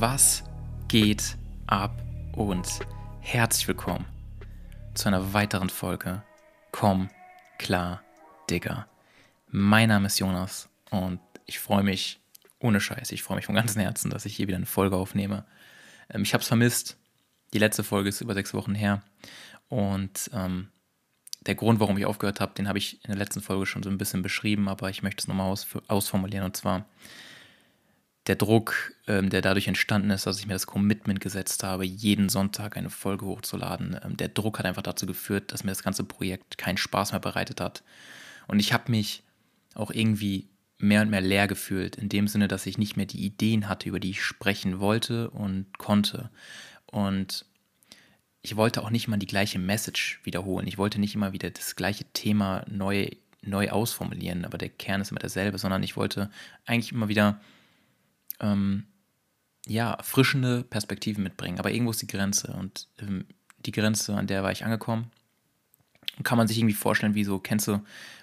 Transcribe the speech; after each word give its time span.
Was 0.00 0.44
geht 0.88 1.36
ab 1.66 2.02
und 2.32 2.66
herzlich 3.20 3.68
willkommen 3.68 4.06
zu 4.94 5.08
einer 5.08 5.34
weiteren 5.34 5.68
Folge 5.68 6.22
Komm 6.72 7.10
klar, 7.58 8.02
Digga. 8.48 8.88
Mein 9.48 9.90
Name 9.90 10.06
ist 10.06 10.18
Jonas 10.18 10.70
und 10.90 11.20
ich 11.44 11.58
freue 11.58 11.82
mich, 11.82 12.18
ohne 12.60 12.80
Scheiß, 12.80 13.12
ich 13.12 13.22
freue 13.22 13.36
mich 13.36 13.44
von 13.44 13.54
ganzem 13.54 13.82
Herzen, 13.82 14.10
dass 14.10 14.24
ich 14.24 14.34
hier 14.34 14.48
wieder 14.48 14.56
eine 14.56 14.64
Folge 14.64 14.96
aufnehme. 14.96 15.44
Ähm, 16.08 16.22
ich 16.22 16.32
habe 16.32 16.40
es 16.40 16.48
vermisst. 16.48 16.96
Die 17.52 17.58
letzte 17.58 17.84
Folge 17.84 18.08
ist 18.08 18.22
über 18.22 18.32
sechs 18.32 18.54
Wochen 18.54 18.74
her 18.74 19.02
und 19.68 20.30
ähm, 20.32 20.68
der 21.40 21.56
Grund, 21.56 21.78
warum 21.78 21.98
ich 21.98 22.06
aufgehört 22.06 22.40
habe, 22.40 22.54
den 22.54 22.68
habe 22.68 22.78
ich 22.78 23.04
in 23.04 23.08
der 23.08 23.18
letzten 23.18 23.42
Folge 23.42 23.66
schon 23.66 23.82
so 23.82 23.90
ein 23.90 23.98
bisschen 23.98 24.22
beschrieben, 24.22 24.66
aber 24.66 24.88
ich 24.88 25.02
möchte 25.02 25.20
es 25.20 25.28
nochmal 25.28 25.50
aus, 25.50 25.66
ausformulieren 25.88 26.46
und 26.46 26.56
zwar 26.56 26.86
der 28.30 28.36
Druck, 28.36 28.94
ähm, 29.08 29.28
der 29.28 29.42
dadurch 29.42 29.66
entstanden 29.66 30.10
ist, 30.10 30.24
dass 30.24 30.38
ich 30.38 30.46
mir 30.46 30.52
das 30.52 30.68
Commitment 30.68 31.18
gesetzt 31.18 31.64
habe, 31.64 31.84
jeden 31.84 32.28
Sonntag 32.28 32.76
eine 32.76 32.88
Folge 32.88 33.26
hochzuladen, 33.26 33.98
ähm, 34.04 34.16
der 34.16 34.28
Druck 34.28 34.60
hat 34.60 34.66
einfach 34.66 34.82
dazu 34.82 35.04
geführt, 35.04 35.50
dass 35.50 35.64
mir 35.64 35.72
das 35.72 35.82
ganze 35.82 36.04
Projekt 36.04 36.56
keinen 36.56 36.76
Spaß 36.76 37.10
mehr 37.10 37.20
bereitet 37.20 37.60
hat. 37.60 37.82
Und 38.46 38.60
ich 38.60 38.72
habe 38.72 38.88
mich 38.92 39.24
auch 39.74 39.90
irgendwie 39.90 40.48
mehr 40.78 41.02
und 41.02 41.10
mehr 41.10 41.20
leer 41.20 41.48
gefühlt, 41.48 41.96
in 41.96 42.08
dem 42.08 42.28
Sinne, 42.28 42.46
dass 42.46 42.66
ich 42.66 42.78
nicht 42.78 42.96
mehr 42.96 43.06
die 43.06 43.24
Ideen 43.24 43.68
hatte, 43.68 43.88
über 43.88 43.98
die 43.98 44.10
ich 44.10 44.22
sprechen 44.22 44.78
wollte 44.78 45.30
und 45.30 45.76
konnte. 45.78 46.30
Und 46.86 47.46
ich 48.42 48.54
wollte 48.54 48.80
auch 48.84 48.90
nicht 48.90 49.08
mal 49.08 49.16
die 49.16 49.26
gleiche 49.26 49.58
Message 49.58 50.20
wiederholen. 50.22 50.68
Ich 50.68 50.78
wollte 50.78 51.00
nicht 51.00 51.16
immer 51.16 51.32
wieder 51.32 51.50
das 51.50 51.74
gleiche 51.74 52.04
Thema 52.12 52.64
neu, 52.70 53.08
neu 53.42 53.70
ausformulieren, 53.70 54.44
aber 54.44 54.56
der 54.56 54.68
Kern 54.68 55.00
ist 55.00 55.10
immer 55.10 55.18
derselbe, 55.18 55.58
sondern 55.58 55.82
ich 55.82 55.96
wollte 55.96 56.30
eigentlich 56.64 56.92
immer 56.92 57.08
wieder 57.08 57.40
ähm, 58.40 58.84
ja, 59.66 59.98
frischende 60.02 60.64
Perspektiven 60.64 61.22
mitbringen. 61.22 61.58
Aber 61.58 61.70
irgendwo 61.70 61.90
ist 61.92 62.02
die 62.02 62.06
Grenze 62.06 62.52
und 62.52 62.88
ähm, 63.00 63.26
die 63.66 63.72
Grenze, 63.72 64.14
an 64.14 64.26
der 64.26 64.42
war 64.42 64.52
ich 64.52 64.64
angekommen. 64.64 65.10
Und 66.16 66.24
kann 66.24 66.38
man 66.38 66.48
sich 66.48 66.58
irgendwie 66.58 66.74
vorstellen, 66.74 67.14
wie 67.14 67.24
so, 67.24 67.38
kennst 67.38 67.68
du, 67.68 67.72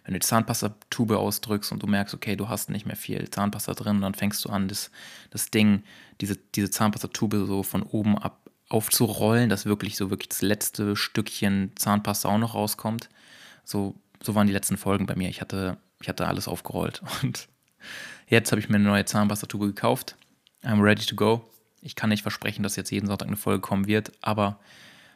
wenn 0.03 0.13
du 0.13 0.19
die 0.19 0.25
Zahnpastatube 0.25 1.17
ausdrückst 1.17 1.71
und 1.71 1.81
du 1.81 1.87
merkst, 1.87 2.13
okay, 2.13 2.35
du 2.35 2.49
hast 2.49 2.69
nicht 2.69 2.85
mehr 2.85 2.95
viel 2.95 3.29
Zahnpasta 3.29 3.73
drin 3.73 3.97
und 3.97 4.01
dann 4.01 4.13
fängst 4.13 4.43
du 4.45 4.49
an, 4.49 4.67
das, 4.67 4.91
das 5.29 5.51
Ding, 5.51 5.83
diese, 6.21 6.35
diese 6.55 6.69
Zahnpastatube 6.69 7.45
so 7.45 7.63
von 7.63 7.83
oben 7.83 8.17
ab 8.17 8.41
aufzurollen, 8.69 9.49
dass 9.49 9.65
wirklich 9.65 9.95
so 9.95 10.09
wirklich 10.09 10.29
das 10.29 10.41
letzte 10.41 10.95
Stückchen 10.95 11.71
Zahnpasta 11.75 12.29
auch 12.29 12.37
noch 12.37 12.53
rauskommt. 12.53 13.09
So, 13.63 13.95
so 14.21 14.35
waren 14.35 14.47
die 14.47 14.53
letzten 14.53 14.77
Folgen 14.77 15.05
bei 15.05 15.15
mir. 15.15 15.29
Ich 15.29 15.41
hatte, 15.41 15.77
ich 16.01 16.09
hatte 16.09 16.27
alles 16.27 16.47
aufgerollt 16.47 17.01
und 17.23 17.47
Jetzt 18.29 18.51
habe 18.51 18.59
ich 18.59 18.67
mir 18.67 18.75
eine 18.75 18.83
neue 18.83 19.05
Zahnpastatube 19.05 19.67
gekauft. 19.67 20.17
I'm 20.61 20.83
ready 20.83 21.05
to 21.05 21.15
go. 21.15 21.49
Ich 21.81 21.95
kann 21.95 22.09
nicht 22.09 22.23
versprechen, 22.23 22.61
dass 22.61 22.75
jetzt 22.75 22.91
jeden 22.91 23.07
Sonntag 23.07 23.27
eine 23.27 23.37
Folge 23.37 23.61
kommen 23.61 23.87
wird, 23.87 24.11
aber 24.21 24.59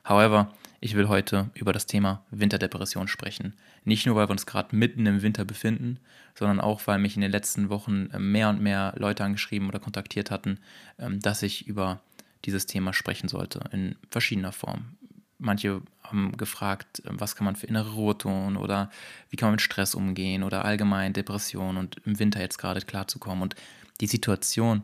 however, 0.08 0.54
ich 0.80 0.96
will 0.96 1.10
heute 1.10 1.50
über 1.54 1.74
das 1.74 1.88
Thema 1.88 2.24
Winterdepression 2.32 3.10
sprechen. 3.10 3.54
Nicht 3.84 4.06
nur, 4.06 4.16
weil 4.16 4.28
wir 4.28 4.32
uns 4.32 4.46
gerade 4.46 4.74
mitten 4.74 5.06
im 5.06 5.22
Winter 5.22 5.44
befinden, 5.44 6.00
sondern 6.36 6.62
auch, 6.62 6.88
weil 6.88 7.00
mich 7.00 7.16
in 7.16 7.22
den 7.22 7.32
letzten 7.32 7.70
Wochen 7.70 8.10
äh, 8.14 8.20
mehr 8.20 8.48
und 8.50 8.62
mehr 8.62 8.94
Leute 8.96 9.26
angeschrieben 9.26 9.68
oder 9.68 9.80
kontaktiert 9.80 10.32
hatten, 10.32 10.60
ähm, 10.98 11.20
dass 11.20 11.44
ich 11.44 11.68
über 11.68 12.00
dieses 12.46 12.66
Thema 12.66 12.94
sprechen 12.94 13.28
sollte, 13.28 13.60
in 13.72 13.96
verschiedener 14.10 14.54
Form. 14.54 14.96
Manche 15.42 15.82
haben 16.04 16.38
gefragt, 16.38 17.02
ähm, 17.06 17.20
was 17.20 17.36
kann 17.36 17.46
man 17.46 17.56
für 17.56 17.68
innere 17.68 17.94
Ruhe 17.94 18.18
tun 18.18 18.58
oder 18.58 18.90
wie 19.30 19.38
kann 19.38 19.48
man 19.48 19.54
mit 19.54 19.62
Stress 19.62 19.96
umgehen 19.96 20.44
oder 20.44 20.66
allgemein 20.66 21.14
Depression 21.14 21.78
und 21.78 21.98
im 22.06 22.20
Winter 22.20 22.40
jetzt 22.40 22.58
gerade 22.58 22.82
klarzukommen. 22.82 23.42
Und 23.42 23.56
die 24.00 24.08
Situation, 24.08 24.84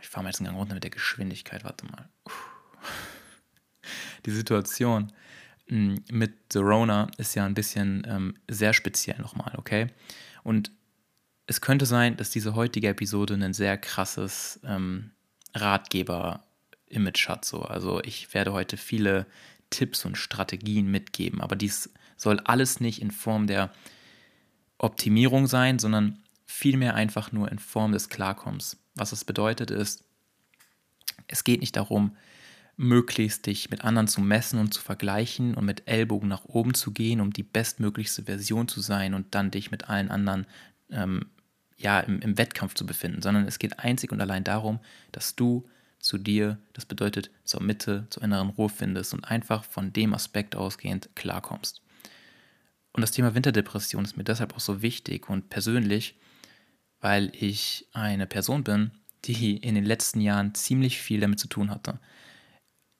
ich 0.00 0.08
fahre 0.08 0.24
mal 0.24 0.30
jetzt 0.30 0.40
einen 0.40 0.46
Gang 0.46 0.58
runter 0.58 0.74
mit 0.74 0.84
der 0.84 0.90
Geschwindigkeit, 0.90 1.64
warte 1.64 1.86
mal. 1.86 2.08
Die 4.26 4.30
Situation 4.30 5.12
mm, 5.68 5.94
mit 6.10 6.34
The 6.52 6.58
Rona 6.58 7.08
ist 7.16 7.34
ja 7.34 7.46
ein 7.46 7.54
bisschen 7.54 8.06
ähm, 8.06 8.34
sehr 8.48 8.74
speziell 8.74 9.18
nochmal, 9.18 9.54
okay? 9.56 9.88
Und 10.42 10.70
es 11.46 11.60
könnte 11.62 11.86
sein, 11.86 12.16
dass 12.16 12.30
diese 12.30 12.54
heutige 12.54 12.88
Episode 12.88 13.34
ein 13.34 13.54
sehr 13.54 13.78
krasses 13.78 14.60
ähm, 14.64 15.12
Ratgeber-Image 15.54 17.28
hat. 17.28 17.44
So. 17.44 17.62
Also 17.62 18.02
ich 18.02 18.34
werde 18.34 18.52
heute 18.52 18.76
viele 18.76 19.26
Tipps 19.70 20.04
und 20.04 20.16
Strategien 20.16 20.90
mitgeben. 20.90 21.40
Aber 21.40 21.56
dies 21.56 21.90
soll 22.16 22.40
alles 22.40 22.80
nicht 22.80 23.00
in 23.00 23.10
Form 23.10 23.46
der 23.46 23.72
Optimierung 24.78 25.46
sein, 25.46 25.78
sondern 25.78 26.22
vielmehr 26.46 26.94
einfach 26.94 27.32
nur 27.32 27.50
in 27.50 27.58
Form 27.58 27.92
des 27.92 28.08
Klarkommens. 28.08 28.78
Was 28.94 29.12
es 29.12 29.24
bedeutet 29.24 29.70
ist, 29.70 30.04
es 31.26 31.44
geht 31.44 31.60
nicht 31.60 31.76
darum, 31.76 32.16
möglichst 32.76 33.46
dich 33.46 33.70
mit 33.70 33.84
anderen 33.84 34.06
zu 34.06 34.20
messen 34.20 34.60
und 34.60 34.72
zu 34.72 34.80
vergleichen 34.80 35.54
und 35.54 35.64
mit 35.64 35.88
Ellbogen 35.88 36.28
nach 36.28 36.44
oben 36.44 36.74
zu 36.74 36.92
gehen, 36.92 37.20
um 37.20 37.32
die 37.32 37.42
bestmöglichste 37.42 38.22
Version 38.24 38.68
zu 38.68 38.80
sein 38.80 39.14
und 39.14 39.34
dann 39.34 39.50
dich 39.50 39.70
mit 39.70 39.88
allen 39.90 40.10
anderen 40.10 40.46
ähm, 40.90 41.26
ja, 41.76 42.00
im, 42.00 42.20
im 42.20 42.38
Wettkampf 42.38 42.74
zu 42.74 42.86
befinden, 42.86 43.20
sondern 43.20 43.46
es 43.46 43.58
geht 43.58 43.80
einzig 43.80 44.12
und 44.12 44.20
allein 44.20 44.44
darum, 44.44 44.80
dass 45.12 45.34
du 45.34 45.68
zu 45.98 46.18
dir, 46.18 46.58
das 46.72 46.86
bedeutet 46.86 47.30
zur 47.44 47.62
Mitte, 47.62 48.06
zur 48.10 48.22
inneren 48.22 48.50
Ruhe 48.50 48.68
findest 48.68 49.14
und 49.14 49.24
einfach 49.24 49.64
von 49.64 49.92
dem 49.92 50.14
Aspekt 50.14 50.56
ausgehend 50.56 51.10
klarkommst. 51.14 51.82
Und 52.92 53.02
das 53.02 53.10
Thema 53.10 53.34
Winterdepression 53.34 54.04
ist 54.04 54.16
mir 54.16 54.24
deshalb 54.24 54.54
auch 54.54 54.60
so 54.60 54.82
wichtig 54.82 55.28
und 55.28 55.50
persönlich, 55.50 56.16
weil 57.00 57.30
ich 57.34 57.86
eine 57.92 58.26
Person 58.26 58.64
bin, 58.64 58.90
die 59.24 59.56
in 59.56 59.74
den 59.74 59.84
letzten 59.84 60.20
Jahren 60.20 60.54
ziemlich 60.54 60.98
viel 60.98 61.20
damit 61.20 61.38
zu 61.38 61.48
tun 61.48 61.70
hatte. 61.70 62.00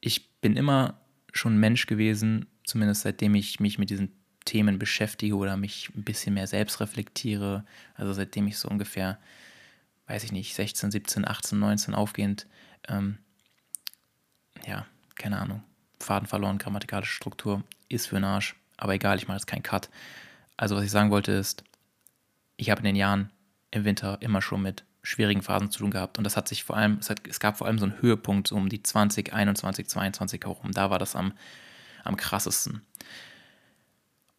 Ich 0.00 0.41
bin 0.41 0.56
immer 0.56 1.00
schon 1.32 1.59
Mensch 1.59 1.86
gewesen, 1.86 2.47
zumindest 2.65 3.03
seitdem 3.03 3.34
ich 3.34 3.60
mich 3.60 3.78
mit 3.78 3.91
diesen 3.91 4.12
Themen 4.44 4.78
beschäftige 4.78 5.36
oder 5.36 5.56
mich 5.56 5.91
ein 5.94 6.04
bisschen 6.04 6.34
mehr 6.34 6.47
selbst 6.47 6.80
reflektiere, 6.80 7.65
also 7.94 8.12
seitdem 8.12 8.47
ich 8.47 8.59
so 8.59 8.69
ungefähr, 8.69 9.19
weiß 10.06 10.25
ich 10.25 10.32
nicht, 10.32 10.54
16, 10.54 10.91
17, 10.91 11.26
18, 11.26 11.59
19 11.59 11.94
aufgehend 11.94 12.47
ähm, 12.87 13.19
ja, 14.66 14.87
keine 15.16 15.39
Ahnung, 15.39 15.62
Faden 16.00 16.28
verloren, 16.28 16.59
grammatikalische 16.59 17.12
Struktur, 17.12 17.62
ist 17.89 18.09
für 18.09 18.16
den 18.16 18.25
Arsch, 18.25 18.55
aber 18.77 18.94
egal, 18.94 19.19
ich 19.19 19.28
mache 19.28 19.39
jetzt 19.39 19.47
keinen 19.47 19.62
Cut. 19.62 19.89
Also 20.56 20.77
was 20.77 20.84
ich 20.84 20.91
sagen 20.91 21.11
wollte 21.11 21.33
ist, 21.33 21.65
ich 22.56 22.71
habe 22.71 22.81
in 22.81 22.84
den 22.84 22.97
Jahren 22.97 23.31
im 23.71 23.84
Winter 23.84 24.19
immer 24.21 24.43
schon 24.43 24.62
mit 24.62 24.84
schwierigen 25.03 25.43
Phasen 25.43 25.71
zu 25.71 25.81
tun 25.81 25.91
gehabt 25.91 26.19
und 26.19 26.25
das 26.25 26.37
hat 26.37 26.49
sich 26.49 26.65
vor 26.65 26.77
allem, 26.77 26.99
es, 27.00 27.09
hat, 27.09 27.27
es 27.27 27.41
gab 27.41 27.59
vor 27.59 27.66
allem 27.66 27.78
so 27.78 27.87
einen 27.87 28.00
Höhepunkt 28.03 28.49
so 28.49 28.56
um 28.56 28.69
die 28.69 28.83
20, 28.83 29.33
21, 29.33 29.89
22 29.89 30.43
herum, 30.45 30.72
da 30.72 30.91
war 30.91 30.99
das 30.99 31.16
am, 31.16 31.33
am 32.05 32.16
krassesten. 32.16 32.83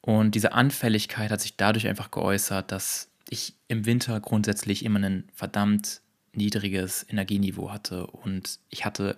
Und 0.01 0.35
diese 0.35 0.53
Anfälligkeit 0.53 1.31
hat 1.31 1.41
sich 1.41 1.57
dadurch 1.57 1.88
einfach 1.88 2.11
geäußert, 2.11 2.71
dass 2.71 3.09
ich 3.29 3.56
im 3.67 3.85
Winter 3.85 4.19
grundsätzlich 4.19 4.83
immer 4.85 4.97
einen 4.97 5.29
verdammt 5.33 6.01
niedriges 6.34 7.06
Energieniveau 7.09 7.72
hatte 7.72 8.07
und 8.07 8.59
ich 8.69 8.85
hatte 8.85 9.17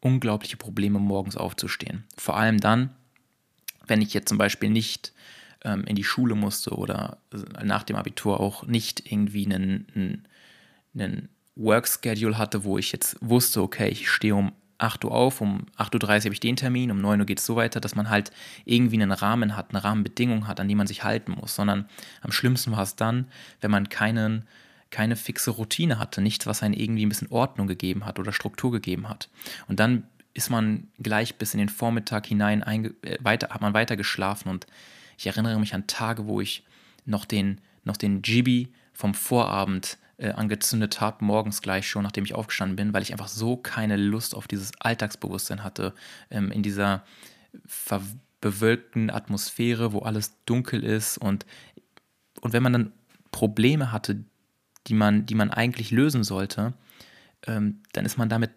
unglaubliche 0.00 0.56
Probleme, 0.56 0.98
morgens 0.98 1.36
aufzustehen. 1.36 2.04
Vor 2.16 2.36
allem 2.36 2.58
dann, 2.58 2.90
wenn 3.86 4.02
ich 4.02 4.14
jetzt 4.14 4.28
zum 4.28 4.38
Beispiel 4.38 4.70
nicht 4.70 5.12
ähm, 5.64 5.84
in 5.84 5.96
die 5.96 6.04
Schule 6.04 6.34
musste 6.34 6.70
oder 6.70 7.18
äh, 7.32 7.64
nach 7.64 7.82
dem 7.82 7.96
Abitur 7.96 8.40
auch 8.40 8.66
nicht 8.66 9.10
irgendwie 9.10 9.44
einen, 9.44 9.86
einen, 9.94 10.28
einen 10.94 11.28
Work-Schedule 11.56 12.38
hatte, 12.38 12.64
wo 12.64 12.78
ich 12.78 12.92
jetzt 12.92 13.16
wusste, 13.20 13.62
okay, 13.62 13.88
ich 13.88 14.08
stehe 14.08 14.34
um 14.34 14.52
8 14.78 15.04
Uhr 15.04 15.12
auf, 15.12 15.42
um 15.42 15.66
8.30 15.76 16.02
Uhr 16.02 16.08
habe 16.08 16.32
ich 16.32 16.40
den 16.40 16.56
Termin, 16.56 16.90
um 16.90 17.00
9 17.00 17.20
Uhr 17.20 17.26
geht 17.26 17.38
es 17.38 17.46
so 17.46 17.56
weiter, 17.56 17.80
dass 17.80 17.94
man 17.94 18.08
halt 18.08 18.30
irgendwie 18.64 18.96
einen 18.96 19.12
Rahmen 19.12 19.56
hat, 19.56 19.70
eine 19.70 19.84
Rahmenbedingung 19.84 20.46
hat, 20.46 20.58
an 20.58 20.68
die 20.68 20.74
man 20.74 20.86
sich 20.86 21.04
halten 21.04 21.32
muss, 21.32 21.54
sondern 21.54 21.86
am 22.22 22.32
schlimmsten 22.32 22.72
war 22.72 22.82
es 22.82 22.96
dann, 22.96 23.26
wenn 23.60 23.70
man 23.70 23.90
keinen 23.90 24.46
keine 24.90 25.16
fixe 25.16 25.52
Routine 25.52 25.98
hatte, 25.98 26.20
nichts, 26.20 26.46
was 26.46 26.62
einen 26.62 26.74
irgendwie 26.74 27.06
ein 27.06 27.08
bisschen 27.08 27.30
Ordnung 27.30 27.66
gegeben 27.66 28.04
hat 28.04 28.18
oder 28.18 28.32
Struktur 28.32 28.72
gegeben 28.72 29.08
hat. 29.08 29.28
Und 29.68 29.80
dann 29.80 30.04
ist 30.34 30.50
man 30.50 30.88
gleich 30.98 31.36
bis 31.36 31.54
in 31.54 31.58
den 31.58 31.68
Vormittag 31.68 32.26
hinein 32.26 32.62
äh, 33.02 33.18
weiter, 33.20 33.50
hat 33.50 33.60
man 33.60 33.74
weiter 33.74 33.96
geschlafen 33.96 34.48
und 34.48 34.66
ich 35.16 35.26
erinnere 35.26 35.58
mich 35.58 35.74
an 35.74 35.86
Tage, 35.86 36.26
wo 36.26 36.40
ich 36.40 36.64
noch 37.04 37.24
den, 37.24 37.60
noch 37.84 37.96
den 37.96 38.22
Gibi 38.22 38.68
vom 38.92 39.14
Vorabend 39.14 39.98
äh, 40.16 40.30
angezündet 40.30 41.00
habe, 41.00 41.24
morgens 41.24 41.62
gleich 41.62 41.88
schon, 41.88 42.02
nachdem 42.02 42.24
ich 42.24 42.34
aufgestanden 42.34 42.76
bin, 42.76 42.94
weil 42.94 43.02
ich 43.02 43.12
einfach 43.12 43.28
so 43.28 43.56
keine 43.56 43.96
Lust 43.96 44.34
auf 44.34 44.48
dieses 44.48 44.72
Alltagsbewusstsein 44.80 45.64
hatte, 45.64 45.94
ähm, 46.30 46.52
in 46.52 46.62
dieser 46.62 47.04
bewölkten 48.40 49.10
Atmosphäre, 49.10 49.92
wo 49.92 50.00
alles 50.00 50.36
dunkel 50.46 50.84
ist 50.84 51.18
und, 51.18 51.46
und 52.40 52.52
wenn 52.52 52.62
man 52.62 52.72
dann 52.72 52.92
Probleme 53.32 53.92
hatte, 53.92 54.24
die 54.86 54.94
man, 54.94 55.26
die 55.26 55.34
man 55.34 55.50
eigentlich 55.50 55.90
lösen 55.90 56.24
sollte, 56.24 56.74
ähm, 57.46 57.82
dann 57.92 58.04
ist 58.04 58.18
man 58.18 58.28
damit 58.28 58.50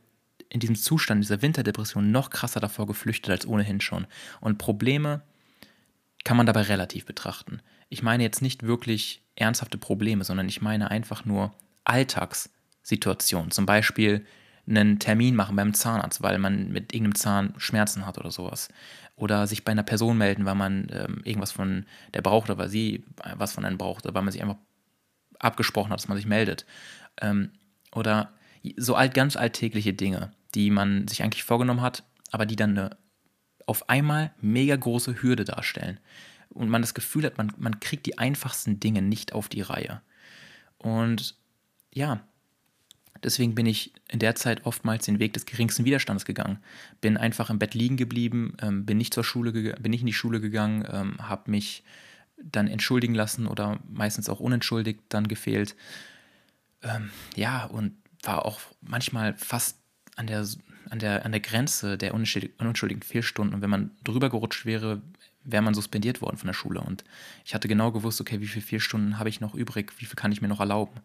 in 0.49 0.59
diesem 0.59 0.75
Zustand 0.75 1.23
dieser 1.23 1.41
Winterdepression 1.41 2.11
noch 2.11 2.29
krasser 2.29 2.59
davor 2.59 2.85
geflüchtet 2.85 3.31
als 3.31 3.47
ohnehin 3.47 3.81
schon. 3.81 4.07
Und 4.39 4.57
Probleme 4.57 5.21
kann 6.23 6.37
man 6.37 6.45
dabei 6.45 6.61
relativ 6.61 7.05
betrachten. 7.05 7.61
Ich 7.89 8.03
meine 8.03 8.23
jetzt 8.23 8.41
nicht 8.41 8.63
wirklich 8.63 9.23
ernsthafte 9.35 9.77
Probleme, 9.77 10.23
sondern 10.23 10.47
ich 10.47 10.61
meine 10.61 10.91
einfach 10.91 11.25
nur 11.25 11.53
Alltagssituationen. 11.83 13.51
Zum 13.51 13.65
Beispiel 13.65 14.25
einen 14.67 14.99
Termin 14.99 15.35
machen 15.35 15.55
beim 15.55 15.73
Zahnarzt, 15.73 16.21
weil 16.21 16.37
man 16.37 16.71
mit 16.71 16.93
irgendeinem 16.93 17.15
Zahn 17.15 17.53
Schmerzen 17.57 18.05
hat 18.05 18.17
oder 18.17 18.31
sowas. 18.31 18.69
Oder 19.15 19.47
sich 19.47 19.65
bei 19.65 19.71
einer 19.71 19.83
Person 19.83 20.17
melden, 20.17 20.45
weil 20.45 20.55
man 20.55 20.87
ähm, 20.91 21.21
irgendwas 21.23 21.51
von 21.51 21.85
der 22.13 22.21
braucht 22.21 22.49
oder 22.49 22.57
weil 22.57 22.69
sie 22.69 23.03
was 23.35 23.53
von 23.53 23.65
einem 23.65 23.77
braucht 23.77 24.05
oder 24.05 24.15
weil 24.15 24.23
man 24.23 24.31
sich 24.31 24.41
einfach 24.41 24.57
abgesprochen 25.43 25.91
hat, 25.91 25.99
dass 25.99 26.07
man 26.07 26.17
sich 26.17 26.27
meldet. 26.27 26.65
Ähm, 27.21 27.51
oder 27.93 28.33
so 28.77 28.95
alt, 28.95 29.13
ganz 29.13 29.35
alltägliche 29.35 29.93
Dinge, 29.93 30.31
die 30.55 30.69
man 30.69 31.07
sich 31.07 31.23
eigentlich 31.23 31.43
vorgenommen 31.43 31.81
hat, 31.81 32.03
aber 32.31 32.45
die 32.45 32.55
dann 32.55 32.77
eine 32.77 32.97
auf 33.65 33.89
einmal 33.89 34.33
mega 34.41 34.75
große 34.75 35.21
Hürde 35.21 35.45
darstellen. 35.45 35.99
Und 36.49 36.69
man 36.69 36.81
das 36.81 36.93
Gefühl 36.93 37.25
hat, 37.25 37.37
man, 37.37 37.51
man 37.57 37.79
kriegt 37.79 38.05
die 38.05 38.17
einfachsten 38.17 38.79
Dinge 38.79 39.01
nicht 39.01 39.33
auf 39.33 39.49
die 39.49 39.61
Reihe. 39.61 40.01
Und 40.77 41.35
ja, 41.93 42.21
deswegen 43.23 43.55
bin 43.55 43.65
ich 43.65 43.93
in 44.09 44.19
der 44.19 44.35
Zeit 44.35 44.65
oftmals 44.65 45.05
den 45.05 45.19
Weg 45.19 45.33
des 45.33 45.45
geringsten 45.45 45.85
Widerstands 45.85 46.25
gegangen. 46.25 46.59
Bin 47.01 47.17
einfach 47.17 47.49
im 47.49 47.57
Bett 47.57 47.73
liegen 47.73 47.97
geblieben, 47.97 48.55
ähm, 48.61 48.85
bin 48.85 48.97
nicht 48.97 49.13
zur 49.13 49.23
Schule, 49.23 49.51
bin 49.51 49.91
nicht 49.91 50.01
in 50.01 50.07
die 50.07 50.13
Schule 50.13 50.39
gegangen, 50.41 50.85
ähm, 50.91 51.17
habe 51.19 51.49
mich 51.49 51.83
dann 52.51 52.67
entschuldigen 52.67 53.15
lassen 53.15 53.47
oder 53.47 53.79
meistens 53.89 54.29
auch 54.29 54.39
unentschuldigt 54.39 55.01
dann 55.09 55.27
gefehlt. 55.27 55.75
Ähm, 56.81 57.11
ja, 57.35 57.65
und 57.65 57.95
war 58.21 58.45
auch 58.45 58.59
manchmal 58.81 59.33
fast 59.33 59.77
an 60.15 60.27
der, 60.27 60.45
an 60.89 60.99
der, 60.99 61.25
an 61.25 61.31
der 61.31 61.41
Grenze 61.41 61.97
der 61.97 62.13
unentschuldigten 62.13 63.01
Fehlstunden. 63.01 63.55
Und 63.55 63.61
wenn 63.61 63.69
man 63.69 63.91
drüber 64.03 64.29
gerutscht 64.29 64.65
wäre, 64.65 65.01
wäre 65.43 65.63
man 65.63 65.73
suspendiert 65.73 66.21
worden 66.21 66.37
von 66.37 66.47
der 66.47 66.53
Schule. 66.53 66.81
Und 66.81 67.03
ich 67.45 67.53
hatte 67.53 67.67
genau 67.67 67.91
gewusst, 67.91 68.21
okay, 68.21 68.39
wie 68.39 68.47
viele 68.47 68.65
Fehlstunden 68.65 69.19
habe 69.19 69.29
ich 69.29 69.41
noch 69.41 69.55
übrig, 69.55 69.93
wie 69.97 70.05
viel 70.05 70.15
kann 70.15 70.31
ich 70.31 70.41
mir 70.41 70.47
noch 70.47 70.59
erlauben. 70.59 71.01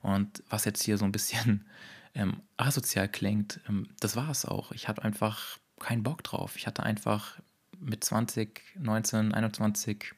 Und 0.00 0.42
was 0.48 0.64
jetzt 0.64 0.82
hier 0.82 0.98
so 0.98 1.04
ein 1.04 1.12
bisschen 1.12 1.66
ähm, 2.14 2.40
asozial 2.56 3.08
klingt, 3.08 3.60
ähm, 3.68 3.88
das 4.00 4.16
war 4.16 4.30
es 4.30 4.44
auch. 4.44 4.72
Ich 4.72 4.88
hatte 4.88 5.02
einfach 5.02 5.58
keinen 5.78 6.02
Bock 6.02 6.22
drauf. 6.22 6.56
Ich 6.56 6.66
hatte 6.66 6.82
einfach 6.82 7.38
mit 7.78 8.04
20, 8.04 8.62
19, 8.78 9.34
21 9.34 10.14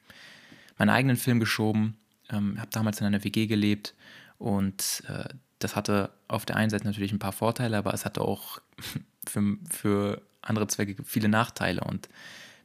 meinen 0.77 0.89
eigenen 0.89 1.17
Film 1.17 1.39
geschoben, 1.39 1.97
ähm, 2.29 2.59
habe 2.59 2.71
damals 2.71 2.99
in 2.99 3.07
einer 3.07 3.23
WG 3.23 3.47
gelebt 3.47 3.93
und 4.37 5.03
äh, 5.07 5.29
das 5.59 5.75
hatte 5.75 6.11
auf 6.27 6.45
der 6.45 6.57
einen 6.57 6.69
Seite 6.69 6.85
natürlich 6.85 7.11
ein 7.11 7.19
paar 7.19 7.31
Vorteile, 7.31 7.77
aber 7.77 7.93
es 7.93 8.05
hatte 8.05 8.21
auch 8.21 8.59
für, 9.27 9.57
für 9.69 10.21
andere 10.41 10.67
Zwecke 10.67 11.03
viele 11.03 11.29
Nachteile 11.29 11.81
und 11.81 12.09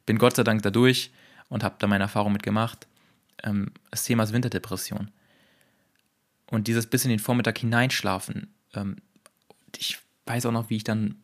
bin 0.07 0.19
Gott 0.19 0.37
sei 0.37 0.45
Dank 0.45 0.63
dadurch 0.63 1.11
und 1.49 1.63
habe 1.63 1.77
da 1.79 1.87
meine 1.87 2.05
Erfahrung 2.05 2.33
mitgemacht. 2.33 2.87
Ähm, 3.43 3.73
das 3.91 4.05
Thema 4.05 4.25
ist 4.25 4.33
Winterdepression. 4.33 5.11
Und 6.47 6.67
dieses 6.67 6.87
bis 6.87 7.05
in 7.05 7.11
den 7.11 7.21
Vormittag 7.21 7.59
hineinschlafen, 7.59 8.53
ähm, 8.75 8.97
ich 9.77 9.99
weiß 10.27 10.47
auch 10.47 10.53
noch, 10.53 10.69
wie 10.69 10.77
ich 10.77 10.85
dann 10.85 11.23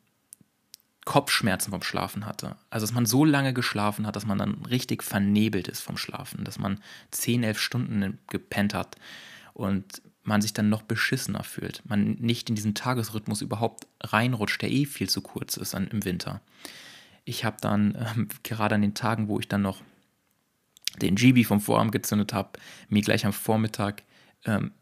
Kopfschmerzen 1.06 1.70
vom 1.70 1.82
Schlafen 1.82 2.26
hatte. 2.26 2.56
Also, 2.68 2.84
dass 2.84 2.94
man 2.94 3.06
so 3.06 3.24
lange 3.24 3.54
geschlafen 3.54 4.06
hat, 4.06 4.16
dass 4.16 4.26
man 4.26 4.38
dann 4.38 4.64
richtig 4.66 5.04
vernebelt 5.04 5.68
ist 5.68 5.80
vom 5.80 5.96
Schlafen, 5.96 6.44
dass 6.44 6.58
man 6.58 6.80
10, 7.12 7.44
11 7.44 7.60
Stunden 7.60 8.18
gepennt 8.26 8.74
hat 8.74 8.96
und 9.54 10.02
man 10.24 10.42
sich 10.42 10.52
dann 10.52 10.68
noch 10.68 10.82
beschissener 10.82 11.44
fühlt. 11.44 11.80
Man 11.88 12.14
nicht 12.14 12.48
in 12.48 12.56
diesen 12.56 12.74
Tagesrhythmus 12.74 13.40
überhaupt 13.40 13.86
reinrutscht, 14.00 14.60
der 14.60 14.72
eh 14.72 14.84
viel 14.84 15.08
zu 15.08 15.22
kurz 15.22 15.56
ist 15.56 15.76
an, 15.76 15.86
im 15.86 16.04
Winter. 16.04 16.40
Ich 17.24 17.44
habe 17.44 17.56
dann 17.60 17.94
äh, 17.94 18.26
gerade 18.42 18.74
an 18.74 18.82
den 18.82 18.94
Tagen, 18.94 19.28
wo 19.28 19.38
ich 19.38 19.46
dann 19.46 19.62
noch 19.62 19.82
den 21.00 21.14
GB 21.14 21.44
vom 21.44 21.60
Vorabend 21.60 21.92
gezündet 21.92 22.32
habe, 22.32 22.58
mir 22.88 23.02
gleich 23.02 23.24
am 23.24 23.32
Vormittag 23.32 24.02
ähm, 24.44 24.72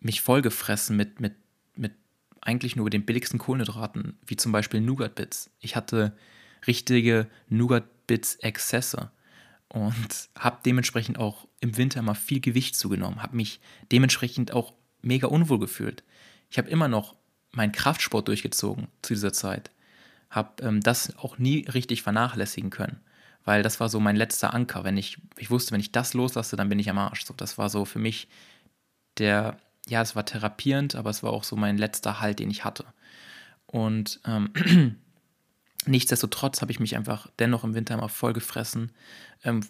mich 0.00 0.20
vollgefressen 0.20 0.98
mit, 0.98 1.20
mit 1.20 1.34
eigentlich 2.42 2.76
nur 2.76 2.90
den 2.90 3.06
billigsten 3.06 3.38
Kohlenhydraten, 3.38 4.18
wie 4.26 4.36
zum 4.36 4.52
Beispiel 4.52 4.80
Nougat-Bits. 4.80 5.50
Ich 5.60 5.76
hatte 5.76 6.12
richtige 6.66 7.28
Nougat-Bits-Exzesse 7.48 9.10
und 9.68 10.28
habe 10.36 10.58
dementsprechend 10.66 11.18
auch 11.18 11.46
im 11.60 11.76
Winter 11.76 12.00
immer 12.00 12.14
viel 12.14 12.40
Gewicht 12.40 12.76
zugenommen, 12.76 13.22
habe 13.22 13.36
mich 13.36 13.60
dementsprechend 13.90 14.52
auch 14.52 14.74
mega 15.00 15.28
unwohl 15.28 15.58
gefühlt. 15.58 16.02
Ich 16.50 16.58
habe 16.58 16.68
immer 16.68 16.88
noch 16.88 17.14
meinen 17.52 17.72
Kraftsport 17.72 18.28
durchgezogen 18.28 18.88
zu 19.02 19.14
dieser 19.14 19.32
Zeit, 19.32 19.70
habe 20.28 20.62
ähm, 20.62 20.80
das 20.80 21.16
auch 21.18 21.38
nie 21.38 21.66
richtig 21.68 22.02
vernachlässigen 22.02 22.70
können, 22.70 23.00
weil 23.44 23.62
das 23.62 23.80
war 23.80 23.88
so 23.88 24.00
mein 24.00 24.16
letzter 24.16 24.52
Anker. 24.52 24.84
Wenn 24.84 24.96
ich, 24.96 25.18
ich 25.38 25.50
wusste, 25.50 25.72
wenn 25.72 25.80
ich 25.80 25.92
das 25.92 26.14
loslasse, 26.14 26.56
dann 26.56 26.68
bin 26.68 26.78
ich 26.78 26.90
am 26.90 26.98
Arsch. 26.98 27.24
So, 27.24 27.34
das 27.34 27.56
war 27.56 27.68
so 27.68 27.84
für 27.84 27.98
mich 27.98 28.28
der 29.18 29.56
ja, 29.88 30.02
es 30.02 30.14
war 30.14 30.24
therapierend, 30.24 30.94
aber 30.94 31.10
es 31.10 31.22
war 31.22 31.32
auch 31.32 31.44
so 31.44 31.56
mein 31.56 31.78
letzter 31.78 32.20
Halt, 32.20 32.38
den 32.38 32.50
ich 32.50 32.64
hatte. 32.64 32.84
Und 33.66 34.20
ähm, 34.26 34.50
nichtsdestotrotz 35.86 36.60
habe 36.60 36.72
ich 36.72 36.80
mich 36.80 36.96
einfach 36.96 37.28
dennoch 37.38 37.64
im 37.64 37.74
Winter 37.74 37.94
immer 37.94 38.08
voll 38.08 38.32
gefressen, 38.32 38.92
ähm, 39.44 39.62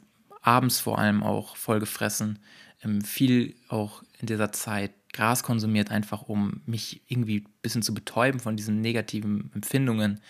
abends 0.43 0.81
vor 0.81 0.99
allem 0.99 1.23
auch 1.23 1.56
voll 1.56 1.81
gefressen, 1.81 2.41
ähm, 2.82 3.03
viel 3.03 3.55
auch 3.69 4.03
in 4.19 4.26
dieser 4.26 4.53
Zeit 4.53 4.93
Gras 5.12 5.43
konsumiert, 5.43 5.91
einfach 5.91 6.23
um 6.23 6.62
mich 6.67 7.03
irgendwie 7.06 7.41
ein 7.41 7.53
bisschen 7.61 7.82
zu 7.82 7.94
betäuben 7.94 8.41
von 8.41 8.56
diesen 8.56 8.81
negativen 8.81 9.50
Empfindungen. 9.55 10.20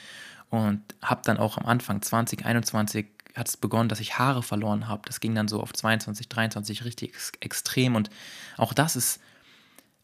Und 0.50 0.82
habe 1.00 1.23
dann 1.25 1.38
auch 1.38 1.56
am 1.56 1.64
Anfang 1.64 2.02
2021 2.02 3.06
hat 3.35 3.49
es 3.49 3.56
begonnen, 3.56 3.88
dass 3.88 4.00
ich 4.00 4.19
Haare 4.19 4.43
verloren 4.43 4.88
habe. 4.88 5.02
Das 5.06 5.20
ging 5.20 5.35
dann 5.35 5.49
so 5.49 5.62
auf 5.62 5.73
22, 5.73 6.28
23 6.28 6.85
richtig 6.85 7.14
extrem. 7.40 7.96
Und 7.96 8.11
auch 8.58 8.75
das 8.75 8.96
ist 8.96 9.20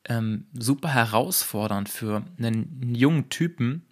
ähm, 0.09 0.47
super 0.53 0.89
herausfordernd 0.89 1.89
für 1.89 2.23
einen 2.39 2.95
jungen 2.95 3.29
Typen, 3.29 3.83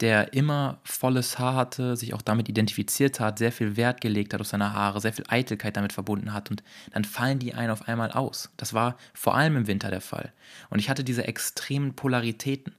der 0.00 0.32
immer 0.32 0.78
volles 0.84 1.38
Haar 1.38 1.54
hatte, 1.54 1.96
sich 1.96 2.14
auch 2.14 2.22
damit 2.22 2.48
identifiziert 2.48 3.18
hat, 3.18 3.38
sehr 3.38 3.50
viel 3.50 3.76
Wert 3.76 4.00
gelegt 4.00 4.32
hat 4.32 4.40
auf 4.40 4.46
seine 4.46 4.72
Haare, 4.72 5.00
sehr 5.00 5.12
viel 5.12 5.24
Eitelkeit 5.28 5.76
damit 5.76 5.92
verbunden 5.92 6.32
hat 6.32 6.50
und 6.50 6.62
dann 6.92 7.04
fallen 7.04 7.40
die 7.40 7.54
einen 7.54 7.72
auf 7.72 7.88
einmal 7.88 8.12
aus. 8.12 8.50
Das 8.56 8.74
war 8.74 8.96
vor 9.12 9.34
allem 9.36 9.56
im 9.56 9.66
Winter 9.66 9.90
der 9.90 10.00
Fall. 10.00 10.32
Und 10.70 10.78
ich 10.78 10.88
hatte 10.88 11.02
diese 11.02 11.26
extremen 11.26 11.94
Polaritäten. 11.94 12.74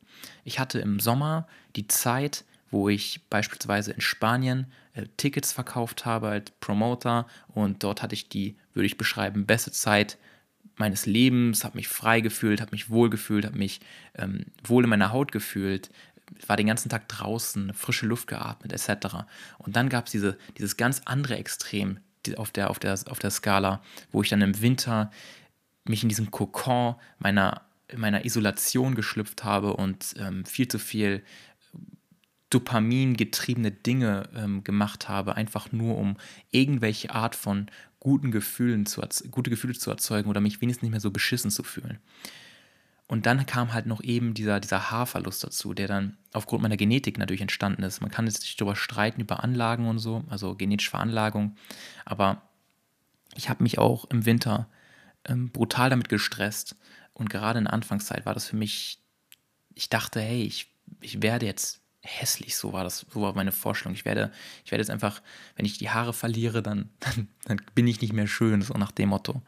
Ich 0.46 0.60
hatte 0.60 0.80
im 0.80 1.00
Sommer 1.00 1.48
die 1.76 1.88
Zeit, 1.88 2.46
wo 2.72 2.88
ich 2.88 3.22
beispielsweise 3.30 3.92
in 3.92 4.02
Spanien 4.02 4.68
äh, 4.94 5.06
Tickets 5.18 5.52
verkauft 5.52 6.06
habe 6.06 6.30
als 6.30 6.52
Promoter 6.62 7.28
und 7.50 7.84
dort 7.84 8.02
hatte 8.02 8.16
ich 8.16 8.30
die, 8.30 8.56
würde 8.74 8.86
ich 8.86 8.98
beschreiben, 8.98 9.46
beste 9.46 9.72
Zeit 9.72 10.18
meines 10.80 11.06
Lebens, 11.06 11.64
habe 11.64 11.78
mich 11.78 11.88
frei 11.88 12.22
gefühlt, 12.22 12.62
habe 12.62 12.72
mich 12.72 12.90
wohl 12.90 13.10
gefühlt, 13.10 13.46
habe 13.46 13.58
mich 13.58 13.82
ähm, 14.16 14.46
wohl 14.64 14.84
in 14.84 14.90
meiner 14.90 15.12
Haut 15.12 15.32
gefühlt, 15.32 15.90
war 16.48 16.58
den 16.58 16.68
ganzen 16.68 16.90
Tag 16.90 17.08
draußen, 17.08 17.74
frische 17.74 18.06
Luft 18.06 18.28
geatmet, 18.28 18.74
etc. 18.74 19.26
Und 19.58 19.76
dann 19.76 19.90
gab 19.90 20.06
es 20.06 20.12
diese, 20.12 20.38
dieses 20.58 20.78
ganz 20.78 21.02
andere 21.06 21.38
Extrem 21.38 22.00
auf 22.38 22.52
der, 22.52 22.70
auf, 22.70 22.80
der, 22.80 22.98
auf 23.08 23.20
der 23.20 23.32
Skala, 23.32 23.82
wo 24.12 24.22
ich 24.22 24.30
dann 24.30 24.42
im 24.42 24.62
Winter 24.62 25.12
mich 25.86 26.04
in 26.04 26.10
diesem 26.10 26.32
Kokon 26.32 26.96
meiner, 27.18 27.62
meiner 27.96 28.26
Isolation 28.26 28.96
geschlüpft 28.96 29.44
habe 29.44 29.76
und 29.76 30.16
ähm, 30.20 30.46
viel 30.46 30.68
zu 30.68 30.80
viel 30.80 31.24
Dopamin 32.50 33.16
getriebene 33.16 33.72
Dinge 33.72 34.28
ähm, 34.36 34.64
gemacht 34.64 35.08
habe, 35.08 35.36
einfach 35.36 35.72
nur 35.72 35.98
um 35.98 36.18
irgendwelche 36.52 37.14
Art 37.14 37.36
von 37.36 37.68
guten 38.00 38.32
Gefühlen 38.32 38.86
zu, 38.86 39.02
gute 39.32 39.50
Gefühle 39.50 39.74
zu 39.74 39.90
erzeugen 39.90 40.30
oder 40.30 40.42
mich 40.42 40.62
wenigstens 40.62 40.84
nicht 40.84 40.92
mehr 40.92 41.00
so 41.00 41.12
beschissen 41.12 41.52
zu 41.52 41.64
fühlen. 41.64 42.00
Und 43.08 43.26
dann 43.26 43.48
kam 43.48 43.74
halt 43.74 43.88
noch 43.88 44.04
eben 44.04 44.36
dieser, 44.36 44.60
dieser 44.60 44.92
Haarverlust 44.92 45.44
dazu, 45.44 45.74
der 45.74 45.88
dann 45.88 46.18
aufgrund 46.32 46.62
meiner 46.62 46.78
Genetik 46.78 47.18
natürlich 47.18 47.42
entstanden 47.42 47.82
ist. 47.82 48.02
Man 48.02 48.12
kann 48.12 48.28
jetzt 48.28 48.42
sich 48.42 48.56
darüber 48.56 48.76
streiten, 48.76 49.22
über 49.22 49.44
Anlagen 49.44 49.88
und 49.88 49.98
so, 49.98 50.24
also 50.30 50.54
genetische 50.54 50.92
Veranlagung. 50.92 51.56
Aber 52.06 52.44
ich 53.36 53.50
habe 53.50 53.64
mich 53.64 53.80
auch 53.80 54.06
im 54.12 54.28
Winter 54.28 54.70
ähm, 55.26 55.50
brutal 55.50 55.90
damit 55.90 56.08
gestresst. 56.08 56.76
Und 57.14 57.32
gerade 57.32 57.58
in 57.58 57.66
der 57.66 57.74
Anfangszeit 57.74 58.28
war 58.28 58.36
das 58.36 58.46
für 58.46 58.56
mich, 58.56 59.00
ich 59.74 59.90
dachte, 59.90 60.22
hey, 60.22 60.44
ich, 60.44 60.72
ich 61.02 61.24
werde 61.24 61.48
jetzt 61.48 61.82
hässlich, 62.10 62.56
so 62.56 62.74
war 62.74 62.84
das, 62.84 63.06
so 63.12 63.22
war 63.22 63.34
meine 63.34 63.52
Vorstellung. 63.52 63.94
Ich 63.94 64.06
werde, 64.06 64.32
ich 64.66 64.72
werde 64.72 64.82
jetzt 64.82 64.90
einfach, 64.90 65.22
wenn 65.56 65.66
ich 65.66 65.78
die 65.78 65.90
Haare 65.90 66.14
verliere, 66.14 66.64
dann, 66.64 66.90
dann, 67.00 67.28
dann 67.46 67.62
bin 67.76 67.88
ich 67.88 68.02
nicht 68.02 68.14
mehr 68.14 68.28
schön, 68.28 68.62
so 68.62 68.74
nach 68.76 68.92
dem 68.92 69.10
Motto. 69.10 69.42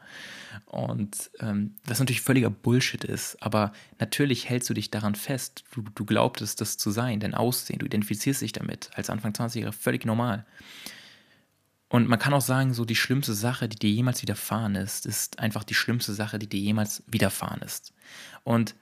Und 0.66 1.30
ähm, 1.40 1.74
was 1.84 1.98
natürlich 1.98 2.22
völliger 2.22 2.50
Bullshit 2.50 3.04
ist, 3.04 3.42
aber 3.42 3.72
natürlich 3.98 4.48
hältst 4.48 4.70
du 4.70 4.74
dich 4.74 4.90
daran 4.90 5.14
fest. 5.14 5.64
Du, 5.72 5.82
du 5.94 6.04
glaubtest, 6.04 6.60
das 6.60 6.78
zu 6.78 6.90
sein, 6.90 7.20
dein 7.20 7.34
Aussehen, 7.34 7.78
du 7.78 7.86
identifizierst 7.86 8.42
dich 8.42 8.52
damit 8.52 8.90
als 8.94 9.10
Anfang 9.10 9.32
20-Jähriger 9.32 9.72
völlig 9.72 10.04
normal. 10.04 10.46
Und 11.88 12.08
man 12.08 12.18
kann 12.18 12.32
auch 12.32 12.40
sagen, 12.40 12.72
so 12.72 12.86
die 12.86 12.96
schlimmste 12.96 13.34
Sache, 13.34 13.68
die 13.68 13.78
dir 13.78 13.90
jemals 13.90 14.22
widerfahren 14.22 14.76
ist, 14.76 15.04
ist 15.04 15.38
einfach 15.38 15.62
die 15.62 15.74
schlimmste 15.74 16.14
Sache, 16.14 16.38
die 16.38 16.48
dir 16.48 16.60
jemals 16.60 17.02
widerfahren 17.06 17.60
ist. 17.60 17.92
Und 18.44 18.74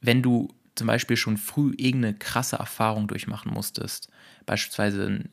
wenn 0.00 0.22
du 0.22 0.48
zum 0.74 0.86
Beispiel 0.86 1.16
schon 1.16 1.36
früh 1.36 1.72
irgendeine 1.76 2.14
krasse 2.14 2.56
Erfahrung 2.56 3.08
durchmachen 3.08 3.52
musstest, 3.52 4.08
beispielsweise, 4.46 5.24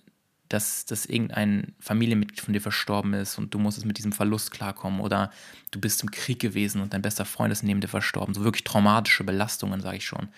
dass, 0.50 0.86
dass 0.86 1.06
irgendein 1.06 1.76
Familienmitglied 1.80 2.42
von 2.42 2.54
dir 2.54 2.62
verstorben 2.62 3.14
ist 3.14 3.38
und 3.38 3.54
du 3.54 3.60
musstest 3.60 3.86
mit 3.86 3.98
diesem 3.98 4.12
Verlust 4.12 4.52
klarkommen 4.52 5.00
oder 5.00 5.32
du 5.72 5.80
bist 5.80 6.02
im 6.02 6.12
Krieg 6.12 6.40
gewesen 6.40 6.82
und 6.82 6.94
dein 6.94 7.04
bester 7.04 7.26
Freund 7.26 7.52
ist 7.52 7.64
neben 7.64 7.82
dir 7.82 7.88
verstorben, 7.88 8.34
so 8.34 8.44
wirklich 8.44 8.64
traumatische 8.64 9.24
Belastungen, 9.24 9.80
sage 9.82 9.98
ich 9.98 10.06
schon. 10.06 10.30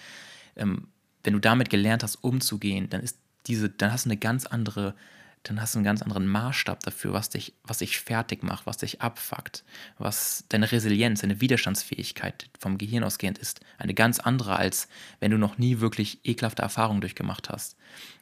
Ähm, 0.55 0.88
wenn 1.24 1.34
du 1.34 1.39
damit 1.39 1.70
gelernt 1.70 2.03
hast, 2.03 2.17
umzugehen, 2.17 2.89
dann 2.89 3.01
ist 3.01 3.17
diese, 3.48 3.70
dann 3.70 3.91
hast 3.91 4.05
du 4.05 4.10
eine 4.10 4.17
ganz 4.17 4.46
andere, 4.46 4.96
dann 5.43 5.60
hast 5.60 5.74
du 5.74 5.79
einen 5.79 5.86
ganz 5.86 6.01
anderen 6.01 6.27
Maßstab 6.27 6.81
dafür, 6.81 7.13
was 7.13 7.29
dich, 7.29 7.53
was 7.63 7.79
dich 7.79 8.00
fertig 8.00 8.43
macht, 8.43 8.65
was 8.65 8.77
dich 8.77 9.01
abfuckt, 9.01 9.63
was 9.98 10.45
deine 10.50 10.71
Resilienz, 10.71 11.21
deine 11.21 11.41
Widerstandsfähigkeit 11.41 12.50
vom 12.60 12.77
Gehirn 12.77 13.03
ausgehend 13.03 13.38
ist, 13.39 13.62
eine 13.77 13.93
ganz 13.93 14.19
andere, 14.19 14.55
als 14.55 14.88
wenn 15.19 15.31
du 15.31 15.38
noch 15.38 15.57
nie 15.57 15.79
wirklich 15.79 16.19
ekelhafte 16.24 16.62
Erfahrungen 16.62 17.01
durchgemacht 17.01 17.50
hast. 17.50 17.75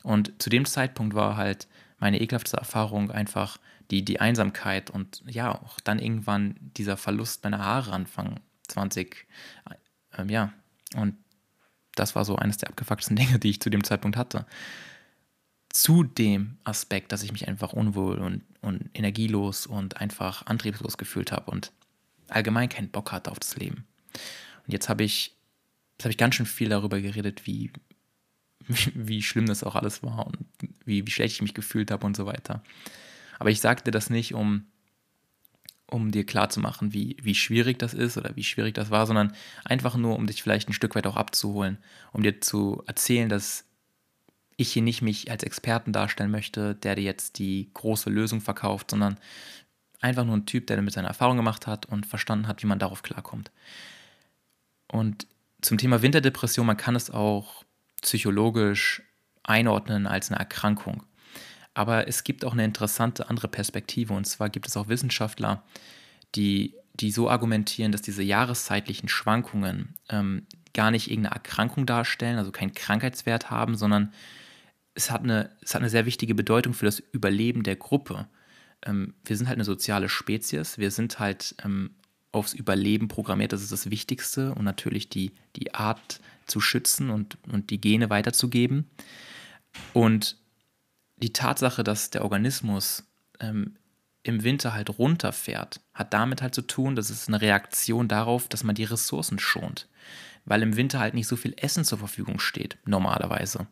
Und 0.04 0.42
zu 0.42 0.50
dem 0.50 0.66
Zeitpunkt 0.66 1.14
war 1.14 1.36
halt 1.36 1.68
meine 2.00 2.22
ekelhafteste 2.22 2.58
Erfahrung 2.58 3.12
einfach 3.12 3.58
die, 3.92 4.06
die 4.06 4.22
Einsamkeit 4.22 4.90
und 4.90 5.22
ja, 5.28 5.52
auch 5.52 5.80
dann 5.82 6.00
irgendwann 6.00 6.56
dieser 6.60 6.96
Verlust 6.96 7.44
meiner 7.44 7.60
Haare 7.60 7.92
Anfang 7.92 8.40
20, 8.68 9.28
ähm, 10.18 10.30
ja, 10.30 10.54
und 10.96 11.16
das 11.96 12.16
war 12.16 12.24
so 12.24 12.36
eines 12.36 12.58
der 12.58 12.70
abgefucktesten 12.70 13.16
Dinge, 13.18 13.40
die 13.40 13.50
ich 13.50 13.62
zu 13.62 13.70
dem 13.70 13.84
Zeitpunkt 13.84 14.16
hatte. 14.16 14.46
Zu 15.70 16.04
dem 16.04 16.58
Aspekt, 16.64 17.12
dass 17.12 17.24
ich 17.24 17.32
mich 17.32 17.48
einfach 17.48 17.74
unwohl 17.74 18.18
und, 18.18 18.44
und 18.62 18.90
energielos 18.94 19.68
und 19.68 19.98
einfach 19.98 20.46
antriebslos 20.48 20.98
gefühlt 20.98 21.32
habe 21.32 21.52
und 21.52 21.72
allgemein 22.28 22.70
keinen 22.70 22.90
Bock 22.90 23.12
hatte 23.12 23.32
auf 23.32 23.40
das 23.40 23.56
Leben. 23.56 23.86
Und 24.66 24.74
jetzt 24.74 24.90
habe 24.90 25.04
ich, 25.04 25.36
jetzt 25.94 26.06
habe 26.06 26.12
ich 26.12 26.18
ganz 26.18 26.36
schön 26.36 26.46
viel 26.46 26.70
darüber 26.70 27.00
geredet, 27.00 27.46
wie, 27.46 27.72
wie 28.68 29.22
schlimm 29.22 29.46
das 29.46 29.64
auch 29.64 29.76
alles 29.76 30.04
war 30.04 30.26
und 30.26 30.38
wie, 30.86 31.06
wie 31.06 31.12
schlecht 31.12 31.36
ich 31.36 31.42
mich 31.42 31.54
gefühlt 31.54 31.92
habe 31.92 32.06
und 32.06 32.16
so 32.16 32.26
weiter. 32.26 32.64
Aber 33.38 33.50
ich 33.50 33.62
sagte 33.62 33.92
das 33.92 34.10
nicht, 34.10 34.34
um, 34.34 34.66
um 35.88 36.12
dir 36.12 36.26
klarzumachen, 36.26 36.94
wie, 36.94 37.18
wie 37.22 37.36
schwierig 37.36 37.80
das 37.80 37.94
ist 37.94 38.18
oder 38.18 38.36
wie 38.36 38.44
schwierig 38.44 38.76
das 38.76 38.92
war, 38.92 39.08
sondern 39.08 39.34
einfach 39.66 39.96
nur, 39.96 40.16
um 40.16 40.28
dich 40.28 40.44
vielleicht 40.44 40.70
ein 40.70 40.74
Stück 40.74 40.96
weit 40.96 41.08
auch 41.08 41.16
abzuholen, 41.16 41.78
um 42.12 42.22
dir 42.22 42.42
zu 42.42 42.84
erzählen, 42.86 43.30
dass 43.30 43.66
ich 44.60 44.74
hier 44.74 44.82
nicht 44.82 45.02
mich 45.02 45.32
als 45.32 45.44
Experten 45.44 45.94
darstellen 45.94 46.32
möchte, 46.32 46.76
der 46.76 46.96
dir 46.96 47.04
jetzt 47.04 47.40
die 47.40 47.70
große 47.74 48.10
Lösung 48.10 48.42
verkauft, 48.42 48.92
sondern 48.92 49.18
einfach 50.02 50.26
nur 50.26 50.36
ein 50.36 50.46
Typ, 50.46 50.68
der 50.68 50.76
damit 50.76 50.94
seine 50.94 51.08
Erfahrung 51.08 51.38
gemacht 51.38 51.66
hat 51.66 51.86
und 51.86 52.06
verstanden 52.06 52.48
hat, 52.48 52.62
wie 52.62 52.68
man 52.68 52.80
darauf 52.80 53.02
klarkommt. 53.02 53.52
Und 54.92 55.28
zum 55.62 55.78
Thema 55.78 56.02
Winterdepression, 56.02 56.66
man 56.66 56.78
kann 56.78 56.96
es 56.96 57.10
auch 57.10 57.64
psychologisch 58.02 59.02
einordnen 59.44 60.08
als 60.08 60.30
eine 60.30 60.40
Erkrankung. 60.40 61.04
Aber 61.74 62.08
es 62.08 62.24
gibt 62.24 62.44
auch 62.44 62.54
eine 62.54 62.66
interessante 62.66 63.30
andere 63.30 63.48
Perspektive. 63.48 64.14
Und 64.14 64.26
zwar 64.26 64.50
gibt 64.50 64.68
es 64.68 64.76
auch 64.76 64.90
Wissenschaftler, 64.90 65.64
die, 66.36 66.76
die 66.96 67.12
so 67.12 67.30
argumentieren, 67.30 67.92
dass 67.92 68.02
diese 68.02 68.24
jahreszeitlichen 68.24 69.08
Schwankungen 69.08 69.96
ähm, 70.10 70.46
gar 70.74 70.92
nicht 70.92 71.10
irgendeine 71.10 71.36
Erkrankung 71.36 71.86
darstellen, 71.86 72.38
also 72.38 72.52
keinen 72.52 72.74
Krankheitswert 72.74 73.50
haben, 73.50 73.76
sondern 73.76 74.14
es 75.00 75.10
hat 75.10 75.24
eine, 75.24 75.50
es 75.62 75.74
hat 75.74 75.82
eine 75.82 75.90
sehr 75.90 76.06
wichtige 76.06 76.36
Bedeutung 76.36 76.74
für 76.74 76.86
das 76.86 77.00
Überleben 77.00 77.64
der 77.64 77.78
Gruppe. 77.78 78.28
Ähm, 78.86 79.14
wir 79.24 79.38
sind 79.38 79.48
halt 79.48 79.56
eine 79.56 79.64
soziale 79.64 80.10
Spezies, 80.10 80.78
wir 80.78 80.92
sind 80.92 81.20
halt 81.20 81.56
ähm, 81.64 81.92
aufs 82.34 82.54
Überleben 82.54 83.08
programmiert, 83.08 83.54
das 83.54 83.62
ist 83.62 83.72
das 83.72 83.90
Wichtigste 83.90 84.54
und 84.54 84.66
natürlich 84.66 85.10
die, 85.10 85.32
die 85.56 85.74
Art 85.74 86.20
zu 86.46 86.60
schützen 86.60 87.10
und, 87.10 87.38
und 87.50 87.70
die 87.70 87.80
Gene 87.80 88.10
weiterzugeben. 88.10 88.90
Und 89.94 90.38
die 91.18 91.34
Tatsache, 91.34 91.84
dass 91.84 92.10
der 92.10 92.24
Organismus 92.24 93.04
ähm, 93.40 93.78
im 94.24 94.44
Winter 94.44 94.74
halt 94.74 95.00
runterfährt, 95.00 95.80
hat 95.94 96.14
damit 96.14 96.42
halt 96.42 96.54
zu 96.54 96.62
tun, 96.62 96.96
dass 96.96 97.10
es 97.10 97.30
eine 97.30 97.42
Reaktion 97.42 98.10
darauf, 98.10 98.50
dass 98.50 98.66
man 98.66 98.76
die 98.76 98.84
Ressourcen 98.84 99.40
schont. 99.40 99.88
Weil 100.44 100.62
im 100.62 100.76
Winter 100.76 101.00
halt 101.00 101.14
nicht 101.14 101.28
so 101.28 101.38
viel 101.38 101.54
Essen 101.56 101.86
zur 101.86 102.00
Verfügung 102.00 102.40
steht, 102.40 102.78
normalerweise. 102.86 103.68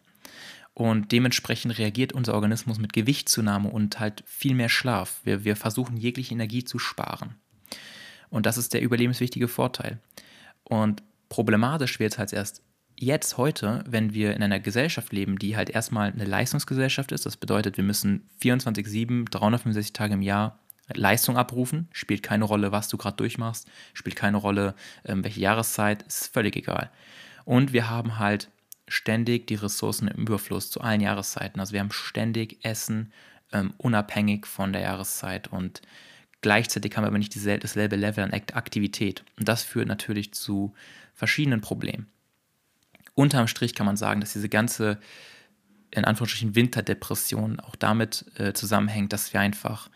Und 0.78 1.12
dementsprechend 1.12 1.80
reagiert 1.80 2.14
unser 2.14 2.36
Organismus 2.36 2.78
mit 2.78 2.94
Gewichtszunahme 2.94 3.68
und 3.68 4.00
halt 4.00 4.24
viel 4.28 4.54
mehr 4.54 4.70
Schlaf. 4.70 5.22
Wir, 5.24 5.44
wir 5.44 5.56
versuchen 5.56 5.98
jegliche 5.98 6.36
Energie 6.36 6.64
zu 6.64 6.78
sparen. 6.78 7.34
Und 8.30 8.46
das 8.46 8.60
ist 8.60 8.76
der 8.76 8.84
überlebenswichtige 8.84 9.48
Vorteil. 9.48 9.98
Und 10.64 11.02
problematisch 11.30 12.00
wird 12.00 12.14
es 12.14 12.20
halt 12.20 12.32
erst 12.32 12.62
jetzt 12.96 13.38
heute, 13.38 13.84
wenn 13.88 14.14
wir 14.14 14.36
in 14.36 14.44
einer 14.44 14.60
Gesellschaft 14.60 15.12
leben, 15.12 15.40
die 15.40 15.58
halt 15.58 15.72
erstmal 15.72 16.12
eine 16.12 16.26
Leistungsgesellschaft 16.26 17.12
ist, 17.12 17.26
das 17.26 17.38
bedeutet, 17.38 17.78
wir 17.78 17.84
müssen 17.84 18.30
24-7, 18.44 19.32
365 19.32 19.94
Tage 19.94 20.14
im 20.14 20.22
Jahr 20.22 20.60
Leistung 20.94 21.38
abrufen, 21.38 21.88
spielt 21.92 22.22
keine 22.22 22.46
Rolle, 22.46 22.72
was 22.72 22.88
du 22.88 22.98
gerade 22.98 23.18
durchmachst, 23.18 23.68
spielt 23.96 24.16
keine 24.16 24.38
Rolle, 24.38 24.76
ähm, 25.06 25.24
welche 25.24 25.40
Jahreszeit, 25.40 26.04
ist 26.04 26.32
völlig 26.32 26.56
egal. 26.56 26.92
Und 27.46 27.74
wir 27.74 27.90
haben 27.90 28.20
halt 28.20 28.52
ständig 28.88 29.48
die 29.48 29.56
Ressourcen 29.56 30.08
im 30.08 30.24
Überfluss 30.24 30.70
zu 30.70 30.82
allen 30.82 31.02
Jahreszeiten. 31.02 31.60
Also 31.60 31.74
wir 31.74 31.80
haben 31.80 31.92
ständig 31.92 32.64
Essen, 32.64 33.12
ähm, 33.52 33.74
unabhängig 33.78 34.46
von 34.46 34.74
der 34.74 34.82
Jahreszeit 34.84 35.48
und 35.48 35.82
gleichzeitig 36.42 36.96
haben 36.96 37.04
wir 37.04 37.08
aber 37.08 37.18
nicht 37.18 37.36
dasselbe 37.36 37.96
Level 37.96 38.24
an 38.24 38.34
Aktivität. 38.34 39.24
Und 39.38 39.48
das 39.48 39.64
führt 39.64 39.88
natürlich 39.88 40.34
zu 40.34 40.74
verschiedenen 41.14 41.62
Problemen 41.62 42.08
unterm 43.18 43.48
Strich 43.48 43.74
kann 43.74 43.88
man 43.88 43.98
sagen, 43.98 44.22
dass 44.22 44.34
diese 44.34 44.48
ganze, 44.48 45.00
in 45.92 46.06
Anführungsstrichen, 46.06 46.56
Winterdepression 46.56 47.60
auch 47.60 47.76
damit 47.76 48.26
äh, 48.36 48.54
zusammenhängt, 48.54 49.12
dass 49.12 49.34
wir 49.34 49.42
einfach 49.42 49.90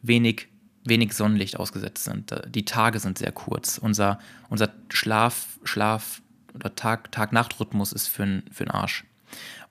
wenig, 0.00 0.46
wenig 0.84 1.12
Sonnenlicht 1.12 1.58
ausgesetzt 1.58 2.04
sind. 2.04 2.32
Die 2.48 2.64
Tage 2.64 3.00
sind 3.00 3.18
sehr 3.18 3.32
kurz. 3.32 3.78
Unser, 3.78 4.20
unser 4.48 4.72
Schlaf, 4.90 5.58
Schlaf 5.64 6.22
oder 6.60 6.74
Tag-Nacht-Rhythmus 6.74 7.92
ist 7.92 8.08
für, 8.08 8.26
den 8.26 8.70
Arsch. 8.70 9.04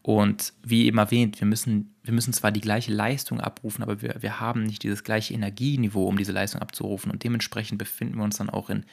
Und 0.07 0.53
wie 0.63 0.85
eben 0.85 0.99
erwähnt, 0.99 1.41
wir 1.41 1.47
müssen, 1.47 1.93
wir 2.01 2.13
müssen 2.13 2.31
zwar 2.31 2.53
die 2.53 2.61
gleiche 2.61 2.93
Leistung 2.93 3.41
abrufen, 3.41 3.83
aber 3.83 4.01
wir, 4.01 4.15
wir 4.21 4.39
haben 4.39 4.63
nicht 4.63 4.83
dieses 4.83 5.03
gleiche 5.03 5.33
Energieniveau, 5.33 6.07
um 6.07 6.17
diese 6.17 6.31
Leistung 6.31 6.61
abzurufen. 6.61 7.11
Und 7.11 7.25
dementsprechend 7.25 7.77
befinden 7.77 8.15
wir 8.15 8.23
uns 8.23 8.37
dann 8.37 8.49
auch 8.49 8.69
in, 8.69 8.85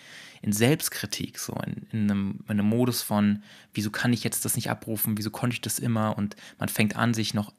in 0.42 0.52
Selbstkritik, 0.52 1.38
so 1.38 1.54
in, 1.64 1.86
in, 1.92 2.10
einem, 2.10 2.40
in 2.48 2.50
einem 2.50 2.68
Modus 2.68 3.02
von, 3.02 3.44
wieso 3.72 3.90
kann 3.90 4.12
ich 4.12 4.24
jetzt 4.24 4.44
das 4.44 4.56
nicht 4.56 4.70
abrufen, 4.70 5.16
wieso 5.16 5.30
konnte 5.30 5.54
ich 5.54 5.60
das 5.60 5.78
immer? 5.78 6.18
Und 6.18 6.34
man 6.58 6.68
fängt 6.68 6.96
an, 6.96 7.14
sich 7.14 7.32
noch 7.32 7.52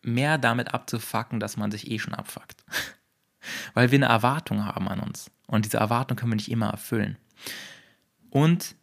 mehr 0.00 0.38
damit 0.38 0.72
abzufacken, 0.72 1.40
dass 1.40 1.58
man 1.58 1.70
sich 1.70 1.90
eh 1.90 1.98
schon 1.98 2.14
abfuckt. 2.14 2.64
Weil 3.74 3.90
wir 3.90 3.98
eine 3.98 4.06
Erwartung 4.06 4.64
haben 4.64 4.88
an 4.88 5.00
uns. 5.00 5.30
Und 5.46 5.66
diese 5.66 5.76
Erwartung 5.76 6.16
können 6.16 6.32
wir 6.32 6.36
nicht 6.36 6.50
immer 6.50 6.70
erfüllen. 6.70 7.18
Und 8.30 8.76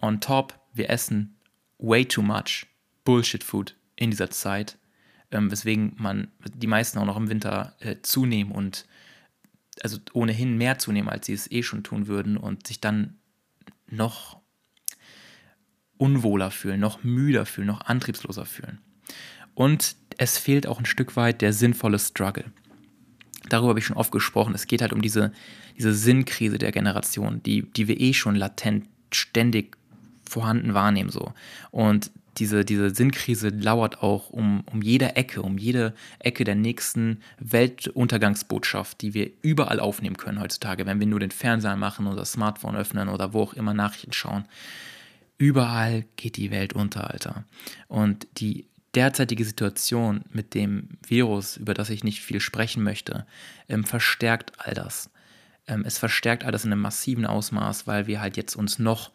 on 0.00 0.20
top, 0.20 0.58
wir 0.72 0.90
essen 0.90 1.36
way 1.78 2.04
too 2.04 2.22
much 2.22 2.66
Bullshit-Food 3.04 3.76
in 3.96 4.10
dieser 4.10 4.30
Zeit, 4.30 4.78
ähm, 5.30 5.50
weswegen 5.50 5.94
man 5.96 6.28
die 6.54 6.66
meisten 6.66 6.98
auch 6.98 7.04
noch 7.04 7.16
im 7.16 7.28
Winter 7.28 7.74
äh, 7.80 7.96
zunehmen 8.02 8.52
und 8.52 8.86
also 9.82 9.98
ohnehin 10.12 10.56
mehr 10.56 10.78
zunehmen, 10.78 11.08
als 11.08 11.26
sie 11.26 11.32
es 11.32 11.50
eh 11.50 11.62
schon 11.62 11.82
tun 11.82 12.06
würden 12.06 12.36
und 12.36 12.66
sich 12.66 12.80
dann 12.80 13.18
noch 13.88 14.40
unwohler 15.96 16.50
fühlen, 16.50 16.80
noch 16.80 17.02
müder 17.02 17.46
fühlen, 17.46 17.66
noch 17.66 17.82
antriebsloser 17.82 18.46
fühlen. 18.46 18.78
Und 19.54 19.96
es 20.18 20.38
fehlt 20.38 20.66
auch 20.66 20.78
ein 20.78 20.86
Stück 20.86 21.16
weit 21.16 21.40
der 21.42 21.52
sinnvolle 21.52 21.98
Struggle. 21.98 22.52
Darüber 23.48 23.70
habe 23.70 23.78
ich 23.78 23.86
schon 23.86 23.96
oft 23.96 24.12
gesprochen. 24.12 24.54
Es 24.54 24.66
geht 24.66 24.80
halt 24.82 24.92
um 24.92 25.02
diese, 25.02 25.32
diese 25.76 25.94
Sinnkrise 25.94 26.58
der 26.58 26.72
Generation, 26.72 27.42
die, 27.42 27.62
die 27.62 27.88
wir 27.88 28.00
eh 28.00 28.14
schon 28.14 28.36
latent 28.36 28.86
ständig 29.12 29.76
vorhanden 30.34 30.74
wahrnehmen. 30.74 31.10
So. 31.10 31.32
Und 31.70 32.10
diese, 32.38 32.64
diese 32.64 32.90
Sinnkrise 32.90 33.48
lauert 33.50 34.02
auch 34.02 34.30
um, 34.30 34.64
um 34.72 34.82
jede 34.82 35.14
Ecke, 35.14 35.42
um 35.42 35.56
jede 35.56 35.94
Ecke 36.18 36.42
der 36.42 36.56
nächsten 36.56 37.20
Weltuntergangsbotschaft, 37.38 39.00
die 39.00 39.14
wir 39.14 39.30
überall 39.42 39.78
aufnehmen 39.78 40.16
können 40.16 40.40
heutzutage, 40.40 40.86
wenn 40.86 40.98
wir 40.98 41.06
nur 41.06 41.20
den 41.20 41.30
Fernseher 41.30 41.76
machen 41.76 42.08
oder 42.08 42.24
Smartphone 42.24 42.76
öffnen 42.76 43.08
oder 43.08 43.32
wo 43.32 43.42
auch 43.42 43.54
immer 43.54 43.72
Nachrichten 43.72 44.12
schauen. 44.12 44.44
Überall 45.38 46.04
geht 46.16 46.36
die 46.36 46.50
Welt 46.50 46.72
unter, 46.72 47.10
Alter. 47.10 47.44
Und 47.86 48.26
die 48.38 48.66
derzeitige 48.94 49.44
Situation 49.44 50.24
mit 50.32 50.54
dem 50.54 50.88
Virus, 51.06 51.56
über 51.56 51.74
das 51.74 51.90
ich 51.90 52.04
nicht 52.04 52.20
viel 52.20 52.40
sprechen 52.40 52.82
möchte, 52.82 53.26
ähm, 53.68 53.84
verstärkt 53.84 54.52
all 54.58 54.74
das. 54.74 55.10
Ähm, 55.66 55.84
es 55.86 55.98
verstärkt 55.98 56.44
all 56.44 56.52
das 56.52 56.64
in 56.64 56.72
einem 56.72 56.82
massiven 56.82 57.26
Ausmaß, 57.26 57.86
weil 57.86 58.06
wir 58.06 58.20
halt 58.20 58.36
jetzt 58.36 58.56
uns 58.56 58.78
noch 58.78 59.12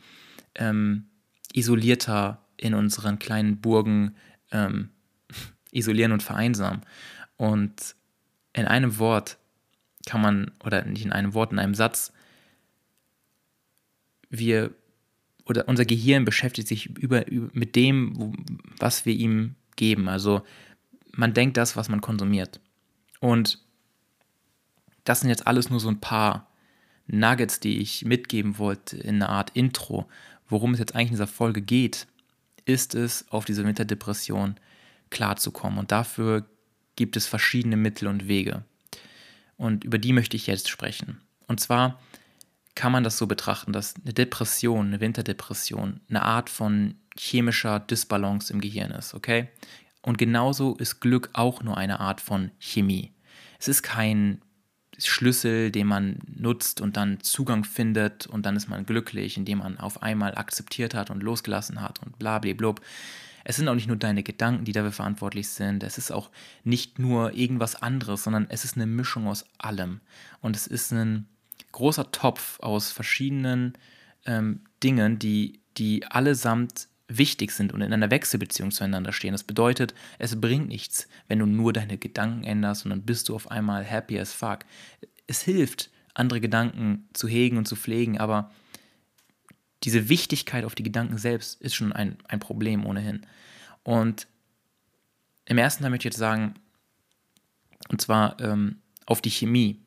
ähm, 0.60 1.06
isolierter 1.54 2.46
in 2.58 2.76
unseren 2.76 3.18
kleinen 3.18 3.60
Burgen 3.60 4.16
ähm, 4.52 4.90
isolieren 5.72 6.12
und 6.12 6.22
vereinsamen. 6.22 6.82
Und 7.38 7.96
in 8.54 8.66
einem 8.66 9.00
Wort 9.00 9.38
kann 10.06 10.22
man, 10.22 10.52
oder 10.64 10.86
nicht 10.86 11.06
in 11.06 11.12
einem 11.12 11.34
Wort, 11.34 11.52
in 11.52 11.60
einem 11.60 11.74
Satz, 11.76 12.14
wir 14.30 14.74
oder 15.46 15.68
unser 15.68 15.86
Gehirn 15.86 16.26
beschäftigt 16.26 16.68
sich 16.68 16.86
über, 16.98 17.28
über, 17.28 17.50
mit 17.54 17.76
dem, 17.76 18.34
was 18.78 19.06
wir 19.08 19.14
ihm 19.14 19.56
geben. 19.76 20.08
Also 20.08 20.44
man 21.12 21.34
denkt 21.34 21.58
das, 21.58 21.76
was 21.76 21.90
man 21.90 22.02
konsumiert. 22.02 22.62
Und 23.20 23.60
das 25.06 25.22
sind 25.22 25.30
jetzt 25.30 25.48
alles 25.48 25.72
nur 25.72 25.80
so 25.80 25.90
ein 25.90 26.00
paar 26.00 26.52
Nuggets, 27.08 27.60
die 27.60 27.80
ich 27.80 28.06
mitgeben 28.06 28.60
wollte 28.60 28.98
in 28.98 29.16
einer 29.16 29.30
Art 29.30 29.50
Intro, 29.56 30.08
worum 30.50 30.74
es 30.74 30.80
jetzt 30.80 30.96
eigentlich 30.96 31.10
in 31.10 31.14
dieser 31.14 31.28
Folge 31.28 31.62
geht 31.62 32.08
ist 32.66 32.94
es, 32.94 33.26
auf 33.30 33.46
diese 33.46 33.66
Winterdepression 33.66 34.56
klarzukommen. 35.10 35.80
Und 35.80 35.92
dafür 35.92 36.46
gibt 36.96 37.18
es 37.18 37.26
verschiedene 37.26 37.78
Mittel 37.78 38.08
und 38.08 38.28
Wege. 38.28 38.64
Und 39.58 39.84
über 39.84 39.98
die 39.98 40.14
möchte 40.14 40.38
ich 40.38 40.48
jetzt 40.48 40.70
sprechen. 40.70 41.20
Und 41.48 41.60
zwar 41.60 42.00
kann 42.76 42.92
man 42.92 43.04
das 43.04 43.18
so 43.18 43.26
betrachten, 43.28 43.74
dass 43.74 43.96
eine 43.96 44.14
Depression, 44.14 44.88
eine 44.88 45.00
Winterdepression, 45.00 46.00
eine 46.10 46.22
Art 46.22 46.50
von 46.50 46.96
chemischer 47.18 47.80
Disbalance 47.80 48.54
im 48.54 48.62
Gehirn 48.62 48.92
ist, 48.92 49.14
okay? 49.14 49.50
Und 50.02 50.18
genauso 50.18 50.76
ist 50.76 51.02
Glück 51.02 51.30
auch 51.34 51.62
nur 51.62 51.76
eine 51.78 52.00
Art 52.00 52.22
von 52.22 52.52
Chemie. 52.60 53.12
Es 53.60 53.68
ist 53.68 53.84
kein 53.84 54.42
Schlüssel, 55.00 55.72
den 55.72 55.88
man 55.88 56.20
nutzt 56.28 56.82
und 56.82 56.98
dann 56.98 57.22
Zugang 57.22 57.64
findet 57.64 58.28
und 58.28 58.46
dann 58.46 58.56
ist 58.56 58.70
man 58.70 58.86
glücklich, 58.86 59.38
indem 59.38 59.60
man 59.60 59.80
auf 59.80 60.04
einmal 60.04 60.36
akzeptiert 60.36 60.94
hat 60.94 61.10
und 61.10 61.24
losgelassen 61.24 61.82
hat 61.82 62.02
und 62.04 62.20
bla 62.20 62.40
bla 62.40 62.54
blub. 62.54 62.82
Es 63.44 63.56
sind 63.56 63.68
auch 63.68 63.76
nicht 63.76 63.88
nur 63.88 63.98
deine 63.98 64.22
Gedanken, 64.22 64.66
die 64.66 64.74
dafür 64.74 64.92
verantwortlich 64.92 65.50
sind. 65.50 65.84
Es 65.84 65.98
ist 65.98 66.12
auch 66.12 66.30
nicht 66.64 67.00
nur 67.00 67.34
irgendwas 67.34 67.82
anderes, 67.82 68.24
sondern 68.24 68.48
es 68.50 68.66
ist 68.66 68.76
eine 68.76 68.86
Mischung 68.86 69.28
aus 69.28 69.46
allem. 69.58 70.02
Und 70.42 70.56
es 70.56 70.68
ist 70.68 70.92
ein 70.92 71.28
großer 71.72 72.12
Topf 72.12 72.60
aus 72.60 72.92
verschiedenen 72.92 73.74
ähm, 74.26 74.62
Dingen, 74.84 75.20
die, 75.20 75.62
die 75.78 76.06
allesamt 76.06 76.89
wichtig 77.10 77.52
sind 77.52 77.74
und 77.74 77.82
in 77.82 77.92
einer 77.92 78.12
Wechselbeziehung 78.12 78.72
zueinander 78.72 79.12
stehen. 79.12 79.34
Das 79.34 79.44
bedeutet, 79.44 79.94
es 80.20 80.40
bringt 80.40 80.68
nichts, 80.70 81.08
wenn 81.28 81.40
du 81.40 81.46
nur 81.46 81.74
deine 81.74 81.98
Gedanken 81.98 82.44
änderst 82.44 82.86
und 82.86 82.92
dann 82.92 83.02
bist 83.02 83.28
du 83.28 83.36
auf 83.36 83.52
einmal 83.52 83.84
happy 83.84 84.20
as 84.20 84.32
fuck. 84.32 84.60
Es 85.28 85.42
hilft, 85.42 85.90
andere 86.14 86.40
Gedanken 86.40 87.10
zu 87.14 87.28
hegen 87.28 87.58
und 87.58 87.68
zu 87.68 87.76
pflegen, 87.76 88.20
aber 88.20 88.52
diese 89.84 90.10
Wichtigkeit 90.10 90.66
auf 90.66 90.76
die 90.76 90.84
Gedanken 90.84 91.18
selbst 91.18 91.60
ist 91.62 91.76
schon 91.76 91.94
ein, 91.94 92.18
ein 92.28 92.40
Problem 92.40 92.86
ohnehin. 92.86 93.26
Und 93.84 94.28
im 95.46 95.58
ersten 95.58 95.84
Teil 95.84 95.90
möchte 95.90 96.08
ich 96.08 96.14
jetzt 96.14 96.20
sagen, 96.20 96.56
und 97.90 98.02
zwar 98.02 98.40
ähm, 98.40 98.82
auf 99.06 99.22
die 99.22 99.32
Chemie 99.32 99.82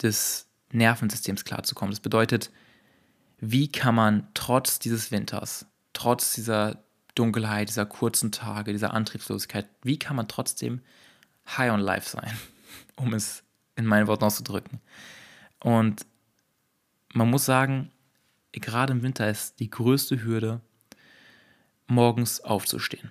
des 0.00 0.46
Nervensystems 0.72 1.44
klarzukommen. 1.44 1.90
Das 1.90 2.00
bedeutet, 2.00 2.50
wie 3.38 3.72
kann 3.72 3.94
man 3.94 4.28
trotz 4.34 4.78
dieses 4.78 5.10
Winters, 5.10 5.66
trotz 5.92 6.34
dieser 6.34 6.82
Dunkelheit, 7.14 7.68
dieser 7.68 7.86
kurzen 7.86 8.32
Tage, 8.32 8.72
dieser 8.72 8.94
Antriebslosigkeit, 8.94 9.68
wie 9.82 9.98
kann 9.98 10.16
man 10.16 10.28
trotzdem 10.28 10.80
high 11.46 11.72
on 11.72 11.80
life 11.80 12.08
sein, 12.08 12.32
um 12.96 13.14
es 13.14 13.42
in 13.76 13.86
meinen 13.86 14.06
Worten 14.06 14.24
auszudrücken. 14.24 14.80
Und 15.60 16.06
man 17.12 17.28
muss 17.28 17.44
sagen, 17.44 17.90
gerade 18.52 18.92
im 18.92 19.02
Winter 19.02 19.28
ist 19.28 19.60
die 19.60 19.70
größte 19.70 20.22
Hürde, 20.22 20.60
morgens 21.86 22.40
aufzustehen. 22.40 23.10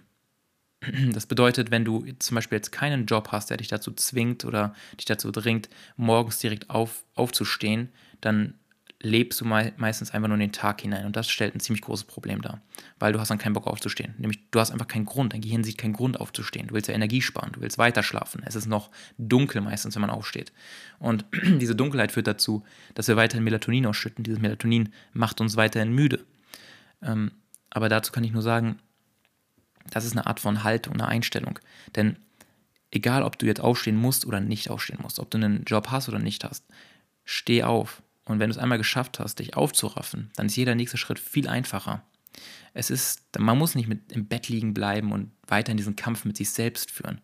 Das 1.11 1.25
bedeutet, 1.25 1.71
wenn 1.71 1.83
du 1.83 2.05
zum 2.19 2.35
Beispiel 2.35 2.57
jetzt 2.57 2.71
keinen 2.71 3.05
Job 3.05 3.29
hast, 3.31 3.49
der 3.49 3.57
dich 3.57 3.67
dazu 3.67 3.91
zwingt 3.91 4.45
oder 4.45 4.73
dich 4.97 5.05
dazu 5.05 5.29
dringt, 5.29 5.69
morgens 5.97 6.39
direkt 6.39 6.69
auf, 6.69 7.03
aufzustehen, 7.15 7.89
dann 8.21 8.57
lebst 9.01 9.39
du 9.39 9.45
mei 9.45 9.71
meistens 9.77 10.11
einfach 10.11 10.27
nur 10.27 10.35
in 10.35 10.41
den 10.41 10.51
Tag 10.51 10.81
hinein. 10.81 11.05
Und 11.05 11.15
das 11.15 11.29
stellt 11.29 11.55
ein 11.55 11.59
ziemlich 11.59 11.81
großes 11.81 12.05
Problem 12.05 12.41
dar, 12.41 12.61
weil 12.99 13.13
du 13.13 13.19
hast 13.19 13.29
dann 13.29 13.37
keinen 13.37 13.53
Bock 13.53 13.67
aufzustehen. 13.67 14.13
Nämlich, 14.17 14.49
du 14.51 14.59
hast 14.59 14.71
einfach 14.71 14.87
keinen 14.87 15.05
Grund. 15.05 15.33
Dein 15.33 15.41
Gehirn 15.41 15.63
sieht 15.63 15.77
keinen 15.77 15.93
Grund 15.93 16.19
aufzustehen. 16.19 16.67
Du 16.67 16.73
willst 16.73 16.89
ja 16.89 16.93
Energie 16.93 17.21
sparen, 17.21 17.51
du 17.53 17.61
willst 17.61 17.77
weiter 17.77 18.03
schlafen. 18.03 18.41
Es 18.45 18.55
ist 18.55 18.65
noch 18.65 18.89
dunkel 19.17 19.61
meistens, 19.61 19.95
wenn 19.95 20.01
man 20.01 20.09
aufsteht. 20.09 20.51
Und 20.99 21.25
diese 21.43 21.75
Dunkelheit 21.75 22.11
führt 22.11 22.27
dazu, 22.27 22.63
dass 22.93 23.07
wir 23.07 23.15
weiterhin 23.15 23.43
Melatonin 23.43 23.85
ausschütten. 23.85 24.23
Dieses 24.23 24.39
Melatonin 24.39 24.89
macht 25.13 25.39
uns 25.39 25.55
weiterhin 25.55 25.93
müde. 25.93 26.25
Ähm, 27.01 27.31
aber 27.69 27.87
dazu 27.87 28.11
kann 28.11 28.23
ich 28.23 28.31
nur 28.31 28.41
sagen, 28.41 28.79
das 29.91 30.05
ist 30.05 30.11
eine 30.11 30.27
Art 30.27 30.39
von 30.39 30.63
Haltung, 30.63 30.95
eine 30.95 31.07
Einstellung. 31.07 31.57
Denn 31.95 32.17
egal, 32.91 33.23
ob 33.23 33.39
du 33.39 33.45
jetzt 33.45 33.61
aufstehen 33.61 33.95
musst 33.95 34.25
oder 34.25 34.41
nicht 34.41 34.69
aufstehen 34.69 34.99
musst, 35.01 35.19
ob 35.19 35.29
du 35.31 35.37
einen 35.37 35.63
Job 35.63 35.89
hast 35.89 36.09
oder 36.09 36.19
nicht 36.19 36.43
hast, 36.43 36.65
steh 37.23 37.63
auf. 37.63 38.01
Und 38.29 38.39
wenn 38.39 38.51
du 38.51 38.55
es 38.55 38.61
einmal 38.61 38.77
geschafft 38.77 39.19
hast, 39.19 39.39
dich 39.39 39.57
aufzuraffen, 39.57 40.29
dann 40.35 40.45
ist 40.45 40.55
jeder 40.55 40.75
nächste 40.75 40.97
Schritt 40.97 41.17
viel 41.17 41.47
einfacher. 41.47 42.03
Es 42.75 42.91
ist, 42.91 43.23
man 43.39 43.57
muss 43.57 43.73
nicht 43.73 43.87
mit 43.87 44.11
im 44.11 44.27
Bett 44.27 44.49
liegen 44.49 44.75
bleiben 44.75 45.11
und 45.11 45.31
weiterhin 45.47 45.77
diesen 45.77 45.95
Kampf 45.95 46.25
mit 46.25 46.37
sich 46.37 46.51
selbst 46.51 46.91
führen. 46.91 47.21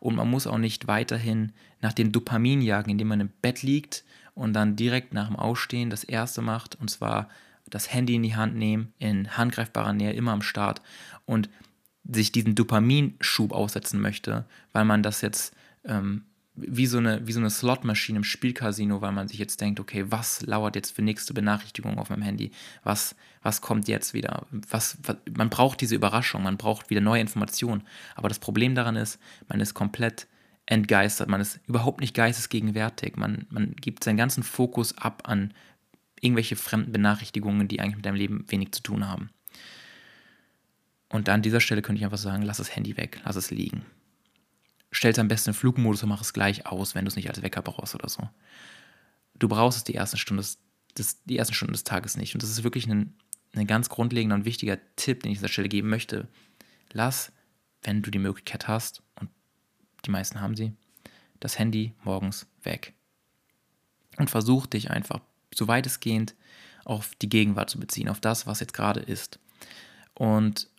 Und 0.00 0.14
man 0.16 0.30
muss 0.30 0.46
auch 0.46 0.56
nicht 0.56 0.86
weiterhin 0.86 1.52
nach 1.82 1.92
dem 1.92 2.10
Dopamin 2.10 2.62
jagen, 2.62 2.90
indem 2.90 3.08
man 3.08 3.20
im 3.20 3.30
Bett 3.42 3.62
liegt 3.62 4.02
und 4.34 4.54
dann 4.54 4.76
direkt 4.76 5.12
nach 5.12 5.26
dem 5.26 5.36
Aufstehen 5.36 5.90
das 5.90 6.04
erste 6.04 6.40
macht, 6.40 6.74
und 6.80 6.88
zwar 6.88 7.28
das 7.68 7.92
Handy 7.92 8.14
in 8.14 8.22
die 8.22 8.36
Hand 8.36 8.56
nehmen, 8.56 8.94
in 8.98 9.36
handgreifbarer 9.36 9.92
Nähe, 9.92 10.14
immer 10.14 10.32
am 10.32 10.42
Start 10.42 10.80
und 11.26 11.50
sich 12.10 12.32
diesen 12.32 12.54
Dopaminschub 12.54 13.52
aussetzen 13.52 14.00
möchte, 14.00 14.46
weil 14.72 14.86
man 14.86 15.02
das 15.02 15.20
jetzt 15.20 15.54
ähm, 15.84 16.24
wie 16.56 16.86
so 16.86 16.98
eine, 16.98 17.26
wie 17.26 17.32
so 17.32 17.40
eine 17.40 17.50
Slotmaschine 17.50 18.18
im 18.18 18.24
Spielcasino, 18.24 19.00
weil 19.00 19.12
man 19.12 19.28
sich 19.28 19.38
jetzt 19.38 19.60
denkt, 19.60 19.78
okay, 19.78 20.06
was 20.08 20.42
lauert 20.42 20.74
jetzt 20.74 20.90
für 20.90 21.02
nächste 21.02 21.34
Benachrichtigung 21.34 21.98
auf 21.98 22.10
meinem 22.10 22.22
Handy? 22.22 22.50
Was, 22.82 23.14
was 23.42 23.60
kommt 23.60 23.88
jetzt 23.88 24.14
wieder? 24.14 24.46
Was, 24.50 24.98
was, 25.02 25.16
man 25.36 25.50
braucht 25.50 25.80
diese 25.80 25.94
Überraschung, 25.94 26.42
man 26.42 26.56
braucht 26.56 26.90
wieder 26.90 27.00
neue 27.00 27.20
Informationen. 27.20 27.82
Aber 28.14 28.28
das 28.28 28.38
Problem 28.38 28.74
daran 28.74 28.96
ist, 28.96 29.18
man 29.48 29.60
ist 29.60 29.74
komplett 29.74 30.26
entgeistert, 30.64 31.28
man 31.28 31.40
ist 31.40 31.60
überhaupt 31.66 32.00
nicht 32.00 32.14
geistesgegenwärtig, 32.14 33.16
man, 33.16 33.46
man 33.50 33.76
gibt 33.76 34.02
seinen 34.02 34.16
ganzen 34.16 34.42
Fokus 34.42 34.96
ab 34.98 35.22
an 35.26 35.52
irgendwelche 36.20 36.56
fremden 36.56 36.92
Benachrichtigungen, 36.92 37.68
die 37.68 37.80
eigentlich 37.80 37.96
mit 37.96 38.06
deinem 38.06 38.16
Leben 38.16 38.44
wenig 38.48 38.72
zu 38.72 38.82
tun 38.82 39.06
haben. 39.06 39.30
Und 41.08 41.28
an 41.28 41.42
dieser 41.42 41.60
Stelle 41.60 41.82
könnte 41.82 42.00
ich 42.00 42.04
einfach 42.04 42.18
sagen, 42.18 42.42
lass 42.42 42.56
das 42.56 42.74
Handy 42.74 42.96
weg, 42.96 43.20
lass 43.24 43.36
es 43.36 43.50
liegen. 43.50 43.84
Stell 44.96 45.10
es 45.10 45.18
am 45.18 45.28
besten 45.28 45.50
in 45.50 45.54
Flugmodus 45.54 46.02
und 46.02 46.08
mach 46.08 46.22
es 46.22 46.32
gleich 46.32 46.64
aus, 46.64 46.94
wenn 46.94 47.04
du 47.04 47.10
es 47.10 47.16
nicht 47.16 47.28
als 47.28 47.42
Wecker 47.42 47.60
brauchst 47.60 47.94
oder 47.94 48.08
so. 48.08 48.30
Du 49.34 49.46
brauchst 49.46 49.76
es 49.76 49.84
die 49.84 49.94
ersten 49.94 50.16
Stunden 50.16 50.38
des, 50.38 50.56
des, 50.96 51.22
die 51.24 51.36
ersten 51.36 51.52
Stunden 51.52 51.74
des 51.74 51.84
Tages 51.84 52.16
nicht. 52.16 52.34
Und 52.34 52.42
das 52.42 52.48
ist 52.48 52.64
wirklich 52.64 52.88
ein, 52.88 53.14
ein 53.54 53.66
ganz 53.66 53.90
grundlegender 53.90 54.36
und 54.36 54.46
wichtiger 54.46 54.78
Tipp, 54.96 55.22
den 55.22 55.32
ich 55.32 55.36
an 55.36 55.42
dieser 55.42 55.52
Stelle 55.52 55.68
geben 55.68 55.90
möchte. 55.90 56.28
Lass, 56.94 57.30
wenn 57.82 58.00
du 58.00 58.10
die 58.10 58.18
Möglichkeit 58.18 58.68
hast, 58.68 59.02
und 59.20 59.28
die 60.06 60.10
meisten 60.10 60.40
haben 60.40 60.56
sie, 60.56 60.72
das 61.40 61.58
Handy 61.58 61.92
morgens 62.02 62.46
weg. 62.62 62.94
Und 64.16 64.30
versuch 64.30 64.64
dich 64.64 64.90
einfach, 64.90 65.20
so 65.54 65.68
weitestgehend, 65.68 66.34
auf 66.86 67.14
die 67.16 67.28
Gegenwart 67.28 67.68
zu 67.68 67.78
beziehen, 67.78 68.08
auf 68.08 68.20
das, 68.20 68.46
was 68.46 68.60
jetzt 68.60 68.72
gerade 68.72 69.00
ist. 69.00 69.40
Und 70.14 70.70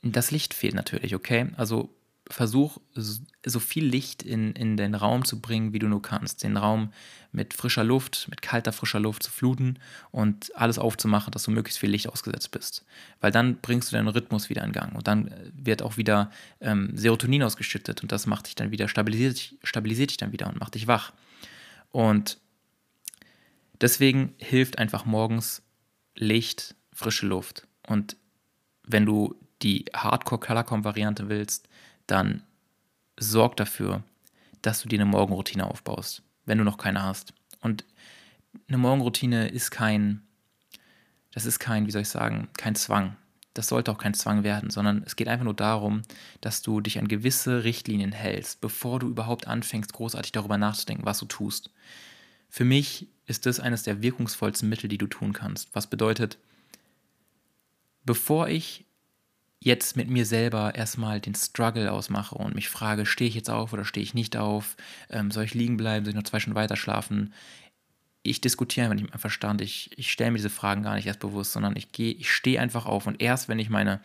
das 0.00 0.30
Licht 0.30 0.54
fehlt 0.54 0.74
natürlich, 0.74 1.16
okay? 1.16 1.48
Also 1.56 1.92
versuch 2.30 2.78
so 2.94 3.60
viel 3.60 3.84
Licht 3.84 4.22
in, 4.22 4.52
in 4.52 4.76
den 4.76 4.94
Raum 4.94 5.24
zu 5.24 5.40
bringen, 5.40 5.72
wie 5.72 5.78
du 5.78 5.88
nur 5.88 6.00
kannst. 6.00 6.42
Den 6.42 6.56
Raum 6.56 6.92
mit 7.32 7.52
frischer 7.52 7.84
Luft, 7.84 8.28
mit 8.30 8.40
kalter 8.40 8.72
frischer 8.72 9.00
Luft 9.00 9.24
zu 9.24 9.30
fluten 9.30 9.78
und 10.10 10.54
alles 10.56 10.78
aufzumachen, 10.78 11.32
dass 11.32 11.42
du 11.42 11.50
möglichst 11.50 11.78
viel 11.78 11.90
Licht 11.90 12.08
ausgesetzt 12.08 12.50
bist. 12.50 12.84
Weil 13.20 13.30
dann 13.30 13.56
bringst 13.60 13.90
du 13.90 13.96
deinen 13.96 14.08
Rhythmus 14.08 14.48
wieder 14.48 14.64
in 14.64 14.72
Gang 14.72 14.94
und 14.94 15.06
dann 15.06 15.28
äh, 15.28 15.50
wird 15.54 15.82
auch 15.82 15.96
wieder 15.96 16.30
ähm, 16.60 16.96
Serotonin 16.96 17.42
ausgeschüttet 17.42 18.02
und 18.02 18.10
das 18.10 18.26
macht 18.26 18.46
dich 18.46 18.54
dann 18.54 18.70
wieder, 18.70 18.88
stabilisiert, 18.88 19.54
stabilisiert 19.62 20.10
dich 20.10 20.16
dann 20.16 20.32
wieder 20.32 20.46
und 20.48 20.58
macht 20.58 20.76
dich 20.76 20.86
wach. 20.86 21.12
Und 21.90 22.38
deswegen 23.80 24.34
hilft 24.38 24.78
einfach 24.78 25.04
morgens 25.04 25.62
Licht, 26.14 26.74
frische 26.92 27.26
Luft. 27.26 27.66
Und 27.86 28.16
wenn 28.86 29.04
du 29.04 29.34
die 29.62 29.86
Hardcore-Colorcom-Variante 29.94 31.28
willst, 31.28 31.68
dann 32.06 32.42
sorg 33.18 33.56
dafür, 33.56 34.02
dass 34.62 34.82
du 34.82 34.88
dir 34.88 34.96
eine 34.96 35.10
Morgenroutine 35.10 35.66
aufbaust, 35.66 36.22
wenn 36.46 36.58
du 36.58 36.64
noch 36.64 36.78
keine 36.78 37.02
hast. 37.02 37.34
Und 37.60 37.84
eine 38.68 38.78
Morgenroutine 38.78 39.48
ist 39.48 39.70
kein, 39.70 40.22
das 41.32 41.46
ist 41.46 41.58
kein, 41.58 41.86
wie 41.86 41.90
soll 41.90 42.02
ich 42.02 42.08
sagen, 42.08 42.48
kein 42.56 42.74
Zwang. 42.74 43.16
Das 43.52 43.68
sollte 43.68 43.92
auch 43.92 43.98
kein 43.98 44.14
Zwang 44.14 44.42
werden, 44.42 44.70
sondern 44.70 45.04
es 45.06 45.14
geht 45.14 45.28
einfach 45.28 45.44
nur 45.44 45.54
darum, 45.54 46.02
dass 46.40 46.62
du 46.62 46.80
dich 46.80 46.98
an 46.98 47.06
gewisse 47.06 47.62
Richtlinien 47.62 48.10
hältst, 48.10 48.60
bevor 48.60 48.98
du 48.98 49.08
überhaupt 49.08 49.46
anfängst, 49.46 49.92
großartig 49.92 50.32
darüber 50.32 50.58
nachzudenken, 50.58 51.06
was 51.06 51.20
du 51.20 51.26
tust. 51.26 51.70
Für 52.48 52.64
mich 52.64 53.08
ist 53.26 53.46
das 53.46 53.60
eines 53.60 53.84
der 53.84 54.02
wirkungsvollsten 54.02 54.68
Mittel, 54.68 54.88
die 54.88 54.98
du 54.98 55.06
tun 55.06 55.32
kannst. 55.32 55.74
Was 55.74 55.88
bedeutet, 55.88 56.38
bevor 58.04 58.48
ich 58.48 58.83
jetzt 59.64 59.96
mit 59.96 60.10
mir 60.10 60.26
selber 60.26 60.74
erstmal 60.74 61.20
den 61.20 61.34
Struggle 61.34 61.90
ausmache 61.90 62.34
und 62.34 62.54
mich 62.54 62.68
frage, 62.68 63.06
stehe 63.06 63.28
ich 63.28 63.34
jetzt 63.34 63.48
auf 63.48 63.72
oder 63.72 63.86
stehe 63.86 64.04
ich 64.04 64.12
nicht 64.12 64.36
auf? 64.36 64.76
Ähm, 65.08 65.30
soll 65.30 65.44
ich 65.44 65.54
liegen 65.54 65.78
bleiben? 65.78 66.04
Soll 66.04 66.10
ich 66.10 66.16
noch 66.16 66.22
zwei 66.22 66.38
Stunden 66.38 66.54
weiter 66.54 66.76
schlafen? 66.76 67.32
Ich 68.22 68.42
diskutiere 68.42 68.84
einfach 68.84 68.94
nicht 68.94 69.04
mit 69.04 69.12
meinem 69.12 69.20
Verstand. 69.20 69.62
Ich, 69.62 69.90
ich 69.98 70.12
stelle 70.12 70.32
mir 70.32 70.36
diese 70.36 70.50
Fragen 70.50 70.82
gar 70.82 70.94
nicht 70.94 71.06
erst 71.06 71.20
bewusst, 71.20 71.52
sondern 71.52 71.76
ich 71.76 71.92
gehe, 71.92 72.12
ich 72.12 72.30
stehe 72.30 72.60
einfach 72.60 72.84
auf 72.84 73.06
und 73.06 73.22
erst 73.22 73.48
wenn 73.48 73.58
ich 73.58 73.70
meine 73.70 74.00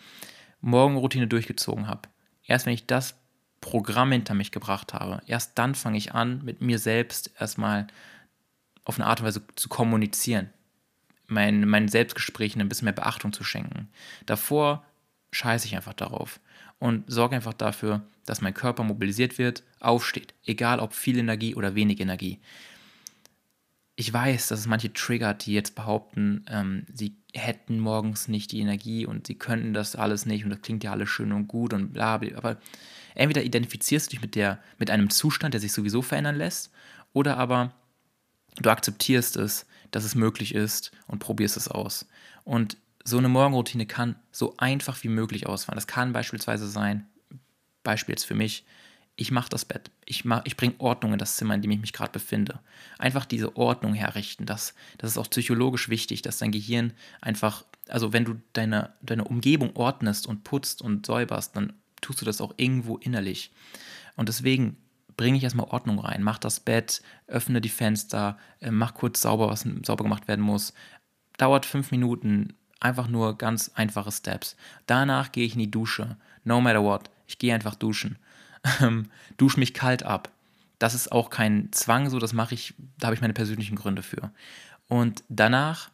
Morgenroutine 0.61 1.27
durchgezogen 1.27 1.87
habe, 1.87 2.07
erst 2.45 2.65
wenn 2.65 2.73
ich 2.73 2.85
das 2.85 3.15
Programm 3.59 4.13
hinter 4.13 4.35
mich 4.35 4.51
gebracht 4.51 4.93
habe, 4.93 5.21
erst 5.27 5.57
dann 5.57 5.75
fange 5.75 5.97
ich 5.97 6.13
an, 6.13 6.41
mit 6.45 6.61
mir 6.61 6.79
selbst 6.79 7.31
erstmal 7.37 7.87
auf 8.85 8.97
eine 8.97 9.07
Art 9.07 9.19
und 9.19 9.25
Weise 9.25 9.43
zu 9.55 9.67
kommunizieren, 9.67 10.51
mein, 11.27 11.67
meinen 11.67 11.89
Selbstgesprächen 11.89 12.61
ein 12.61 12.69
bisschen 12.69 12.85
mehr 12.85 12.93
Beachtung 12.93 13.33
zu 13.33 13.43
schenken. 13.43 13.89
Davor 14.25 14.85
scheiße 15.31 15.67
ich 15.67 15.75
einfach 15.75 15.93
darauf 15.93 16.39
und 16.79 17.03
sorge 17.11 17.35
einfach 17.35 17.53
dafür, 17.53 18.01
dass 18.25 18.41
mein 18.41 18.53
Körper 18.53 18.83
mobilisiert 18.83 19.37
wird, 19.37 19.63
aufsteht, 19.79 20.33
egal 20.45 20.79
ob 20.79 20.93
viel 20.93 21.17
Energie 21.17 21.55
oder 21.55 21.75
wenig 21.75 21.99
Energie. 21.99 22.39
Ich 23.95 24.13
weiß, 24.13 24.47
dass 24.47 24.61
es 24.61 24.67
manche 24.67 24.93
triggert, 24.93 25.45
die 25.45 25.53
jetzt 25.53 25.75
behaupten, 25.75 26.45
ähm, 26.47 26.85
sie 26.93 27.17
hätten 27.33 27.79
morgens 27.79 28.27
nicht 28.27 28.51
die 28.51 28.61
Energie 28.61 29.05
und 29.05 29.27
sie 29.27 29.35
könnten 29.35 29.73
das 29.73 29.95
alles 29.95 30.25
nicht 30.25 30.45
und 30.45 30.51
das 30.51 30.61
klingt 30.61 30.83
ja 30.83 30.91
alles 30.91 31.09
schön 31.09 31.33
und 31.33 31.47
gut 31.47 31.73
und 31.73 31.91
bla, 31.91 32.17
bla 32.17 32.37
aber 32.37 32.57
entweder 33.13 33.43
identifizierst 33.43 34.07
du 34.07 34.11
dich 34.11 34.21
mit, 34.21 34.35
der, 34.35 34.59
mit 34.77 34.89
einem 34.89 35.09
Zustand, 35.09 35.53
der 35.53 35.61
sich 35.61 35.73
sowieso 35.73 36.01
verändern 36.01 36.37
lässt, 36.37 36.71
oder 37.11 37.37
aber 37.37 37.73
du 38.61 38.69
akzeptierst 38.69 39.35
es, 39.35 39.65
dass 39.91 40.03
es 40.03 40.15
möglich 40.15 40.55
ist 40.55 40.91
und 41.07 41.19
probierst 41.19 41.57
es 41.57 41.67
aus. 41.67 42.07
Und 42.43 42.77
so 43.03 43.17
eine 43.17 43.29
Morgenroutine 43.29 43.85
kann 43.85 44.15
so 44.31 44.55
einfach 44.57 45.03
wie 45.03 45.07
möglich 45.09 45.47
ausfallen. 45.47 45.77
Das 45.77 45.87
kann 45.87 46.13
beispielsweise 46.13 46.67
sein, 46.67 47.07
Beispiel 47.83 48.13
jetzt 48.13 48.25
für 48.25 48.35
mich, 48.35 48.65
ich 49.15 49.31
mache 49.31 49.49
das 49.49 49.65
Bett. 49.65 49.91
Ich, 50.05 50.23
ich 50.45 50.55
bringe 50.55 50.75
Ordnung 50.77 51.11
in 51.11 51.19
das 51.19 51.35
Zimmer, 51.35 51.53
in 51.53 51.61
dem 51.61 51.71
ich 51.71 51.81
mich 51.81 51.91
gerade 51.91 52.11
befinde. 52.11 52.59
Einfach 52.97 53.25
diese 53.25 53.57
Ordnung 53.57 53.93
herrichten. 53.93 54.45
Das, 54.45 54.73
das 54.97 55.11
ist 55.11 55.17
auch 55.17 55.29
psychologisch 55.29 55.89
wichtig, 55.89 56.21
dass 56.21 56.37
dein 56.37 56.51
Gehirn 56.51 56.93
einfach, 57.19 57.65
also 57.89 58.13
wenn 58.13 58.23
du 58.23 58.35
deine, 58.53 58.93
deine 59.01 59.25
Umgebung 59.25 59.75
ordnest 59.75 60.25
und 60.25 60.45
putzt 60.45 60.81
und 60.81 61.05
säuberst, 61.05 61.53
dann 61.55 61.73
tust 61.99 62.21
du 62.21 62.25
das 62.25 62.39
auch 62.39 62.53
irgendwo 62.55 62.95
innerlich. 62.95 63.51
Und 64.15 64.29
deswegen 64.29 64.77
bringe 65.17 65.37
ich 65.37 65.43
erstmal 65.43 65.67
Ordnung 65.67 65.99
rein. 65.99 66.23
Mach 66.23 66.37
das 66.37 66.61
Bett, 66.61 67.01
öffne 67.27 67.59
die 67.59 67.67
Fenster, 67.67 68.37
äh, 68.61 68.71
mach 68.71 68.93
kurz 68.93 69.21
sauber, 69.21 69.49
was 69.49 69.67
sauber 69.83 70.05
gemacht 70.05 70.29
werden 70.29 70.45
muss. 70.45 70.73
Dauert 71.37 71.65
fünf 71.65 71.91
Minuten, 71.91 72.53
einfach 72.79 73.07
nur 73.07 73.37
ganz 73.37 73.71
einfache 73.75 74.11
Steps. 74.11 74.55
Danach 74.85 75.31
gehe 75.31 75.45
ich 75.45 75.53
in 75.53 75.59
die 75.59 75.71
Dusche. 75.71 76.17
No 76.43 76.61
matter 76.61 76.83
what. 76.83 77.09
Ich 77.27 77.37
gehe 77.37 77.53
einfach 77.53 77.75
duschen 77.75 78.17
ähm, 78.81 79.09
dusche 79.37 79.59
mich 79.59 79.73
kalt 79.73 80.03
ab. 80.03 80.31
Das 80.77 80.93
ist 80.93 81.11
auch 81.11 81.29
kein 81.29 81.71
Zwang, 81.71 82.09
so 82.09 82.19
das 82.19 82.33
mache 82.33 82.53
ich, 82.53 82.73
da 82.97 83.07
habe 83.07 83.15
ich 83.15 83.21
meine 83.21 83.33
persönlichen 83.33 83.75
Gründe 83.75 84.01
für. 84.01 84.31
Und 84.87 85.23
danach 85.29 85.89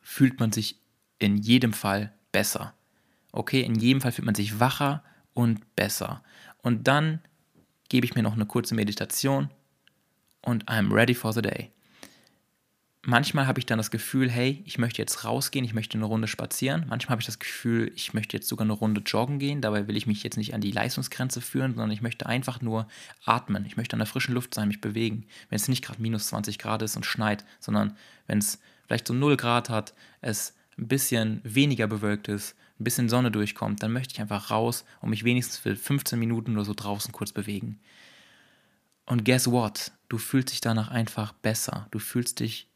fühlt 0.00 0.38
man 0.40 0.52
sich 0.52 0.78
in 1.18 1.36
jedem 1.36 1.72
Fall 1.72 2.12
besser. 2.30 2.74
Okay, 3.32 3.60
in 3.60 3.74
jedem 3.74 4.00
Fall 4.00 4.12
fühlt 4.12 4.26
man 4.26 4.34
sich 4.34 4.60
wacher 4.60 5.02
und 5.34 5.74
besser. 5.76 6.22
Und 6.62 6.88
dann 6.88 7.20
gebe 7.88 8.06
ich 8.06 8.14
mir 8.14 8.22
noch 8.22 8.34
eine 8.34 8.46
kurze 8.46 8.74
Meditation 8.74 9.50
und 10.42 10.68
I'm 10.68 10.92
ready 10.92 11.14
for 11.14 11.32
the 11.32 11.42
day 11.42 11.72
manchmal 13.08 13.46
habe 13.46 13.58
ich 13.58 13.64
dann 13.64 13.78
das 13.78 13.90
Gefühl, 13.90 14.30
hey, 14.30 14.62
ich 14.66 14.76
möchte 14.76 15.00
jetzt 15.00 15.24
rausgehen, 15.24 15.64
ich 15.64 15.72
möchte 15.72 15.96
eine 15.96 16.04
Runde 16.04 16.28
spazieren. 16.28 16.84
Manchmal 16.88 17.12
habe 17.12 17.22
ich 17.22 17.26
das 17.26 17.38
Gefühl, 17.38 17.90
ich 17.96 18.12
möchte 18.12 18.36
jetzt 18.36 18.48
sogar 18.48 18.66
eine 18.66 18.74
Runde 18.74 19.00
joggen 19.00 19.38
gehen. 19.38 19.62
Dabei 19.62 19.88
will 19.88 19.96
ich 19.96 20.06
mich 20.06 20.22
jetzt 20.22 20.36
nicht 20.36 20.52
an 20.52 20.60
die 20.60 20.72
Leistungsgrenze 20.72 21.40
führen, 21.40 21.72
sondern 21.72 21.90
ich 21.90 22.02
möchte 22.02 22.26
einfach 22.26 22.60
nur 22.60 22.86
atmen. 23.24 23.64
Ich 23.64 23.78
möchte 23.78 23.94
an 23.94 24.00
der 24.00 24.06
frischen 24.06 24.34
Luft 24.34 24.54
sein, 24.54 24.68
mich 24.68 24.82
bewegen. 24.82 25.24
Wenn 25.48 25.56
es 25.56 25.68
nicht 25.68 25.82
gerade 25.82 26.02
minus 26.02 26.28
20 26.28 26.58
Grad 26.58 26.82
ist 26.82 26.96
und 26.96 27.06
schneit, 27.06 27.46
sondern 27.60 27.96
wenn 28.26 28.38
es 28.38 28.60
vielleicht 28.86 29.08
so 29.08 29.14
0 29.14 29.38
Grad 29.38 29.70
hat, 29.70 29.94
es 30.20 30.54
ein 30.76 30.86
bisschen 30.86 31.40
weniger 31.44 31.86
bewölkt 31.86 32.28
ist, 32.28 32.56
ein 32.78 32.84
bisschen 32.84 33.08
Sonne 33.08 33.30
durchkommt, 33.30 33.82
dann 33.82 33.92
möchte 33.92 34.12
ich 34.12 34.20
einfach 34.20 34.50
raus 34.50 34.84
und 35.00 35.08
mich 35.10 35.24
wenigstens 35.24 35.56
für 35.56 35.74
15 35.74 36.18
Minuten 36.18 36.52
oder 36.52 36.66
so 36.66 36.74
draußen 36.74 37.12
kurz 37.12 37.32
bewegen. 37.32 37.80
Und 39.06 39.24
guess 39.24 39.50
what? 39.50 39.92
Du 40.10 40.18
fühlst 40.18 40.52
dich 40.52 40.60
danach 40.60 40.88
einfach 40.90 41.32
besser. 41.32 41.88
Du 41.90 41.98
fühlst 41.98 42.40
dich 42.40 42.68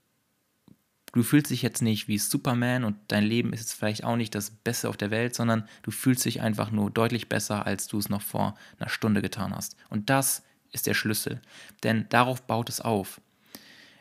du 1.12 1.22
fühlst 1.22 1.50
dich 1.50 1.62
jetzt 1.62 1.82
nicht 1.82 2.08
wie 2.08 2.18
Superman 2.18 2.84
und 2.84 2.96
dein 3.08 3.24
Leben 3.24 3.52
ist 3.52 3.60
jetzt 3.60 3.74
vielleicht 3.74 4.04
auch 4.04 4.16
nicht 4.16 4.34
das 4.34 4.50
Beste 4.50 4.88
auf 4.88 4.96
der 4.96 5.10
Welt, 5.10 5.34
sondern 5.34 5.68
du 5.82 5.90
fühlst 5.90 6.24
dich 6.24 6.40
einfach 6.40 6.70
nur 6.70 6.90
deutlich 6.90 7.28
besser, 7.28 7.66
als 7.66 7.86
du 7.86 7.98
es 7.98 8.08
noch 8.08 8.22
vor 8.22 8.56
einer 8.78 8.88
Stunde 8.88 9.22
getan 9.22 9.54
hast. 9.54 9.76
Und 9.88 10.10
das 10.10 10.42
ist 10.72 10.86
der 10.86 10.94
Schlüssel, 10.94 11.40
denn 11.82 12.06
darauf 12.08 12.42
baut 12.42 12.68
es 12.68 12.80
auf. 12.80 13.20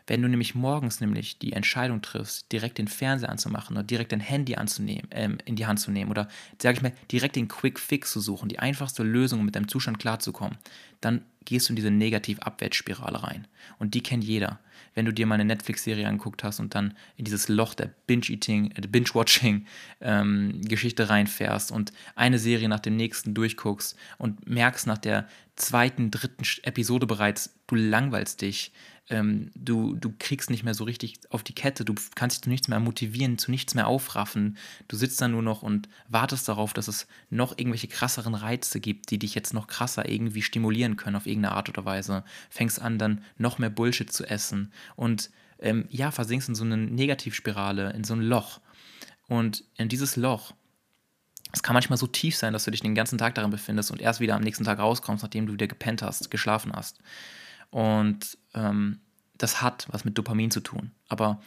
Wenn 0.08 0.22
du 0.22 0.28
nämlich 0.28 0.56
morgens 0.56 1.00
nämlich 1.00 1.40
die 1.40 1.54
Entscheidung 1.54 2.02
triffst, 2.02 2.52
direkt 2.52 2.80
den 2.80 2.88
Fernseher 2.88 3.30
anzumachen 3.30 3.78
oder 3.78 3.84
direkt 3.84 4.12
dein 4.12 4.20
Handy 4.20 4.56
anzunehmen, 4.56 5.08
ähm, 5.12 5.38
in 5.46 5.56
die 5.56 5.66
Hand 5.66 5.80
zu 5.80 5.92
nehmen 5.92 6.12
oder, 6.12 6.28
sage 6.62 6.78
ich 6.78 6.82
mal, 6.82 6.94
direkt 7.12 7.36
den 7.36 7.48
Quick 7.48 7.80
Fix 7.80 8.12
zu 8.12 8.20
suchen, 8.20 8.50
die 8.50 8.60
einfachste 8.60 9.04
Lösung, 9.04 9.40
um 9.40 9.46
mit 9.46 9.56
deinem 9.56 9.68
Zustand 9.68 10.00
klarzukommen, 10.00 10.58
dann 11.02 11.24
gehst 11.46 11.70
du 11.70 11.72
in 11.72 11.76
diese 11.76 11.92
Negativ-Abwärtsspirale 11.92 13.24
rein. 13.24 13.48
Und 13.80 13.94
die 13.94 14.04
kennt 14.04 14.24
jeder. 14.24 14.60
Wenn 14.94 15.06
du 15.06 15.14
dir 15.14 15.26
mal 15.26 15.36
eine 15.36 15.46
Netflix-Serie 15.46 16.06
angeguckt 16.08 16.44
hast 16.44 16.60
und 16.60 16.76
dann 16.76 16.94
in 17.18 17.26
dieses 17.26 17.48
Loch 17.48 17.74
der 17.74 17.90
Binge-Eating, 18.08 18.72
äh, 18.72 18.82
Binge-Watching-Geschichte 18.88 21.04
ähm, 21.04 21.10
reinfährst 21.10 21.72
und 21.72 21.94
eine 22.16 22.40
Serie 22.40 22.70
nach 22.70 22.80
dem 22.80 22.96
nächsten 22.96 23.34
durchguckst 23.34 23.98
und 24.18 24.50
merkst 24.50 24.88
nach 24.88 24.98
der 24.98 25.28
zweiten, 25.56 26.12
dritten 26.12 26.44
Episode 26.64 27.08
bereits, 27.08 27.58
du 27.68 27.76
langweilst 27.76 28.42
dich, 28.42 28.74
ähm, 29.12 29.52
du, 29.56 29.96
du 29.96 30.14
kriegst 30.18 30.50
nicht 30.50 30.64
mehr 30.64 30.74
so 30.74 30.86
richtig 30.86 31.20
auf 31.30 31.44
die 31.44 31.54
Kette, 31.54 31.84
du 31.84 31.94
kannst 32.16 32.38
dich 32.38 32.44
zu 32.44 32.50
nichts 32.50 32.68
mehr 32.70 32.80
motivieren, 32.80 33.38
zu 33.38 33.52
nichts 33.52 33.76
mehr 33.76 33.88
aufraffen. 33.88 34.58
Du 34.88 34.96
sitzt 34.96 35.22
da 35.22 35.28
nur 35.28 35.44
noch 35.44 35.62
und 35.62 35.90
wartest 36.08 36.48
darauf, 36.48 36.74
dass 36.74 36.88
es 36.88 37.08
noch 37.30 37.58
irgendwelche 37.58 37.90
krasseren 37.90 38.34
Reize 38.34 38.80
gibt, 38.80 39.12
die 39.12 39.20
dich 39.20 39.36
jetzt 39.36 39.54
noch 39.54 39.68
krasser 39.68 40.10
irgendwie 40.10 40.42
stimulieren 40.42 40.96
können 40.96 41.18
auf 41.18 41.28
irgendeine 41.28 41.56
Art 41.56 41.68
oder 41.70 41.84
Weise. 41.84 42.24
Fängst 42.50 42.82
an, 42.82 42.98
dann 42.98 43.24
noch 43.38 43.60
mehr 43.60 43.70
Bullshit 43.70 44.12
zu 44.12 44.26
essen 44.26 44.72
und 44.96 45.30
ähm, 45.60 45.86
ja, 45.90 46.10
versinkst 46.10 46.50
in 46.50 46.56
so 46.56 46.64
eine 46.64 46.78
Negativspirale, 46.78 47.92
in 47.92 48.04
so 48.04 48.16
ein 48.16 48.22
Loch. 48.22 48.62
Und 49.28 49.66
in 49.78 49.90
dieses 49.90 50.16
Loch, 50.16 50.54
es 51.52 51.64
kann 51.64 51.74
manchmal 51.74 51.98
so 51.98 52.08
tief 52.08 52.38
sein, 52.38 52.54
dass 52.54 52.64
du 52.64 52.72
dich 52.72 52.82
den 52.82 52.96
ganzen 52.96 53.18
Tag 53.18 53.36
darin 53.36 53.52
befindest 53.52 53.92
und 53.92 54.02
erst 54.02 54.22
wieder 54.22 54.36
am 54.36 54.42
nächsten 54.42 54.64
Tag 54.64 54.80
rauskommst, 54.80 55.24
nachdem 55.24 55.48
du 55.48 55.54
wieder 55.54 55.68
gepennt 55.68 56.02
hast, 56.02 56.32
geschlafen 56.32 56.72
hast. 56.74 57.00
Und 57.72 58.38
ähm, 58.54 59.00
das 59.38 59.62
hat 59.62 59.88
was 59.90 60.06
mit 60.06 60.18
Dopamin 60.18 60.52
zu 60.52 60.60
tun. 60.60 60.92
Aber 61.08 61.42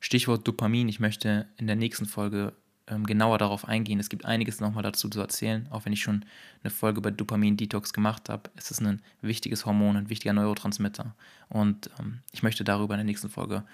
Stichwort 0.00 0.46
Dopamin, 0.46 0.88
ich 0.88 1.00
möchte 1.00 1.48
in 1.56 1.66
der 1.66 1.76
nächsten 1.76 2.06
Folge 2.06 2.52
ähm, 2.86 3.06
genauer 3.06 3.38
darauf 3.38 3.66
eingehen. 3.66 4.00
Es 4.00 4.08
gibt 4.08 4.24
einiges 4.24 4.60
nochmal 4.60 4.82
dazu 4.82 5.08
zu 5.08 5.20
erzählen, 5.20 5.66
auch 5.70 5.84
wenn 5.84 5.92
ich 5.92 6.02
schon 6.02 6.24
eine 6.62 6.70
Folge 6.70 6.98
über 6.98 7.10
Dopamin-Detox 7.10 7.92
gemacht 7.92 8.28
habe. 8.28 8.50
Es 8.56 8.70
ist 8.70 8.80
ein 8.80 9.02
wichtiges 9.20 9.66
Hormon, 9.66 9.96
ein 9.96 10.10
wichtiger 10.10 10.32
Neurotransmitter. 10.32 11.14
Und 11.48 11.90
ähm, 11.98 12.20
ich 12.32 12.42
möchte 12.42 12.64
darüber 12.64 12.94
in 12.94 12.98
der 12.98 13.04
nächsten 13.04 13.28
Folge 13.28 13.64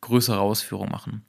größere 0.00 0.40
Ausführungen 0.40 0.90
machen. 0.90 1.24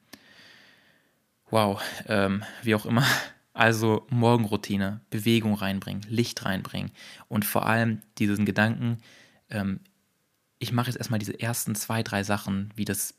Wow, 1.49 1.81
ähm, 2.07 2.43
wie 2.63 2.75
auch 2.75 2.85
immer. 2.85 3.05
Also 3.53 4.05
Morgenroutine, 4.09 4.99
Bewegung 5.09 5.53
reinbringen, 5.53 6.03
Licht 6.09 6.43
reinbringen 6.43 6.91
und 7.29 7.45
vor 7.45 7.65
allem 7.65 8.01
diesen 8.17 8.45
Gedanken, 8.45 8.97
ähm, 9.49 9.79
ich 10.59 10.71
mache 10.71 10.87
jetzt 10.87 10.97
erstmal 10.97 11.19
diese 11.19 11.39
ersten 11.39 11.75
zwei, 11.75 12.03
drei 12.03 12.23
Sachen, 12.23 12.71
wie 12.75 12.85
das 12.85 13.13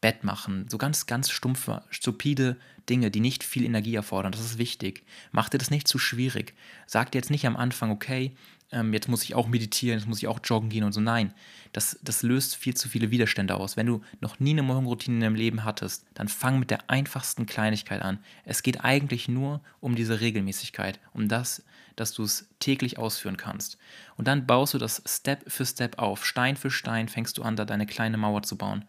Bett 0.00 0.24
machen, 0.24 0.66
so 0.68 0.78
ganz, 0.78 1.06
ganz 1.06 1.30
stumpfe, 1.30 1.82
stupide 1.90 2.56
Dinge, 2.88 3.10
die 3.10 3.20
nicht 3.20 3.42
viel 3.42 3.64
Energie 3.64 3.94
erfordern. 3.94 4.32
Das 4.32 4.42
ist 4.42 4.58
wichtig. 4.58 5.04
Mach 5.32 5.48
dir 5.48 5.58
das 5.58 5.70
nicht 5.70 5.88
zu 5.88 5.98
schwierig. 5.98 6.54
Sag 6.86 7.10
dir 7.10 7.18
jetzt 7.18 7.30
nicht 7.30 7.46
am 7.46 7.56
Anfang, 7.56 7.90
okay, 7.90 8.36
ähm, 8.72 8.92
jetzt 8.92 9.08
muss 9.08 9.22
ich 9.22 9.34
auch 9.34 9.46
meditieren, 9.46 9.98
jetzt 9.98 10.08
muss 10.08 10.18
ich 10.18 10.28
auch 10.28 10.40
joggen 10.42 10.68
gehen 10.68 10.84
und 10.84 10.92
so. 10.92 11.00
Nein, 11.00 11.32
das, 11.72 11.98
das 12.02 12.22
löst 12.22 12.56
viel 12.56 12.74
zu 12.74 12.88
viele 12.88 13.10
Widerstände 13.10 13.54
aus. 13.54 13.76
Wenn 13.76 13.86
du 13.86 14.02
noch 14.20 14.40
nie 14.40 14.50
eine 14.50 14.62
Morgenroutine 14.62 15.16
in 15.16 15.20
deinem 15.20 15.34
Leben 15.34 15.64
hattest, 15.64 16.04
dann 16.14 16.28
fang 16.28 16.58
mit 16.58 16.70
der 16.70 16.90
einfachsten 16.90 17.46
Kleinigkeit 17.46 18.02
an. 18.02 18.18
Es 18.44 18.62
geht 18.62 18.84
eigentlich 18.84 19.28
nur 19.28 19.60
um 19.80 19.94
diese 19.94 20.20
Regelmäßigkeit, 20.20 20.98
um 21.12 21.28
das, 21.28 21.64
dass 21.94 22.12
du 22.12 22.24
es 22.24 22.48
täglich 22.58 22.98
ausführen 22.98 23.36
kannst. 23.36 23.78
Und 24.16 24.28
dann 24.28 24.46
baust 24.46 24.74
du 24.74 24.78
das 24.78 25.02
Step 25.06 25.50
für 25.50 25.64
Step 25.64 25.98
auf. 25.98 26.26
Stein 26.26 26.56
für 26.56 26.70
Stein 26.70 27.08
fängst 27.08 27.38
du 27.38 27.42
an, 27.42 27.56
da 27.56 27.64
deine 27.64 27.86
kleine 27.86 28.16
Mauer 28.16 28.42
zu 28.42 28.58
bauen. 28.58 28.84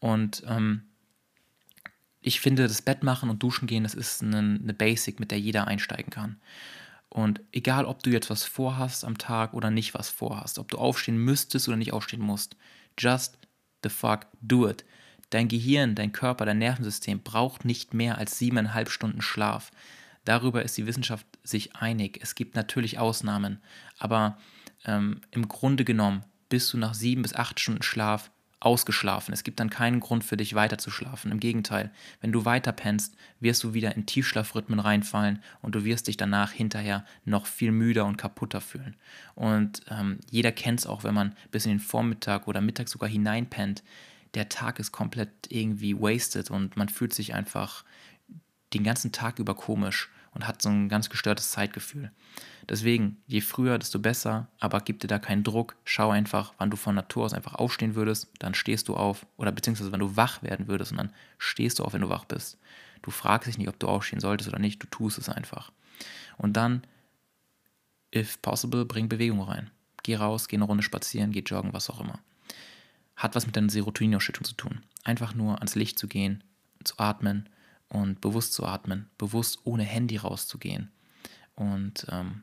Und 0.00 0.42
ähm, 0.46 0.82
ich 2.20 2.40
finde, 2.40 2.66
das 2.66 2.82
Bett 2.82 3.02
machen 3.02 3.30
und 3.30 3.42
duschen 3.42 3.66
gehen, 3.66 3.82
das 3.82 3.94
ist 3.94 4.22
eine, 4.22 4.38
eine 4.38 4.74
Basic, 4.74 5.18
mit 5.18 5.30
der 5.30 5.40
jeder 5.40 5.66
einsteigen 5.66 6.10
kann. 6.10 6.40
Und 7.08 7.40
egal, 7.52 7.84
ob 7.84 8.02
du 8.02 8.10
jetzt 8.10 8.30
was 8.30 8.44
vorhast 8.44 9.04
am 9.04 9.18
Tag 9.18 9.54
oder 9.54 9.70
nicht 9.70 9.94
was 9.94 10.10
vorhast, 10.10 10.58
ob 10.58 10.70
du 10.70 10.78
aufstehen 10.78 11.16
müsstest 11.16 11.68
oder 11.68 11.76
nicht 11.76 11.92
aufstehen 11.92 12.22
musst, 12.22 12.56
just 12.98 13.38
the 13.82 13.88
fuck 13.88 14.26
do 14.40 14.68
it. 14.68 14.84
Dein 15.30 15.48
Gehirn, 15.48 15.94
dein 15.94 16.12
Körper, 16.12 16.44
dein 16.44 16.58
Nervensystem 16.58 17.20
braucht 17.22 17.64
nicht 17.64 17.94
mehr 17.94 18.18
als 18.18 18.38
siebeneinhalb 18.38 18.90
Stunden 18.90 19.22
Schlaf. 19.22 19.70
Darüber 20.24 20.62
ist 20.62 20.76
die 20.76 20.86
Wissenschaft 20.86 21.26
sich 21.42 21.76
einig. 21.76 22.18
Es 22.22 22.34
gibt 22.34 22.56
natürlich 22.56 22.98
Ausnahmen, 22.98 23.60
aber 23.98 24.38
ähm, 24.84 25.20
im 25.30 25.48
Grunde 25.48 25.84
genommen 25.84 26.24
bist 26.48 26.72
du 26.72 26.78
nach 26.78 26.94
sieben 26.94 27.22
bis 27.22 27.34
acht 27.34 27.60
Stunden 27.60 27.82
Schlaf 27.82 28.30
ausgeschlafen. 28.64 29.34
Es 29.34 29.44
gibt 29.44 29.60
dann 29.60 29.70
keinen 29.70 30.00
Grund 30.00 30.24
für 30.24 30.36
dich 30.36 30.54
weiter 30.54 30.78
zu 30.78 30.90
schlafen. 30.90 31.30
Im 31.30 31.40
Gegenteil, 31.40 31.90
wenn 32.20 32.32
du 32.32 32.44
weiter 32.44 32.72
pennst, 32.72 33.14
wirst 33.40 33.62
du 33.62 33.74
wieder 33.74 33.94
in 33.94 34.06
Tiefschlafrhythmen 34.06 34.80
reinfallen 34.80 35.42
und 35.60 35.74
du 35.74 35.84
wirst 35.84 36.08
dich 36.08 36.16
danach 36.16 36.52
hinterher 36.52 37.04
noch 37.24 37.46
viel 37.46 37.72
müder 37.72 38.06
und 38.06 38.16
kaputter 38.16 38.60
fühlen. 38.60 38.96
Und 39.34 39.82
ähm, 39.90 40.18
jeder 40.30 40.52
kennt 40.52 40.80
es 40.80 40.86
auch, 40.86 41.04
wenn 41.04 41.14
man 41.14 41.34
bis 41.50 41.66
in 41.66 41.72
den 41.72 41.80
Vormittag 41.80 42.48
oder 42.48 42.60
Mittag 42.60 42.88
sogar 42.88 43.08
hineinpennt. 43.08 43.82
Der 44.34 44.48
Tag 44.48 44.78
ist 44.78 44.92
komplett 44.92 45.30
irgendwie 45.48 45.94
wasted 45.94 46.50
und 46.50 46.76
man 46.76 46.88
fühlt 46.88 47.12
sich 47.12 47.34
einfach 47.34 47.84
den 48.72 48.82
ganzen 48.82 49.12
Tag 49.12 49.38
über 49.38 49.54
komisch. 49.54 50.10
und 50.32 50.48
hat 50.48 50.60
so 50.60 50.68
ein 50.68 50.88
ganz 50.88 51.10
gestörtes 51.10 51.50
Zeitgefühl. 51.52 52.10
Deswegen, 52.68 53.22
je 53.26 53.40
früher, 53.40 53.78
desto 53.78 53.98
besser, 53.98 54.48
aber 54.58 54.80
gib 54.80 55.00
dir 55.00 55.06
da 55.06 55.18
keinen 55.18 55.44
Druck. 55.44 55.76
Schau 55.84 56.10
einfach, 56.10 56.54
wann 56.58 56.70
du 56.70 56.76
von 56.76 56.94
Natur 56.94 57.24
aus 57.24 57.34
einfach 57.34 57.54
aufstehen 57.54 57.94
würdest, 57.94 58.30
dann 58.38 58.54
stehst 58.54 58.88
du 58.88 58.96
auf. 58.96 59.26
Oder 59.36 59.52
beziehungsweise, 59.52 59.92
wenn 59.92 60.00
du 60.00 60.16
wach 60.16 60.42
werden 60.42 60.66
würdest 60.66 60.92
und 60.92 60.98
dann 60.98 61.12
stehst 61.38 61.78
du 61.78 61.84
auf, 61.84 61.92
wenn 61.92 62.00
du 62.00 62.08
wach 62.08 62.24
bist. 62.24 62.58
Du 63.02 63.10
fragst 63.10 63.48
dich 63.48 63.58
nicht, 63.58 63.68
ob 63.68 63.78
du 63.78 63.86
aufstehen 63.86 64.20
solltest 64.20 64.48
oder 64.48 64.58
nicht, 64.58 64.82
du 64.82 64.86
tust 64.86 65.18
es 65.18 65.28
einfach. 65.28 65.72
Und 66.38 66.56
dann, 66.56 66.82
if 68.14 68.40
possible, 68.40 68.86
bring 68.86 69.08
Bewegung 69.08 69.42
rein. 69.42 69.70
Geh 70.02 70.16
raus, 70.16 70.48
geh 70.48 70.56
eine 70.56 70.64
Runde 70.64 70.82
spazieren, 70.82 71.32
geh 71.32 71.40
joggen, 71.40 71.72
was 71.72 71.90
auch 71.90 72.00
immer. 72.00 72.18
Hat 73.16 73.34
was 73.34 73.46
mit 73.46 73.56
deiner 73.56 73.70
Serotoninausschüttung 73.70 74.44
zu 74.44 74.54
tun. 74.54 74.82
Einfach 75.04 75.34
nur 75.34 75.56
ans 75.56 75.74
Licht 75.74 75.98
zu 75.98 76.08
gehen, 76.08 76.42
zu 76.82 76.98
atmen 76.98 77.48
und 77.88 78.20
bewusst 78.20 78.54
zu 78.54 78.64
atmen, 78.64 79.10
bewusst 79.18 79.60
ohne 79.64 79.82
Handy 79.82 80.16
rauszugehen. 80.16 80.90
Und 81.54 82.06
ähm, 82.10 82.42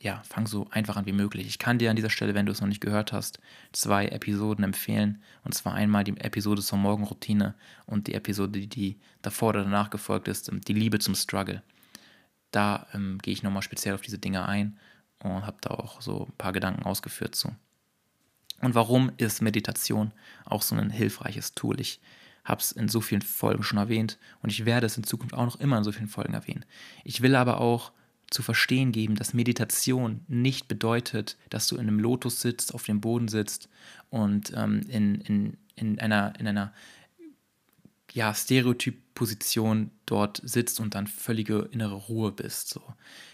ja, 0.00 0.22
fang 0.28 0.46
so 0.46 0.68
einfach 0.70 0.96
an 0.96 1.06
wie 1.06 1.12
möglich. 1.12 1.46
Ich 1.48 1.58
kann 1.58 1.78
dir 1.78 1.90
an 1.90 1.96
dieser 1.96 2.10
Stelle, 2.10 2.34
wenn 2.34 2.46
du 2.46 2.52
es 2.52 2.60
noch 2.60 2.68
nicht 2.68 2.80
gehört 2.80 3.12
hast, 3.12 3.40
zwei 3.72 4.06
Episoden 4.06 4.64
empfehlen. 4.64 5.22
Und 5.42 5.54
zwar 5.54 5.74
einmal 5.74 6.04
die 6.04 6.16
Episode 6.20 6.62
zur 6.62 6.78
Morgenroutine 6.78 7.54
und 7.86 8.06
die 8.06 8.14
Episode, 8.14 8.66
die 8.66 8.98
davor 9.22 9.50
oder 9.50 9.64
danach 9.64 9.90
gefolgt 9.90 10.28
ist, 10.28 10.50
die 10.52 10.72
Liebe 10.72 11.00
zum 11.00 11.16
Struggle. 11.16 11.62
Da 12.52 12.86
ähm, 12.94 13.18
gehe 13.20 13.34
ich 13.34 13.42
nochmal 13.42 13.62
speziell 13.62 13.94
auf 13.94 14.00
diese 14.00 14.18
Dinge 14.18 14.46
ein 14.46 14.78
und 15.22 15.44
habe 15.44 15.58
da 15.60 15.70
auch 15.70 16.00
so 16.00 16.26
ein 16.26 16.36
paar 16.38 16.52
Gedanken 16.52 16.84
ausgeführt 16.84 17.34
zu. 17.34 17.54
Und 18.60 18.74
warum 18.74 19.10
ist 19.16 19.42
Meditation 19.42 20.12
auch 20.44 20.62
so 20.62 20.76
ein 20.76 20.90
hilfreiches 20.90 21.54
Tool? 21.54 21.80
Ich 21.80 22.00
habe 22.44 22.60
es 22.60 22.72
in 22.72 22.88
so 22.88 23.00
vielen 23.00 23.22
Folgen 23.22 23.62
schon 23.62 23.78
erwähnt 23.78 24.18
und 24.42 24.50
ich 24.50 24.64
werde 24.64 24.86
es 24.86 24.96
in 24.96 25.04
Zukunft 25.04 25.34
auch 25.34 25.44
noch 25.44 25.60
immer 25.60 25.76
in 25.76 25.84
so 25.84 25.92
vielen 25.92 26.08
Folgen 26.08 26.34
erwähnen. 26.34 26.64
Ich 27.04 27.20
will 27.20 27.34
aber 27.34 27.60
auch 27.60 27.92
zu 28.30 28.42
verstehen 28.42 28.92
geben, 28.92 29.14
dass 29.14 29.34
Meditation 29.34 30.20
nicht 30.28 30.68
bedeutet, 30.68 31.36
dass 31.50 31.66
du 31.66 31.76
in 31.76 31.82
einem 31.82 31.98
Lotus 31.98 32.40
sitzt, 32.40 32.74
auf 32.74 32.84
dem 32.84 33.00
Boden 33.00 33.28
sitzt 33.28 33.68
und 34.10 34.52
ähm, 34.54 34.82
in, 34.88 35.20
in, 35.22 35.56
in 35.76 35.98
einer, 35.98 36.34
in 36.38 36.46
einer 36.46 36.72
ja, 38.12 38.34
Stereotyp-Position 38.34 39.90
dort 40.06 40.40
sitzt 40.44 40.80
und 40.80 40.94
dann 40.94 41.06
völlige 41.06 41.68
innere 41.70 41.94
Ruhe 41.94 42.32
bist. 42.32 42.68
So. 42.68 42.82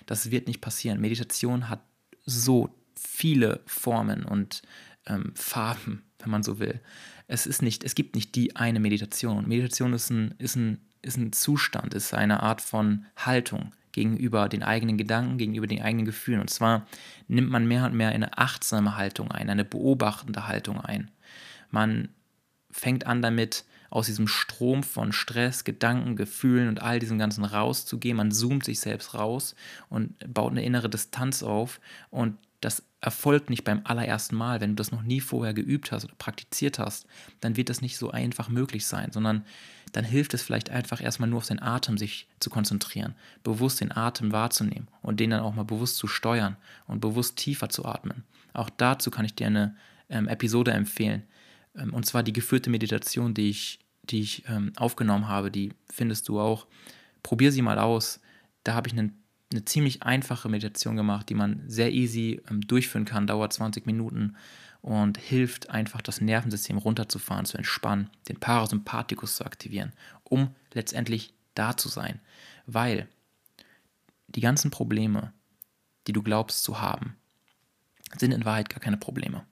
Das 0.07 0.31
wird 0.31 0.47
nicht 0.47 0.61
passieren. 0.61 1.01
Meditation 1.01 1.69
hat 1.69 1.81
so 2.25 2.71
viele 2.95 3.61
Formen 3.67 4.25
und 4.25 4.63
ähm, 5.07 5.33
Farben, 5.35 6.03
wenn 6.21 6.31
man 6.31 6.43
so 6.43 6.59
will. 6.59 6.81
Es 7.27 7.47
ist 7.47 7.63
nicht, 7.63 7.85
es 7.85 7.95
gibt 7.95 8.15
nicht 8.15 8.35
die 8.35 8.55
eine 8.55 8.81
Meditation. 8.81 9.49
Meditation 9.49 9.93
ist 9.93 10.11
ein, 10.11 10.35
ist 10.39 10.57
ein, 10.57 10.81
ist 11.03 11.17
ein 11.17 11.33
Zustand, 11.33 11.95
ist 11.95 12.15
eine 12.15 12.43
Art 12.43 12.61
von 12.61 13.07
Haltung 13.17 13.73
gegenüber 13.95 14.49
den 14.49 14.63
eigenen 14.63 14.99
Gedanken, 14.99 15.39
gegenüber 15.39 15.69
den 15.69 15.81
eigenen 15.81 16.05
Gefühlen. 16.05 16.41
Und 16.41 16.51
zwar 16.51 16.87
nimmt 17.29 17.49
man 17.49 17.67
mehr 17.67 17.87
und 17.87 17.95
mehr 17.95 18.09
eine 18.09 18.37
achtsame 18.37 18.97
Haltung 18.97 19.31
ein, 19.31 19.49
eine 19.49 19.65
beobachtende 19.65 20.49
Haltung 20.49 20.81
ein. 20.81 21.11
Man 21.71 22.09
fängt 22.71 23.07
an 23.07 23.23
damit, 23.23 23.65
aus 23.91 24.07
diesem 24.07 24.27
Strom 24.27 24.83
von 24.83 25.13
Stress, 25.13 25.63
Gedanken, 25.63 26.17
Gefühlen 26.17 26.69
und 26.69 26.83
all 26.83 26.99
diesem 26.99 27.17
Ganzen 27.17 27.45
rauszugehen. 27.45 28.17
Man 28.17 28.33
zoomt 28.33 28.65
sich 28.65 28.81
selbst 28.81 29.15
raus 29.15 29.55
und 29.89 30.17
baut 30.27 30.51
eine 30.51 30.65
innere 30.65 30.91
Distanz 30.91 31.45
auf. 31.45 31.81
Und 32.11 32.37
das 32.61 32.83
erfolgt 33.01 33.51
nicht 33.51 33.63
beim 33.63 33.83
allerersten 33.85 34.35
Mal. 34.35 34.61
Wenn 34.61 34.71
du 34.71 34.77
das 34.77 34.91
noch 34.91 35.03
nie 35.03 35.21
vorher 35.21 35.55
geübt 35.55 35.93
hast 35.93 36.05
oder 36.05 36.15
praktiziert 36.19 36.81
hast, 36.81 37.07
dann 37.41 37.57
wird 37.57 37.69
das 37.69 37.83
nicht 37.83 37.97
so 37.97 38.11
einfach 38.11 38.49
möglich 38.49 38.85
sein, 38.85 39.13
sondern 39.13 39.45
dann 39.95 40.05
hilft 40.05 40.35
es 40.35 40.43
vielleicht 40.43 40.71
einfach 40.71 41.01
erstmal 41.01 41.29
nur 41.29 41.39
auf 41.39 41.45
seinen 41.45 41.63
Atem 41.63 41.97
sich 41.99 42.27
zu 42.41 42.51
konzentrieren, 42.51 43.15
bewusst 43.45 43.81
den 43.81 43.97
Atem 43.97 44.33
wahrzunehmen 44.33 44.89
und 45.03 45.21
den 45.21 45.31
dann 45.31 45.41
auch 45.41 45.55
mal 45.55 45.63
bewusst 45.63 45.99
zu 45.99 46.09
steuern 46.09 46.57
und 46.89 47.01
bewusst 47.01 47.37
tiefer 47.37 47.69
zu 47.69 47.85
atmen. 47.85 48.25
Auch 48.55 48.71
dazu 48.71 49.13
kann 49.13 49.25
ich 49.25 49.37
dir 49.37 49.47
eine 49.47 49.77
ähm, 50.09 50.27
Episode 50.27 50.73
empfehlen. 50.73 51.23
Ähm, 51.77 51.95
und 51.95 52.07
zwar 52.07 52.25
die 52.25 52.33
geführte 52.33 52.71
Meditation, 52.71 53.35
die 53.35 53.51
ich, 53.51 53.79
die 54.03 54.21
ich 54.21 54.43
ähm, 54.49 54.73
aufgenommen 54.75 55.29
habe, 55.29 55.53
die 55.53 55.73
findest 55.89 56.29
du 56.29 56.41
auch. 56.41 56.67
Probier 57.23 57.53
sie 57.53 57.63
mal 57.63 57.79
aus. 57.79 58.21
Da 58.65 58.75
habe 58.75 58.89
ich 58.89 58.95
einen 58.95 59.23
eine 59.53 59.65
ziemlich 59.65 60.03
einfache 60.03 60.49
Meditation 60.49 60.97
gemacht, 60.97 61.29
die 61.29 61.35
man 61.35 61.63
sehr 61.69 61.93
easy 61.93 62.43
ähm, 62.51 62.63
durchführen 62.63 63.05
kann, 63.05 63.29
dauert 63.29 63.53
20 63.53 63.87
Minuten 63.87 64.35
und 64.85 65.17
hilft 65.17 65.71
einfach 65.71 66.03
das 66.03 66.21
Nervensystem 66.21 66.77
runterzufahren, 66.77 67.47
zu 67.47 67.57
entspannen, 67.57 68.11
den 68.29 68.39
Parasympathikus 68.39 69.37
zu 69.37 69.47
aktivieren, 69.47 69.95
um 70.25 70.55
letztendlich 70.75 71.33
da 71.55 71.75
zu 71.75 71.89
sein. 71.89 72.21
Weil 72.67 73.09
die 74.27 74.43
ganzen 74.43 74.71
Probleme, 74.71 75.33
die 76.07 76.13
du 76.13 76.23
glaubst 76.23 76.65
zu 76.65 76.83
haben, 76.83 77.17
sind 78.19 78.33
in 78.33 78.45
Wahrheit 78.45 78.69
gar 78.69 78.79
keine 78.79 78.99
Probleme. 78.99 79.47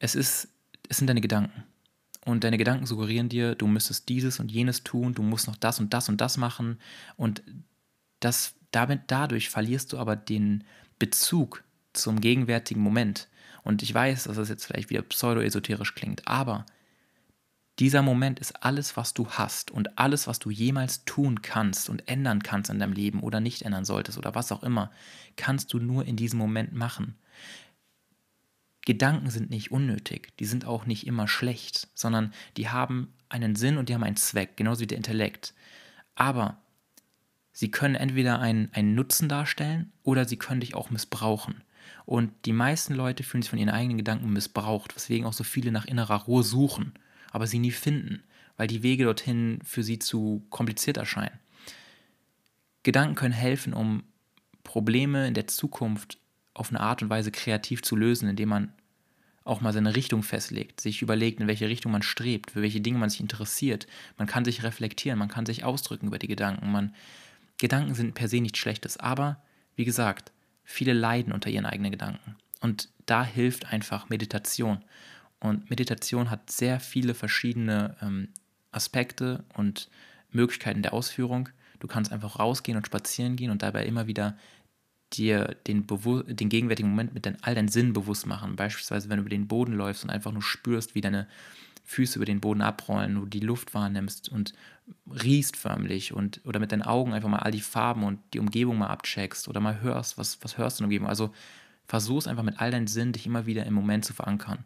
Es, 0.00 0.16
ist, 0.16 0.48
es 0.88 0.96
sind 0.96 1.06
deine 1.06 1.20
Gedanken. 1.20 1.62
Und 2.24 2.42
deine 2.42 2.58
Gedanken 2.58 2.86
suggerieren 2.86 3.28
dir, 3.28 3.54
du 3.54 3.68
müsstest 3.68 4.08
dieses 4.08 4.40
und 4.40 4.50
jenes 4.50 4.82
tun, 4.82 5.14
du 5.14 5.22
musst 5.22 5.46
noch 5.46 5.56
das 5.56 5.78
und 5.78 5.94
das 5.94 6.08
und 6.08 6.20
das 6.20 6.38
machen. 6.38 6.80
Und 7.16 7.44
das, 8.18 8.56
damit, 8.72 9.02
dadurch 9.06 9.48
verlierst 9.48 9.92
du 9.92 9.98
aber 9.98 10.16
den 10.16 10.64
Bezug 10.98 11.62
zum 11.92 12.20
gegenwärtigen 12.20 12.82
Moment. 12.82 13.28
Und 13.64 13.82
ich 13.82 13.92
weiß, 13.92 14.24
dass 14.24 14.36
das 14.36 14.48
jetzt 14.48 14.66
vielleicht 14.66 14.90
wieder 14.90 15.02
pseudo-esoterisch 15.02 15.94
klingt, 15.94 16.28
aber 16.28 16.66
dieser 17.80 18.02
Moment 18.02 18.38
ist 18.38 18.62
alles, 18.62 18.96
was 18.96 19.14
du 19.14 19.30
hast 19.30 19.72
und 19.72 19.98
alles, 19.98 20.28
was 20.28 20.38
du 20.38 20.50
jemals 20.50 21.04
tun 21.04 21.42
kannst 21.42 21.88
und 21.88 22.06
ändern 22.08 22.42
kannst 22.42 22.70
in 22.70 22.78
deinem 22.78 22.92
Leben 22.92 23.20
oder 23.20 23.40
nicht 23.40 23.62
ändern 23.62 23.84
solltest 23.84 24.16
oder 24.16 24.34
was 24.36 24.52
auch 24.52 24.62
immer, 24.62 24.92
kannst 25.36 25.72
du 25.72 25.80
nur 25.80 26.04
in 26.04 26.14
diesem 26.14 26.38
Moment 26.38 26.72
machen. 26.72 27.16
Gedanken 28.82 29.30
sind 29.30 29.50
nicht 29.50 29.72
unnötig, 29.72 30.36
die 30.38 30.44
sind 30.44 30.66
auch 30.66 30.86
nicht 30.86 31.06
immer 31.06 31.26
schlecht, 31.26 31.88
sondern 31.94 32.32
die 32.56 32.68
haben 32.68 33.12
einen 33.28 33.56
Sinn 33.56 33.78
und 33.78 33.88
die 33.88 33.94
haben 33.94 34.04
einen 34.04 34.16
Zweck, 34.16 34.56
genauso 34.56 34.82
wie 34.82 34.86
der 34.86 34.98
Intellekt. 34.98 35.52
Aber 36.14 36.58
sie 37.50 37.72
können 37.72 37.96
entweder 37.96 38.38
einen, 38.38 38.72
einen 38.72 38.94
Nutzen 38.94 39.28
darstellen 39.28 39.92
oder 40.04 40.26
sie 40.26 40.36
können 40.36 40.60
dich 40.60 40.76
auch 40.76 40.90
missbrauchen. 40.90 41.63
Und 42.06 42.32
die 42.44 42.52
meisten 42.52 42.94
Leute 42.94 43.22
fühlen 43.22 43.42
sich 43.42 43.50
von 43.50 43.58
ihren 43.58 43.70
eigenen 43.70 43.98
Gedanken 43.98 44.32
missbraucht, 44.32 44.94
weswegen 44.94 45.26
auch 45.26 45.32
so 45.32 45.44
viele 45.44 45.72
nach 45.72 45.86
innerer 45.86 46.22
Ruhe 46.24 46.42
suchen, 46.42 46.92
aber 47.30 47.46
sie 47.46 47.58
nie 47.58 47.70
finden, 47.70 48.22
weil 48.56 48.66
die 48.66 48.82
Wege 48.82 49.04
dorthin 49.04 49.60
für 49.64 49.82
sie 49.82 49.98
zu 49.98 50.44
kompliziert 50.50 50.96
erscheinen. 50.96 51.38
Gedanken 52.82 53.14
können 53.14 53.34
helfen, 53.34 53.72
um 53.72 54.04
Probleme 54.62 55.26
in 55.26 55.34
der 55.34 55.46
Zukunft 55.46 56.18
auf 56.52 56.70
eine 56.70 56.80
Art 56.80 57.02
und 57.02 57.10
Weise 57.10 57.32
kreativ 57.32 57.82
zu 57.82 57.96
lösen, 57.96 58.28
indem 58.28 58.50
man 58.50 58.72
auch 59.44 59.60
mal 59.60 59.72
seine 59.72 59.94
Richtung 59.94 60.22
festlegt, 60.22 60.80
sich 60.80 61.02
überlegt, 61.02 61.40
in 61.40 61.46
welche 61.46 61.68
Richtung 61.68 61.92
man 61.92 62.02
strebt, 62.02 62.52
für 62.52 62.62
welche 62.62 62.80
Dinge 62.80 62.98
man 62.98 63.10
sich 63.10 63.20
interessiert. 63.20 63.86
Man 64.16 64.26
kann 64.26 64.44
sich 64.44 64.62
reflektieren, 64.62 65.18
man 65.18 65.28
kann 65.28 65.44
sich 65.44 65.64
ausdrücken 65.64 66.06
über 66.06 66.18
die 66.18 66.28
Gedanken. 66.28 66.72
Man, 66.72 66.94
Gedanken 67.58 67.94
sind 67.94 68.14
per 68.14 68.28
se 68.28 68.40
nichts 68.40 68.58
Schlechtes, 68.58 68.96
aber 68.96 69.42
wie 69.76 69.84
gesagt, 69.84 70.32
viele 70.64 70.92
leiden 70.92 71.32
unter 71.32 71.50
ihren 71.50 71.66
eigenen 71.66 71.92
Gedanken. 71.92 72.36
Und 72.60 72.88
da 73.06 73.24
hilft 73.24 73.72
einfach 73.72 74.08
Meditation. 74.08 74.82
Und 75.40 75.68
Meditation 75.68 76.30
hat 76.30 76.50
sehr 76.50 76.80
viele 76.80 77.14
verschiedene 77.14 77.96
ähm, 78.00 78.28
Aspekte 78.72 79.44
und 79.54 79.90
Möglichkeiten 80.30 80.82
der 80.82 80.94
Ausführung. 80.94 81.50
Du 81.80 81.86
kannst 81.86 82.12
einfach 82.12 82.38
rausgehen 82.38 82.78
und 82.78 82.86
spazieren 82.86 83.36
gehen 83.36 83.50
und 83.50 83.62
dabei 83.62 83.84
immer 83.84 84.06
wieder 84.06 84.36
dir 85.12 85.56
den, 85.66 85.86
den 85.86 86.48
gegenwärtigen 86.48 86.90
Moment 86.90 87.14
mit 87.14 87.24
den, 87.24 87.36
all 87.42 87.54
deinen 87.54 87.68
Sinnen 87.68 87.92
bewusst 87.92 88.26
machen. 88.26 88.56
Beispielsweise, 88.56 89.08
wenn 89.08 89.18
du 89.18 89.22
über 89.22 89.30
den 89.30 89.48
Boden 89.48 89.74
läufst 89.74 90.02
und 90.02 90.10
einfach 90.10 90.32
nur 90.32 90.42
spürst, 90.42 90.94
wie 90.94 91.00
deine 91.00 91.28
Füße 91.84 92.18
über 92.18 92.26
den 92.26 92.40
Boden 92.40 92.62
abrollen, 92.62 93.14
du 93.14 93.26
die 93.26 93.40
Luft 93.40 93.74
wahrnimmst 93.74 94.28
und 94.30 94.54
riechst 95.06 95.56
förmlich 95.56 96.12
und 96.12 96.40
oder 96.44 96.58
mit 96.58 96.72
deinen 96.72 96.82
Augen 96.82 97.12
einfach 97.12 97.28
mal 97.28 97.38
all 97.38 97.52
die 97.52 97.60
Farben 97.60 98.04
und 98.04 98.20
die 98.32 98.38
Umgebung 98.38 98.78
mal 98.78 98.88
abcheckst 98.88 99.48
oder 99.48 99.60
mal 99.60 99.80
hörst, 99.80 100.18
was, 100.18 100.38
was 100.42 100.58
hörst 100.58 100.78
du 100.78 100.84
in 100.84 100.90
der 100.90 100.94
Umgebung. 100.94 101.08
Also 101.08 101.32
versuchst 101.86 102.26
einfach 102.26 102.42
mit 102.42 102.60
all 102.60 102.70
deinen 102.70 102.86
Sinnen 102.86 103.12
dich 103.12 103.26
immer 103.26 103.46
wieder 103.46 103.66
im 103.66 103.74
Moment 103.74 104.04
zu 104.04 104.14
verankern. 104.14 104.64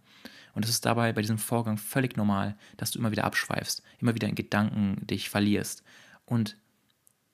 Und 0.54 0.64
es 0.64 0.70
ist 0.70 0.86
dabei 0.86 1.12
bei 1.12 1.20
diesem 1.20 1.38
Vorgang 1.38 1.76
völlig 1.76 2.16
normal, 2.16 2.56
dass 2.76 2.90
du 2.90 2.98
immer 2.98 3.10
wieder 3.10 3.24
abschweifst, 3.24 3.82
immer 3.98 4.14
wieder 4.14 4.28
in 4.28 4.34
Gedanken 4.34 5.06
dich 5.06 5.28
verlierst. 5.28 5.82
Und 6.24 6.56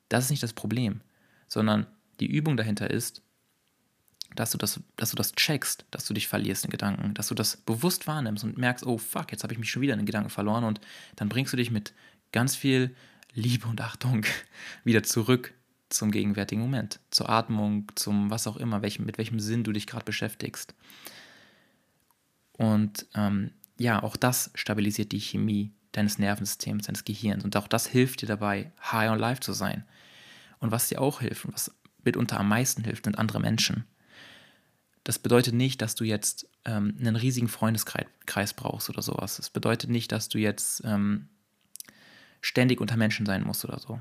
das 0.08 0.24
ist 0.24 0.30
nicht 0.30 0.42
das 0.42 0.52
Problem, 0.52 1.00
sondern 1.46 1.86
die 2.20 2.26
Übung 2.26 2.56
dahinter 2.56 2.90
ist, 2.90 3.22
dass 4.34 4.50
du 4.50 4.58
das, 4.58 4.80
dass 4.96 5.10
du 5.10 5.16
das 5.16 5.32
checkst, 5.32 5.84
dass 5.90 6.06
du 6.06 6.14
dich 6.14 6.28
verlierst 6.28 6.64
in 6.64 6.70
Gedanken, 6.70 7.14
dass 7.14 7.28
du 7.28 7.34
das 7.34 7.56
bewusst 7.56 8.06
wahrnimmst 8.06 8.44
und 8.44 8.58
merkst, 8.58 8.86
oh 8.86 8.98
fuck, 8.98 9.32
jetzt 9.32 9.42
habe 9.42 9.52
ich 9.52 9.58
mich 9.58 9.70
schon 9.70 9.82
wieder 9.82 9.94
in 9.94 10.00
den 10.00 10.06
Gedanken 10.06 10.30
verloren 10.30 10.64
und 10.64 10.80
dann 11.16 11.28
bringst 11.28 11.52
du 11.52 11.56
dich 11.56 11.70
mit 11.70 11.92
ganz 12.32 12.56
viel 12.56 12.94
Liebe 13.32 13.68
und 13.68 13.80
Achtung 13.80 14.24
wieder 14.84 15.02
zurück 15.02 15.54
zum 15.88 16.10
gegenwärtigen 16.10 16.60
Moment, 16.60 17.00
zur 17.10 17.30
Atmung, 17.30 17.90
zum 17.94 18.30
was 18.30 18.46
auch 18.46 18.56
immer, 18.56 18.82
welchem, 18.82 19.06
mit 19.06 19.18
welchem 19.18 19.38
Sinn 19.38 19.64
du 19.64 19.72
dich 19.72 19.86
gerade 19.86 20.04
beschäftigst. 20.04 20.74
Und 22.56 23.06
ähm, 23.14 23.50
ja, 23.78 24.02
auch 24.02 24.16
das 24.16 24.50
stabilisiert 24.54 25.12
die 25.12 25.20
Chemie 25.20 25.72
deines 25.92 26.18
Nervensystems, 26.18 26.86
deines 26.86 27.04
Gehirns 27.04 27.44
und 27.44 27.56
auch 27.56 27.68
das 27.68 27.86
hilft 27.86 28.22
dir 28.22 28.26
dabei, 28.26 28.72
high 28.82 29.10
on 29.10 29.18
life 29.18 29.40
zu 29.40 29.52
sein. 29.52 29.84
Und 30.58 30.70
was 30.70 30.88
dir 30.88 31.00
auch 31.00 31.20
hilft 31.20 31.44
und 31.44 31.54
was 31.54 31.72
mitunter 32.04 32.40
am 32.40 32.48
meisten 32.48 32.84
hilft, 32.84 33.04
sind 33.04 33.18
andere 33.18 33.40
Menschen. 33.40 33.84
Das 35.04 35.18
bedeutet 35.18 35.54
nicht, 35.54 35.82
dass 35.82 35.94
du 35.94 36.04
jetzt 36.04 36.48
ähm, 36.64 36.96
einen 36.98 37.16
riesigen 37.16 37.48
Freundeskreis 37.48 38.54
brauchst 38.54 38.88
oder 38.88 39.02
sowas. 39.02 39.36
Das 39.36 39.50
bedeutet 39.50 39.90
nicht, 39.90 40.10
dass 40.12 40.28
du 40.28 40.38
jetzt 40.38 40.82
ähm, 40.84 41.28
ständig 42.40 42.80
unter 42.80 42.96
Menschen 42.96 43.26
sein 43.26 43.44
musst 43.44 43.64
oder 43.64 43.78
so. 43.78 44.00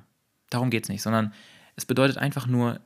Darum 0.50 0.70
geht 0.70 0.84
es 0.84 0.90
nicht, 0.90 1.02
sondern 1.02 1.34
es 1.76 1.86
bedeutet 1.86 2.18
einfach 2.18 2.48
nur 2.48 2.80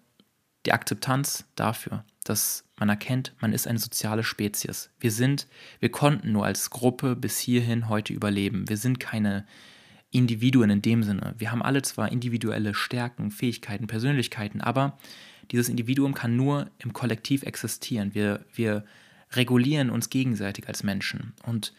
die 0.66 0.74
Akzeptanz 0.74 1.46
dafür, 1.56 2.04
dass 2.24 2.66
man 2.78 2.90
erkennt, 2.90 3.34
man 3.40 3.54
ist 3.54 3.68
eine 3.68 3.80
soziale 3.80 4.24
Spezies. 4.24 4.90
Wir 5.00 5.12
sind, 5.12 5.48
wir 5.80 5.90
konnten 5.90 6.32
nur 6.32 6.46
als 6.46 6.70
Gruppe 6.70 7.16
bis 7.16 7.38
hierhin 7.38 7.88
heute 7.88 8.14
überleben. 8.14 8.68
Wir 8.68 8.78
sind 8.78 9.00
keine 9.00 9.46
Individuen 10.10 10.70
in 10.70 10.82
dem 10.82 11.04
Sinne. 11.04 11.36
Wir 11.38 11.52
haben 11.52 11.62
alle 11.62 11.82
zwar 11.82 12.12
individuelle 12.12 12.74
Stärken, 12.74 13.32
Fähigkeiten, 13.32 13.88
Persönlichkeiten, 13.88 14.62
aber 14.62 14.98
dieses 15.52 15.70
Individuum 15.70 16.14
kann 16.14 16.36
nur 16.36 16.70
im 16.80 16.94
Kollektiv 16.94 17.44
existieren. 17.44 18.14
Wir, 18.14 18.46
wir 18.54 18.84
regulieren 19.32 19.90
uns 19.90 20.10
gegenseitig 20.10 20.68
als 20.68 20.84
Menschen. 20.84 21.34
Und 21.44 21.74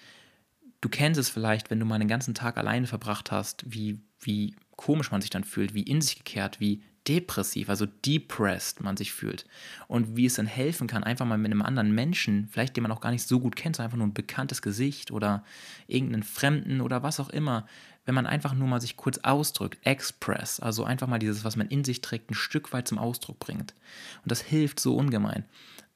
du 0.80 0.88
kennst 0.88 1.18
es 1.18 1.28
vielleicht, 1.28 1.70
wenn 1.70 1.80
du 1.80 1.86
mal 1.86 1.98
den 1.98 2.08
ganzen 2.08 2.34
Tag 2.34 2.56
alleine 2.56 2.86
verbracht 2.86 3.30
hast, 3.30 3.64
wie, 3.66 4.00
wie 4.20 4.54
komisch 4.76 5.10
man 5.10 5.20
sich 5.20 5.30
dann 5.30 5.44
fühlt, 5.44 5.74
wie 5.74 5.82
in 5.82 6.00
sich 6.00 6.16
gekehrt, 6.16 6.60
wie 6.60 6.82
depressiv, 7.08 7.70
also 7.70 7.86
depressed 7.86 8.82
man 8.82 8.96
sich 8.96 9.12
fühlt. 9.12 9.46
Und 9.86 10.16
wie 10.16 10.26
es 10.26 10.34
dann 10.34 10.46
helfen 10.46 10.86
kann, 10.86 11.04
einfach 11.04 11.24
mal 11.24 11.38
mit 11.38 11.50
einem 11.50 11.62
anderen 11.62 11.94
Menschen, 11.94 12.48
vielleicht 12.50 12.76
den 12.76 12.82
man 12.82 12.92
auch 12.92 13.00
gar 13.00 13.10
nicht 13.10 13.26
so 13.26 13.40
gut 13.40 13.56
kennt, 13.56 13.76
so 13.76 13.82
einfach 13.82 13.96
nur 13.96 14.06
ein 14.06 14.14
bekanntes 14.14 14.60
Gesicht 14.62 15.10
oder 15.10 15.42
irgendeinen 15.86 16.22
Fremden 16.22 16.80
oder 16.80 17.02
was 17.02 17.18
auch 17.18 17.30
immer, 17.30 17.66
wenn 18.08 18.14
man 18.14 18.26
einfach 18.26 18.54
nur 18.54 18.66
mal 18.66 18.80
sich 18.80 18.96
kurz 18.96 19.18
ausdrückt, 19.18 19.78
express, 19.82 20.60
also 20.60 20.82
einfach 20.82 21.06
mal 21.06 21.18
dieses, 21.18 21.44
was 21.44 21.56
man 21.56 21.68
in 21.68 21.84
sich 21.84 22.00
trägt, 22.00 22.30
ein 22.30 22.34
Stück 22.34 22.72
weit 22.72 22.88
zum 22.88 22.96
Ausdruck 22.96 23.38
bringt. 23.38 23.74
Und 24.22 24.32
das 24.32 24.40
hilft 24.40 24.80
so 24.80 24.96
ungemein. 24.96 25.44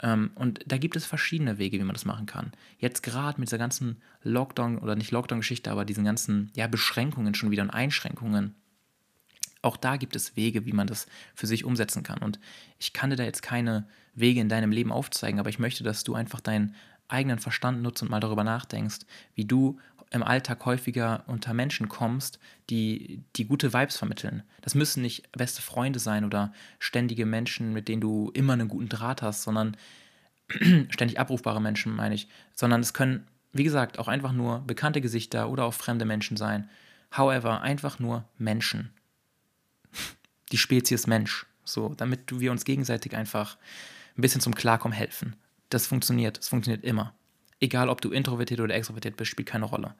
Ähm, 0.02 0.30
und 0.34 0.60
da 0.66 0.76
gibt 0.76 0.94
es 0.94 1.06
verschiedene 1.06 1.56
Wege, 1.56 1.78
wie 1.78 1.84
man 1.84 1.94
das 1.94 2.04
machen 2.04 2.26
kann. 2.26 2.52
Jetzt 2.78 3.02
gerade 3.02 3.40
mit 3.40 3.48
dieser 3.48 3.56
ganzen 3.56 4.02
Lockdown 4.24 4.76
oder 4.76 4.94
nicht 4.94 5.10
Lockdown-Geschichte, 5.10 5.70
aber 5.70 5.86
diesen 5.86 6.04
ganzen 6.04 6.50
ja, 6.54 6.66
Beschränkungen 6.66 7.34
schon 7.34 7.50
wieder 7.50 7.62
und 7.62 7.70
Einschränkungen 7.70 8.56
auch 9.62 9.76
da 9.76 9.96
gibt 9.96 10.16
es 10.16 10.36
Wege, 10.36 10.66
wie 10.66 10.72
man 10.72 10.88
das 10.88 11.06
für 11.36 11.46
sich 11.46 11.64
umsetzen 11.64 12.02
kann. 12.02 12.18
Und 12.18 12.40
ich 12.78 12.92
kann 12.92 13.10
dir 13.10 13.16
da 13.16 13.22
jetzt 13.22 13.42
keine 13.42 13.86
Wege 14.12 14.40
in 14.40 14.48
deinem 14.48 14.72
Leben 14.72 14.92
aufzeigen, 14.92 15.38
aber 15.38 15.50
ich 15.50 15.60
möchte, 15.60 15.84
dass 15.84 16.04
du 16.04 16.14
einfach 16.14 16.40
deinen 16.40 16.74
eigenen 17.12 17.38
Verstand 17.38 17.82
nutzt 17.82 18.02
und 18.02 18.10
mal 18.10 18.20
darüber 18.20 18.44
nachdenkst, 18.44 19.00
wie 19.34 19.44
du 19.44 19.78
im 20.10 20.22
Alltag 20.22 20.64
häufiger 20.66 21.24
unter 21.26 21.54
Menschen 21.54 21.88
kommst, 21.88 22.38
die, 22.68 23.22
die 23.36 23.46
gute 23.46 23.72
Vibes 23.72 23.96
vermitteln. 23.96 24.42
Das 24.60 24.74
müssen 24.74 25.02
nicht 25.02 25.30
beste 25.32 25.62
Freunde 25.62 25.98
sein 25.98 26.24
oder 26.24 26.52
ständige 26.78 27.24
Menschen, 27.24 27.72
mit 27.72 27.88
denen 27.88 28.02
du 28.02 28.30
immer 28.34 28.52
einen 28.52 28.68
guten 28.68 28.90
Draht 28.90 29.22
hast, 29.22 29.42
sondern 29.42 29.76
ständig 30.90 31.18
abrufbare 31.18 31.62
Menschen, 31.62 31.94
meine 31.96 32.14
ich, 32.14 32.28
sondern 32.54 32.82
es 32.82 32.92
können, 32.92 33.26
wie 33.52 33.64
gesagt, 33.64 33.98
auch 33.98 34.08
einfach 34.08 34.32
nur 34.32 34.60
bekannte 34.66 35.00
Gesichter 35.00 35.48
oder 35.48 35.64
auch 35.64 35.74
fremde 35.74 36.04
Menschen 36.04 36.36
sein. 36.36 36.68
However, 37.16 37.62
einfach 37.62 37.98
nur 37.98 38.24
Menschen 38.36 38.90
die 40.52 40.58
Spezies 40.58 41.06
Mensch. 41.06 41.46
So, 41.64 41.94
damit 41.96 42.38
wir 42.38 42.50
uns 42.50 42.64
gegenseitig 42.64 43.16
einfach 43.16 43.56
ein 44.16 44.22
bisschen 44.22 44.40
zum 44.40 44.54
Klarkommen 44.54 44.96
helfen. 44.96 45.36
Das 45.72 45.86
funktioniert. 45.86 46.38
Das 46.38 46.48
funktioniert 46.48 46.84
immer. 46.84 47.14
Egal, 47.60 47.88
ob 47.88 48.00
du 48.00 48.10
introvertiert 48.10 48.60
oder 48.60 48.74
extrovertiert 48.74 49.16
bist, 49.16 49.30
spielt 49.30 49.48
keine 49.48 49.66
Rolle. 49.66 49.94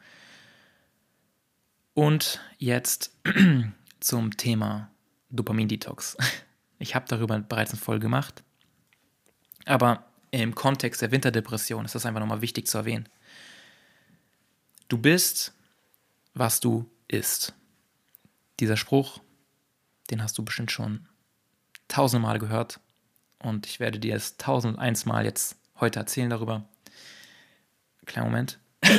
Und 1.94 2.40
jetzt 2.58 3.16
zum 4.00 4.37
Thema 4.37 4.90
Dopamin-Detox. 5.30 6.16
Ich 6.78 6.96
habe 6.96 7.04
darüber 7.06 7.38
bereits 7.38 7.70
eine 7.70 7.80
Folge 7.80 8.00
gemacht. 8.00 8.42
Aber 9.66 10.04
im 10.32 10.52
Kontext 10.52 11.00
der 11.00 11.12
Winterdepression 11.12 11.85
ist 11.85 11.94
das 11.94 12.04
einfach 12.04 12.18
nochmal 12.18 12.42
wichtig 12.42 12.66
zu 12.66 12.76
erwähnen. 12.76 13.08
Du 14.88 14.98
bist, 14.98 15.54
was 16.35 16.58
du 16.58 16.90
isst. 17.06 17.54
Dieser 18.58 18.76
Spruch 18.76 19.20
den 20.12 20.22
hast 20.22 20.37
du 20.37 20.44
bestimmt 20.44 20.70
schon 20.70 21.08
tausende 21.88 22.26
Mal 22.26 22.38
gehört. 22.38 22.80
Und 23.38 23.66
ich 23.66 23.80
werde 23.80 23.98
dir 23.98 24.14
es 24.14 24.37
tausend 24.37 24.74
und 24.74 24.80
eins 24.80 25.04
Mal 25.06 25.24
jetzt 25.24 25.56
heute 25.82 25.98
erzählen 25.98 26.30
darüber. 26.30 26.64
Kleinen 28.06 28.28
Moment. 28.28 28.58
Boah, 28.80 28.92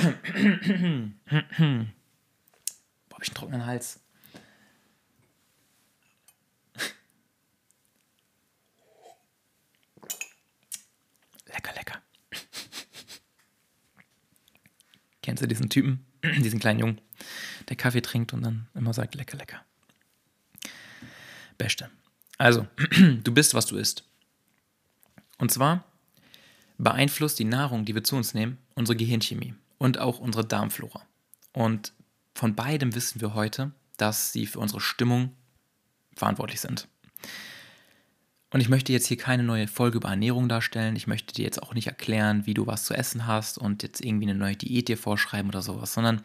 habe 3.14 3.24
ich 3.24 3.30
einen 3.30 3.36
trockenen 3.36 3.66
Hals. 3.66 4.00
Lecker, 11.46 11.74
lecker. 11.74 12.02
Kennst 15.22 15.42
du 15.42 15.48
diesen 15.48 15.70
Typen, 15.70 16.06
diesen 16.40 16.60
kleinen 16.60 16.80
Jungen, 16.80 17.02
der 17.70 17.78
Kaffee 17.78 18.02
trinkt 18.02 18.34
und 18.34 18.42
dann 18.42 18.68
immer 18.76 18.94
sagt, 18.94 19.16
lecker, 19.16 19.38
lecker. 19.38 19.64
Beste. 21.58 21.90
Also, 22.38 22.68
du 23.24 23.34
bist, 23.34 23.54
was 23.54 23.68
du 23.68 23.78
isst. 23.78 24.04
Und 25.38 25.52
zwar 25.52 25.86
beeinflusst 26.78 27.40
die 27.40 27.46
Nahrung, 27.46 27.86
die 27.86 27.96
wir 27.96 28.04
zu 28.04 28.16
uns 28.16 28.34
nehmen, 28.34 28.58
unsere 28.76 28.96
Gehirnchemie 28.96 29.54
und 29.78 30.00
auch 30.00 30.20
unsere 30.20 30.46
Darmflora. 30.46 31.02
Und 31.52 31.94
von 32.34 32.56
beidem 32.56 32.96
wissen 32.96 33.22
wir 33.22 33.34
heute, 33.34 33.72
dass 33.98 34.32
sie 34.32 34.48
für 34.48 34.60
unsere 34.60 34.82
Stimmung 34.82 35.32
verantwortlich 36.16 36.62
sind. 36.62 36.88
Und 38.54 38.60
ich 38.60 38.70
möchte 38.70 38.94
jetzt 38.94 39.08
hier 39.08 39.18
keine 39.18 39.42
neue 39.42 39.68
Folge 39.68 39.98
über 39.98 40.10
Ernährung 40.10 40.48
darstellen. 40.48 40.96
Ich 40.96 41.08
möchte 41.08 41.34
dir 41.34 41.44
jetzt 41.44 41.64
auch 41.64 41.74
nicht 41.74 41.88
erklären, 41.88 42.46
wie 42.46 42.54
du 42.54 42.68
was 42.68 42.86
zu 42.86 42.94
essen 42.94 43.26
hast 43.26 43.58
und 43.58 43.82
jetzt 43.82 44.04
irgendwie 44.04 44.30
eine 44.30 44.38
neue 44.38 44.56
Diät 44.56 44.88
dir 44.88 44.98
vorschreiben 44.98 45.50
oder 45.50 45.64
sowas, 45.64 45.94
sondern 45.94 46.22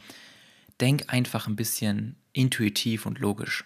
denk 0.79 1.05
einfach 1.13 1.47
ein 1.47 1.57
bisschen 1.57 2.17
intuitiv 2.35 3.07
und 3.07 3.19
logisch. 3.19 3.65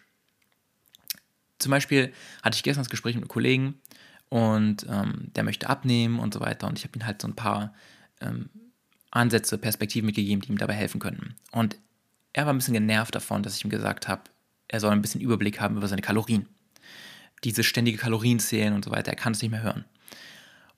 Zum 1.58 1.70
Beispiel 1.70 2.12
hatte 2.42 2.56
ich 2.56 2.62
gestern 2.62 2.84
das 2.84 2.90
Gespräch 2.90 3.14
mit 3.14 3.24
einem 3.24 3.28
Kollegen 3.28 3.80
und 4.32 4.86
ähm, 4.88 5.30
der 5.36 5.44
möchte 5.44 5.68
abnehmen 5.68 6.18
und 6.18 6.32
so 6.32 6.40
weiter. 6.40 6.66
Und 6.66 6.78
ich 6.78 6.84
habe 6.86 6.98
ihm 6.98 7.04
halt 7.04 7.20
so 7.20 7.28
ein 7.28 7.36
paar 7.36 7.74
ähm, 8.22 8.48
Ansätze, 9.10 9.58
Perspektiven 9.58 10.06
mitgegeben, 10.06 10.40
die 10.40 10.48
ihm 10.48 10.56
dabei 10.56 10.72
helfen 10.72 11.00
könnten. 11.00 11.34
Und 11.50 11.76
er 12.32 12.46
war 12.46 12.54
ein 12.54 12.56
bisschen 12.56 12.72
genervt 12.72 13.14
davon, 13.14 13.42
dass 13.42 13.58
ich 13.58 13.64
ihm 13.66 13.70
gesagt 13.70 14.08
habe, 14.08 14.22
er 14.68 14.80
soll 14.80 14.90
ein 14.90 15.02
bisschen 15.02 15.20
Überblick 15.20 15.60
haben 15.60 15.76
über 15.76 15.86
seine 15.86 16.00
Kalorien. 16.00 16.48
Diese 17.44 17.62
ständige 17.62 17.98
Kalorienzählen 17.98 18.72
und 18.72 18.86
so 18.86 18.90
weiter, 18.90 19.10
er 19.10 19.16
kann 19.16 19.34
es 19.34 19.42
nicht 19.42 19.50
mehr 19.50 19.62
hören. 19.62 19.84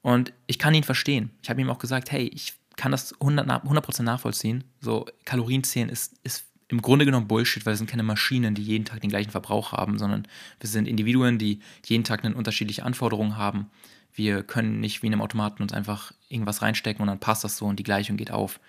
Und 0.02 0.32
ich 0.48 0.58
kann 0.58 0.74
ihn 0.74 0.82
verstehen. 0.82 1.30
Ich 1.40 1.48
habe 1.48 1.60
ihm 1.60 1.70
auch 1.70 1.78
gesagt, 1.78 2.10
hey, 2.10 2.26
ich 2.26 2.54
kann 2.74 2.90
das 2.90 3.14
100%, 3.20 3.62
100 3.62 4.00
nachvollziehen. 4.00 4.64
So, 4.80 5.06
Kalorienzählen 5.24 5.90
ist, 5.90 6.18
ist 6.24 6.46
im 6.68 6.82
Grunde 6.82 7.04
genommen 7.04 7.28
Bullshit, 7.28 7.64
weil 7.66 7.74
wir 7.74 7.78
sind 7.78 7.90
keine 7.90 8.02
Maschinen, 8.02 8.54
die 8.54 8.62
jeden 8.62 8.84
Tag 8.84 9.00
den 9.00 9.10
gleichen 9.10 9.30
Verbrauch 9.30 9.72
haben, 9.72 9.98
sondern 9.98 10.26
wir 10.60 10.68
sind 10.68 10.88
Individuen, 10.88 11.38
die 11.38 11.60
jeden 11.84 12.04
Tag 12.04 12.24
eine 12.24 12.34
unterschiedliche 12.34 12.84
Anforderungen 12.84 13.36
haben. 13.36 13.70
Wir 14.14 14.42
können 14.42 14.80
nicht 14.80 15.02
wie 15.02 15.08
in 15.08 15.12
einem 15.12 15.22
Automaten 15.22 15.62
uns 15.62 15.72
einfach 15.72 16.12
irgendwas 16.28 16.62
reinstecken 16.62 17.02
und 17.02 17.08
dann 17.08 17.20
passt 17.20 17.44
das 17.44 17.56
so 17.56 17.66
und 17.66 17.78
die 17.78 17.84
Gleichung 17.84 18.16
geht 18.16 18.30
auf. 18.30 18.60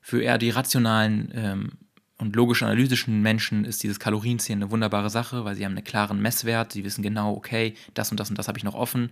Für 0.00 0.22
eher 0.22 0.38
die 0.38 0.50
rationalen 0.50 1.30
ähm, 1.34 1.70
und 2.18 2.34
logisch-analytischen 2.34 3.22
Menschen 3.22 3.64
ist 3.64 3.82
dieses 3.82 4.00
Kalorienzählen 4.00 4.62
eine 4.62 4.70
wunderbare 4.70 5.10
Sache, 5.10 5.44
weil 5.44 5.54
sie 5.54 5.64
haben 5.64 5.72
einen 5.72 5.84
klaren 5.84 6.20
Messwert, 6.20 6.72
sie 6.72 6.84
wissen 6.84 7.02
genau, 7.02 7.34
okay, 7.34 7.74
das 7.94 8.10
und 8.10 8.18
das 8.18 8.28
und 8.28 8.38
das 8.38 8.48
habe 8.48 8.58
ich 8.58 8.64
noch 8.64 8.74
offen. 8.74 9.10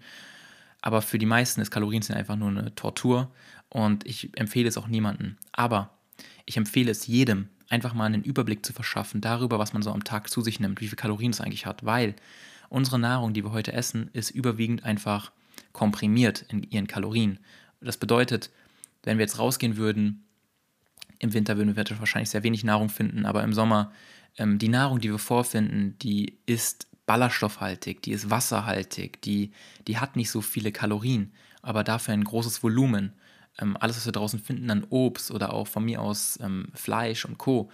Aber 0.82 1.02
für 1.02 1.18
die 1.18 1.26
meisten 1.26 1.60
ist 1.60 1.70
Kalorienzählen 1.70 2.18
einfach 2.18 2.36
nur 2.36 2.50
eine 2.50 2.74
Tortur 2.74 3.30
und 3.68 4.04
ich 4.06 4.36
empfehle 4.36 4.68
es 4.68 4.76
auch 4.76 4.88
niemandem. 4.88 5.36
Aber 5.52 5.90
ich 6.44 6.56
empfehle 6.56 6.90
es 6.90 7.06
jedem, 7.06 7.48
einfach 7.68 7.94
mal 7.94 8.04
einen 8.04 8.22
Überblick 8.22 8.64
zu 8.64 8.72
verschaffen 8.72 9.20
darüber, 9.20 9.58
was 9.58 9.72
man 9.72 9.82
so 9.82 9.90
am 9.90 10.04
Tag 10.04 10.30
zu 10.30 10.40
sich 10.40 10.60
nimmt, 10.60 10.80
wie 10.80 10.88
viel 10.88 10.96
Kalorien 10.96 11.32
es 11.32 11.40
eigentlich 11.40 11.66
hat, 11.66 11.84
weil 11.84 12.14
unsere 12.68 12.98
Nahrung, 12.98 13.32
die 13.32 13.44
wir 13.44 13.52
heute 13.52 13.72
essen, 13.72 14.10
ist 14.12 14.30
überwiegend 14.30 14.84
einfach 14.84 15.32
komprimiert 15.72 16.44
in 16.48 16.62
ihren 16.62 16.86
Kalorien. 16.86 17.38
Das 17.80 17.96
bedeutet, 17.96 18.50
wenn 19.02 19.18
wir 19.18 19.24
jetzt 19.24 19.38
rausgehen 19.38 19.76
würden, 19.76 20.24
im 21.18 21.32
Winter 21.32 21.56
würden 21.56 21.76
wir 21.76 21.98
wahrscheinlich 21.98 22.30
sehr 22.30 22.42
wenig 22.42 22.64
Nahrung 22.64 22.88
finden, 22.88 23.24
aber 23.24 23.42
im 23.42 23.52
Sommer, 23.52 23.92
ähm, 24.38 24.58
die 24.58 24.68
Nahrung, 24.68 25.00
die 25.00 25.10
wir 25.10 25.18
vorfinden, 25.18 25.96
die 26.00 26.38
ist 26.46 26.88
ballaststoffhaltig, 27.06 28.02
die 28.02 28.12
ist 28.12 28.30
wasserhaltig, 28.30 29.22
die, 29.22 29.52
die 29.86 29.98
hat 29.98 30.16
nicht 30.16 30.30
so 30.30 30.40
viele 30.40 30.72
Kalorien, 30.72 31.32
aber 31.62 31.84
dafür 31.84 32.14
ein 32.14 32.24
großes 32.24 32.62
Volumen 32.62 33.12
ähm, 33.58 33.76
alles, 33.78 33.96
was 33.96 34.06
wir 34.06 34.12
draußen 34.12 34.40
finden 34.40 34.70
an 34.70 34.84
Obst 34.90 35.30
oder 35.30 35.52
auch 35.52 35.66
von 35.66 35.84
mir 35.84 36.00
aus 36.00 36.38
ähm, 36.42 36.68
Fleisch 36.74 37.24
und 37.24 37.38
Co. 37.38 37.70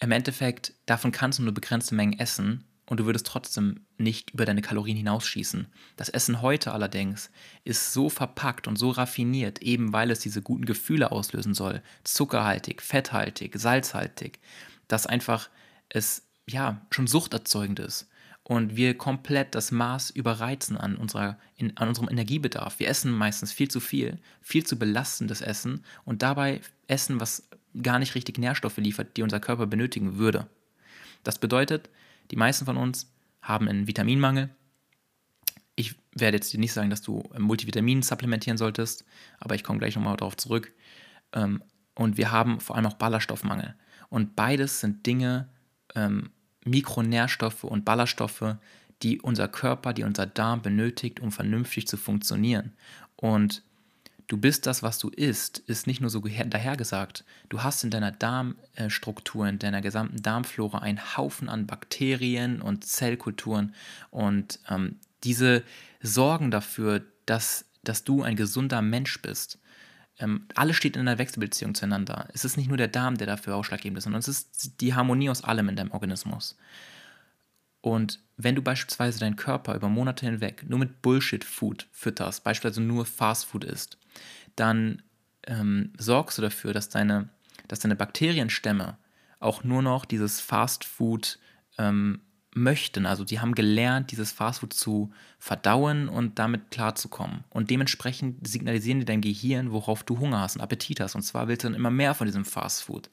Im 0.00 0.10
Endeffekt, 0.10 0.74
davon 0.86 1.12
kannst 1.12 1.38
du 1.38 1.42
nur 1.44 1.54
begrenzte 1.54 1.94
Mengen 1.94 2.18
essen 2.18 2.64
und 2.86 2.98
du 2.98 3.06
würdest 3.06 3.26
trotzdem 3.26 3.86
nicht 3.96 4.32
über 4.32 4.44
deine 4.44 4.62
Kalorien 4.62 4.96
hinausschießen. 4.96 5.66
Das 5.96 6.08
Essen 6.08 6.42
heute 6.42 6.72
allerdings 6.72 7.30
ist 7.64 7.92
so 7.92 8.08
verpackt 8.08 8.66
und 8.66 8.76
so 8.76 8.90
raffiniert, 8.90 9.62
eben 9.62 9.92
weil 9.92 10.10
es 10.10 10.20
diese 10.20 10.42
guten 10.42 10.64
Gefühle 10.64 11.12
auslösen 11.12 11.54
soll, 11.54 11.82
zuckerhaltig, 12.04 12.82
fetthaltig, 12.82 13.58
salzhaltig, 13.58 14.40
dass 14.88 15.06
einfach 15.06 15.48
es 15.88 16.26
ja 16.46 16.84
schon 16.90 17.06
suchterzeugend 17.06 17.78
ist. 17.78 18.08
Und 18.44 18.76
wir 18.76 18.96
komplett 18.98 19.54
das 19.54 19.70
Maß 19.70 20.10
überreizen 20.10 20.76
an, 20.76 20.96
unserer, 20.96 21.38
in, 21.56 21.76
an 21.76 21.88
unserem 21.88 22.08
Energiebedarf. 22.08 22.78
Wir 22.78 22.88
essen 22.88 23.12
meistens 23.12 23.52
viel 23.52 23.68
zu 23.68 23.80
viel, 23.80 24.18
viel 24.40 24.64
zu 24.64 24.78
belastendes 24.78 25.40
Essen 25.40 25.84
und 26.04 26.22
dabei 26.22 26.60
essen, 26.88 27.20
was 27.20 27.48
gar 27.80 27.98
nicht 27.98 28.14
richtig 28.14 28.38
Nährstoffe 28.38 28.78
liefert, 28.78 29.16
die 29.16 29.22
unser 29.22 29.40
Körper 29.40 29.66
benötigen 29.66 30.18
würde. 30.18 30.48
Das 31.22 31.38
bedeutet, 31.38 31.88
die 32.30 32.36
meisten 32.36 32.64
von 32.64 32.76
uns 32.76 33.12
haben 33.40 33.68
einen 33.68 33.86
Vitaminmangel. 33.86 34.50
Ich 35.76 35.94
werde 36.14 36.36
jetzt 36.36 36.52
nicht 36.54 36.72
sagen, 36.72 36.90
dass 36.90 37.02
du 37.02 37.22
Multivitamin 37.38 38.02
supplementieren 38.02 38.58
solltest, 38.58 39.04
aber 39.38 39.54
ich 39.54 39.64
komme 39.64 39.78
gleich 39.78 39.96
nochmal 39.96 40.16
darauf 40.16 40.36
zurück. 40.36 40.72
Ähm, 41.32 41.62
und 41.94 42.16
wir 42.16 42.30
haben 42.30 42.60
vor 42.60 42.76
allem 42.76 42.86
auch 42.86 42.94
Ballaststoffmangel. 42.94 43.74
Und 44.08 44.36
beides 44.36 44.80
sind 44.80 45.06
Dinge, 45.06 45.48
ähm, 45.94 46.30
Mikronährstoffe 46.64 47.64
und 47.64 47.84
Ballaststoffe, 47.84 48.56
die 49.02 49.20
unser 49.20 49.48
Körper, 49.48 49.92
die 49.92 50.04
unser 50.04 50.26
Darm 50.26 50.62
benötigt, 50.62 51.20
um 51.20 51.32
vernünftig 51.32 51.88
zu 51.88 51.96
funktionieren. 51.96 52.72
Und 53.16 53.62
du 54.28 54.36
bist 54.36 54.66
das, 54.66 54.82
was 54.82 54.98
du 54.98 55.08
isst, 55.08 55.58
ist 55.58 55.86
nicht 55.86 56.00
nur 56.00 56.10
so 56.10 56.20
dahergesagt. 56.20 57.24
Du 57.48 57.62
hast 57.62 57.84
in 57.84 57.90
deiner 57.90 58.12
Darmstruktur, 58.12 59.48
in 59.48 59.58
deiner 59.58 59.80
gesamten 59.80 60.22
Darmflora 60.22 60.78
einen 60.78 61.16
Haufen 61.16 61.48
an 61.48 61.66
Bakterien 61.66 62.62
und 62.62 62.84
Zellkulturen 62.84 63.74
und 64.10 64.60
ähm, 64.68 64.98
diese 65.24 65.62
sorgen 66.02 66.50
dafür, 66.50 67.02
dass, 67.26 67.66
dass 67.84 68.04
du 68.04 68.22
ein 68.22 68.36
gesunder 68.36 68.82
Mensch 68.82 69.20
bist. 69.22 69.58
Ähm, 70.18 70.46
alles 70.54 70.76
steht 70.76 70.96
in 70.96 71.02
einer 71.02 71.18
Wechselbeziehung 71.18 71.74
zueinander. 71.74 72.28
Es 72.32 72.44
ist 72.44 72.56
nicht 72.56 72.68
nur 72.68 72.76
der 72.76 72.88
Darm, 72.88 73.16
der 73.16 73.26
dafür 73.26 73.56
ausschlaggebend 73.56 73.98
ist, 73.98 74.04
sondern 74.04 74.20
es 74.20 74.28
ist 74.28 74.80
die 74.80 74.94
Harmonie 74.94 75.30
aus 75.30 75.44
allem 75.44 75.68
in 75.68 75.76
deinem 75.76 75.92
Organismus. 75.92 76.56
Und 77.80 78.20
wenn 78.36 78.54
du 78.54 78.62
beispielsweise 78.62 79.18
deinen 79.18 79.36
Körper 79.36 79.74
über 79.74 79.88
Monate 79.88 80.24
hinweg 80.26 80.64
nur 80.68 80.78
mit 80.78 81.02
Bullshit-Food 81.02 81.88
fütterst, 81.90 82.44
beispielsweise 82.44 82.80
nur 82.80 83.04
Fast-Food 83.04 83.64
isst, 83.64 83.98
dann 84.54 85.02
ähm, 85.46 85.92
sorgst 85.98 86.38
du 86.38 86.42
dafür, 86.42 86.72
dass 86.72 86.88
deine, 86.88 87.28
dass 87.68 87.80
deine 87.80 87.96
Bakterienstämme 87.96 88.96
auch 89.40 89.64
nur 89.64 89.82
noch 89.82 90.04
dieses 90.04 90.40
Fast-Food 90.40 91.38
ähm, 91.78 92.20
möchten. 92.54 93.06
Also 93.06 93.24
die 93.24 93.40
haben 93.40 93.54
gelernt, 93.54 94.10
dieses 94.10 94.32
Fastfood 94.32 94.72
zu 94.72 95.10
verdauen 95.38 96.08
und 96.08 96.38
damit 96.38 96.70
klarzukommen. 96.70 97.44
Und 97.50 97.70
dementsprechend 97.70 98.46
signalisieren 98.46 99.00
die 99.00 99.06
dein 99.06 99.20
Gehirn, 99.20 99.72
worauf 99.72 100.02
du 100.02 100.18
Hunger 100.18 100.40
hast 100.40 100.56
und 100.56 100.62
Appetit 100.62 101.00
hast. 101.00 101.14
Und 101.14 101.22
zwar 101.22 101.48
willst 101.48 101.64
du 101.64 101.68
dann 101.68 101.74
immer 101.74 101.90
mehr 101.90 102.14
von 102.14 102.26
diesem 102.26 102.44
Fastfood. 102.44 103.10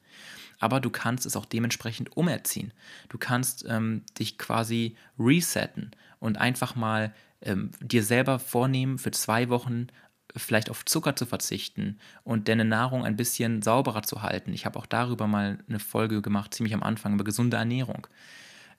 Aber 0.59 0.81
du 0.81 0.89
kannst 0.89 1.25
es 1.25 1.37
auch 1.37 1.45
dementsprechend 1.45 2.15
umerziehen. 2.17 2.73
Du 3.07 3.17
kannst 3.17 3.65
ähm, 3.67 4.03
dich 4.17 4.37
quasi 4.37 4.97
resetten 5.17 5.91
und 6.19 6.37
einfach 6.37 6.75
mal 6.75 7.13
ähm, 7.41 7.71
dir 7.79 8.03
selber 8.03 8.39
vornehmen, 8.39 8.97
für 8.97 9.11
zwei 9.11 9.47
Wochen 9.47 9.87
vielleicht 10.35 10.69
auf 10.69 10.85
Zucker 10.85 11.15
zu 11.15 11.25
verzichten 11.25 11.97
und 12.23 12.49
deine 12.49 12.65
Nahrung 12.65 13.05
ein 13.05 13.15
bisschen 13.15 13.61
sauberer 13.61 14.03
zu 14.03 14.21
halten. 14.21 14.53
Ich 14.53 14.65
habe 14.65 14.77
auch 14.77 14.85
darüber 14.85 15.27
mal 15.27 15.59
eine 15.67 15.79
Folge 15.79 16.21
gemacht, 16.21 16.53
ziemlich 16.53 16.73
am 16.73 16.83
Anfang, 16.83 17.13
über 17.13 17.23
gesunde 17.23 17.57
Ernährung 17.57 18.07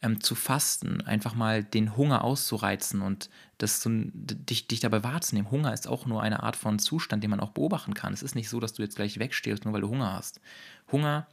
ähm, 0.02 0.20
zu 0.20 0.34
fasten, 0.34 1.00
einfach 1.02 1.34
mal 1.34 1.62
den 1.62 1.96
Hunger 1.96 2.24
auszureizen 2.24 3.02
und 3.02 3.28
das 3.58 3.82
so, 3.82 3.90
dich, 3.92 4.66
dich 4.66 4.80
dabei 4.80 5.02
wahrzunehmen. 5.04 5.50
Hunger 5.50 5.72
ist 5.72 5.86
auch 5.86 6.06
nur 6.06 6.22
eine 6.22 6.42
Art 6.42 6.56
von 6.56 6.78
Zustand, 6.78 7.22
den 7.22 7.30
man 7.30 7.40
auch 7.40 7.50
beobachten 7.50 7.94
kann. 7.94 8.12
Es 8.12 8.22
ist 8.22 8.34
nicht 8.34 8.48
so, 8.48 8.60
dass 8.60 8.72
du 8.72 8.82
jetzt 8.82 8.96
gleich 8.96 9.18
wegstehst, 9.18 9.64
nur 9.64 9.74
weil 9.74 9.82
du 9.82 9.88
Hunger 9.88 10.12
hast. 10.12 10.40
Hunger 10.90 11.26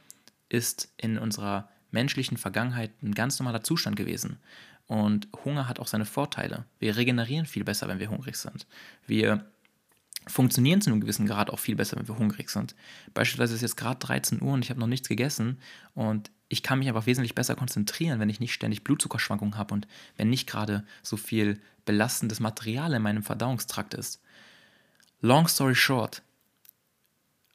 ist 0.48 0.92
in 0.96 1.18
unserer 1.18 1.68
menschlichen 1.90 2.36
Vergangenheit 2.36 3.02
ein 3.02 3.14
ganz 3.14 3.38
normaler 3.38 3.62
Zustand 3.62 3.96
gewesen. 3.96 4.38
Und 4.86 5.28
Hunger 5.44 5.68
hat 5.68 5.80
auch 5.80 5.86
seine 5.86 6.06
Vorteile. 6.06 6.64
Wir 6.78 6.96
regenerieren 6.96 7.46
viel 7.46 7.64
besser, 7.64 7.88
wenn 7.88 7.98
wir 7.98 8.10
hungrig 8.10 8.36
sind. 8.36 8.66
Wir 9.06 9.44
funktionieren 10.26 10.80
zu 10.80 10.90
einem 10.90 11.00
gewissen 11.00 11.26
Grad 11.26 11.50
auch 11.50 11.58
viel 11.58 11.76
besser, 11.76 11.96
wenn 11.96 12.08
wir 12.08 12.18
hungrig 12.18 12.50
sind. 12.50 12.74
Beispielsweise 13.14 13.54
ist 13.54 13.62
jetzt 13.62 13.76
gerade 13.76 13.98
13 14.00 14.42
Uhr 14.42 14.52
und 14.52 14.64
ich 14.64 14.70
habe 14.70 14.80
noch 14.80 14.86
nichts 14.86 15.08
gegessen 15.08 15.58
und 15.94 16.30
ich 16.48 16.62
kann 16.62 16.78
mich 16.78 16.88
einfach 16.88 17.06
wesentlich 17.06 17.34
besser 17.34 17.56
konzentrieren, 17.56 18.20
wenn 18.20 18.30
ich 18.30 18.40
nicht 18.40 18.54
ständig 18.54 18.84
Blutzuckerschwankungen 18.84 19.58
habe 19.58 19.74
und 19.74 19.86
wenn 20.16 20.30
nicht 20.30 20.48
gerade 20.48 20.84
so 21.02 21.16
viel 21.16 21.60
belastendes 21.84 22.40
Material 22.40 22.92
in 22.94 23.02
meinem 23.02 23.22
Verdauungstrakt 23.22 23.94
ist. 23.94 24.22
Long 25.20 25.48
story 25.48 25.74
short, 25.74 26.22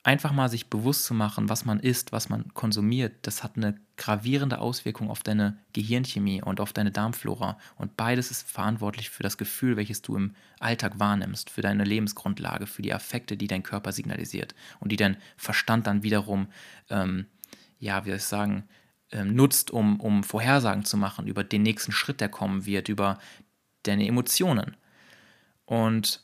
einfach 0.04 0.34
mal 0.34 0.50
sich 0.50 0.68
bewusst 0.68 1.06
zu 1.06 1.14
machen, 1.14 1.50
was 1.50 1.66
man 1.66 1.80
isst, 1.80 2.12
was 2.12 2.28
man 2.30 2.54
konsumiert, 2.54 3.14
das 3.22 3.42
hat 3.42 3.56
eine 3.56 3.76
gravierende 3.96 4.60
Auswirkung 4.60 5.10
auf 5.10 5.24
deine 5.24 5.58
Gehirnchemie 5.72 6.42
und 6.42 6.60
auf 6.60 6.74
deine 6.74 6.92
Darmflora. 6.92 7.58
Und 7.78 7.96
beides 7.96 8.30
ist 8.30 8.50
verantwortlich 8.50 9.10
für 9.10 9.24
das 9.24 9.38
Gefühl, 9.38 9.78
welches 9.78 10.02
du 10.02 10.18
im 10.18 10.36
Alltag 10.60 11.00
wahrnimmst, 11.00 11.50
für 11.50 11.62
deine 11.62 11.86
Lebensgrundlage, 11.86 12.68
für 12.68 12.82
die 12.82 12.94
Affekte, 12.94 13.38
die 13.38 13.48
dein 13.48 13.64
Körper 13.64 13.94
signalisiert 13.94 14.54
und 14.82 14.92
die 14.92 14.98
dein 14.98 15.18
Verstand 15.38 15.88
dann 15.88 16.04
wiederum, 16.04 16.48
ähm, 16.90 17.28
ja, 17.80 18.04
wie 18.04 18.10
soll 18.10 18.18
ich 18.18 18.24
sagen, 18.24 18.64
nutzt, 19.24 19.72
um, 19.72 20.00
um 20.00 20.24
Vorhersagen 20.24 20.86
zu 20.86 20.98
machen 20.98 21.28
über 21.28 21.44
den 21.44 21.64
nächsten 21.64 21.92
Schritt, 21.92 22.22
der 22.22 22.30
kommen 22.30 22.66
wird, 22.66 22.90
über 22.90 23.20
deine 23.84 24.08
Emotionen. 24.08 24.76
Und 25.66 26.24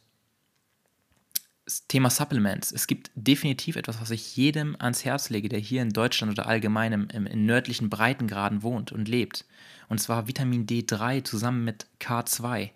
das 1.69 1.85
Thema 1.85 2.09
Supplements. 2.09 2.71
Es 2.71 2.87
gibt 2.87 3.11
definitiv 3.13 3.75
etwas, 3.75 4.01
was 4.01 4.09
ich 4.09 4.35
jedem 4.35 4.75
ans 4.79 5.05
Herz 5.05 5.29
lege, 5.29 5.49
der 5.49 5.59
hier 5.59 5.83
in 5.83 5.91
Deutschland 5.91 6.31
oder 6.31 6.47
allgemein 6.47 6.93
im, 6.93 7.07
im, 7.09 7.27
in 7.27 7.45
nördlichen 7.45 7.91
Breitengraden 7.91 8.63
wohnt 8.63 8.91
und 8.91 9.07
lebt. 9.07 9.45
Und 9.87 9.99
zwar 9.99 10.27
Vitamin 10.27 10.65
D3 10.65 11.23
zusammen 11.23 11.63
mit 11.63 11.85
K2. 12.01 12.71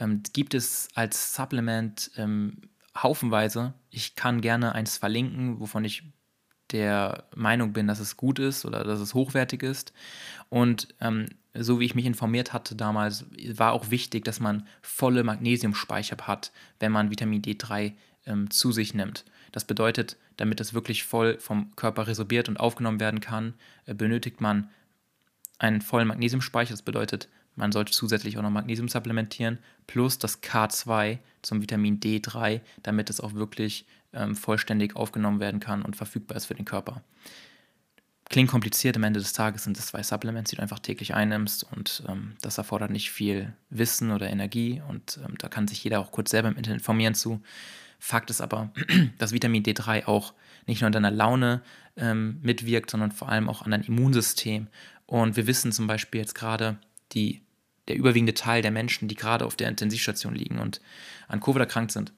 Ähm, 0.00 0.24
gibt 0.32 0.54
es 0.54 0.88
als 0.94 1.36
Supplement 1.36 2.10
ähm, 2.16 2.62
haufenweise. 3.00 3.74
Ich 3.90 4.16
kann 4.16 4.40
gerne 4.40 4.74
eins 4.74 4.98
verlinken, 4.98 5.60
wovon 5.60 5.84
ich 5.84 6.02
der 6.72 7.24
Meinung 7.34 7.72
bin, 7.72 7.86
dass 7.86 8.00
es 8.00 8.16
gut 8.16 8.38
ist 8.38 8.64
oder 8.64 8.84
dass 8.84 9.00
es 9.00 9.14
hochwertig 9.14 9.62
ist. 9.62 9.92
Und 10.48 10.88
ähm, 11.00 11.26
so 11.54 11.80
wie 11.80 11.84
ich 11.84 11.94
mich 11.94 12.06
informiert 12.06 12.52
hatte 12.52 12.74
damals, 12.74 13.26
war 13.54 13.72
auch 13.72 13.90
wichtig, 13.90 14.24
dass 14.24 14.40
man 14.40 14.66
volle 14.80 15.22
Magnesiumspeicher 15.22 16.16
hat, 16.26 16.52
wenn 16.80 16.92
man 16.92 17.10
Vitamin 17.10 17.42
D3 17.42 17.92
ähm, 18.26 18.50
zu 18.50 18.72
sich 18.72 18.94
nimmt. 18.94 19.24
Das 19.52 19.64
bedeutet, 19.64 20.16
damit 20.38 20.60
es 20.60 20.72
wirklich 20.74 21.04
voll 21.04 21.38
vom 21.38 21.76
Körper 21.76 22.06
resorbiert 22.06 22.48
und 22.48 22.58
aufgenommen 22.58 23.00
werden 23.00 23.20
kann, 23.20 23.54
äh, 23.86 23.94
benötigt 23.94 24.40
man 24.40 24.68
einen 25.58 25.82
vollen 25.82 26.08
Magnesiumspeicher. 26.08 26.72
Das 26.72 26.82
bedeutet, 26.82 27.28
man 27.54 27.70
sollte 27.70 27.92
zusätzlich 27.92 28.38
auch 28.38 28.42
noch 28.42 28.50
Magnesium 28.50 28.88
supplementieren, 28.88 29.58
plus 29.86 30.18
das 30.18 30.42
K2 30.42 31.18
zum 31.42 31.60
Vitamin 31.60 32.00
D3, 32.00 32.60
damit 32.82 33.10
es 33.10 33.20
auch 33.20 33.34
wirklich 33.34 33.86
ähm, 34.12 34.36
vollständig 34.36 34.96
aufgenommen 34.96 35.40
werden 35.40 35.60
kann 35.60 35.82
und 35.82 35.96
verfügbar 35.96 36.36
ist 36.36 36.46
für 36.46 36.54
den 36.54 36.64
Körper. 36.64 37.02
Klingt 38.28 38.50
kompliziert, 38.50 38.96
am 38.96 39.04
Ende 39.04 39.20
des 39.20 39.34
Tages 39.34 39.64
sind 39.64 39.78
es 39.78 39.88
zwei 39.88 40.02
Supplements, 40.02 40.50
die 40.50 40.56
du 40.56 40.62
einfach 40.62 40.78
täglich 40.78 41.14
einnimmst 41.14 41.64
und 41.70 42.02
ähm, 42.08 42.36
das 42.40 42.56
erfordert 42.56 42.90
nicht 42.90 43.10
viel 43.10 43.52
Wissen 43.68 44.10
oder 44.10 44.30
Energie 44.30 44.82
und 44.88 45.20
ähm, 45.24 45.36
da 45.38 45.48
kann 45.48 45.68
sich 45.68 45.84
jeder 45.84 46.00
auch 46.00 46.12
kurz 46.12 46.30
selber 46.30 46.48
im 46.48 46.56
Internet 46.56 46.80
informieren 46.80 47.14
zu. 47.14 47.42
Fakt 47.98 48.30
ist 48.30 48.40
aber, 48.40 48.72
dass 49.18 49.32
Vitamin 49.32 49.62
D3 49.62 50.06
auch 50.06 50.32
nicht 50.66 50.80
nur 50.80 50.86
an 50.86 50.92
deiner 50.92 51.10
Laune 51.10 51.62
ähm, 51.96 52.38
mitwirkt, 52.42 52.90
sondern 52.90 53.12
vor 53.12 53.28
allem 53.28 53.48
auch 53.48 53.62
an 53.62 53.70
dein 53.70 53.82
Immunsystem. 53.82 54.68
Und 55.06 55.36
wir 55.36 55.46
wissen 55.46 55.72
zum 55.72 55.86
Beispiel 55.86 56.20
jetzt 56.20 56.34
gerade, 56.34 56.78
die, 57.12 57.42
der 57.88 57.96
überwiegende 57.96 58.34
Teil 58.34 58.62
der 58.62 58.70
Menschen, 58.70 59.08
die 59.08 59.14
gerade 59.14 59.44
auf 59.44 59.56
der 59.56 59.68
Intensivstation 59.68 60.34
liegen 60.34 60.58
und 60.58 60.80
an 61.28 61.40
Covid 61.40 61.60
erkrankt 61.60 61.92
sind, 61.92 62.12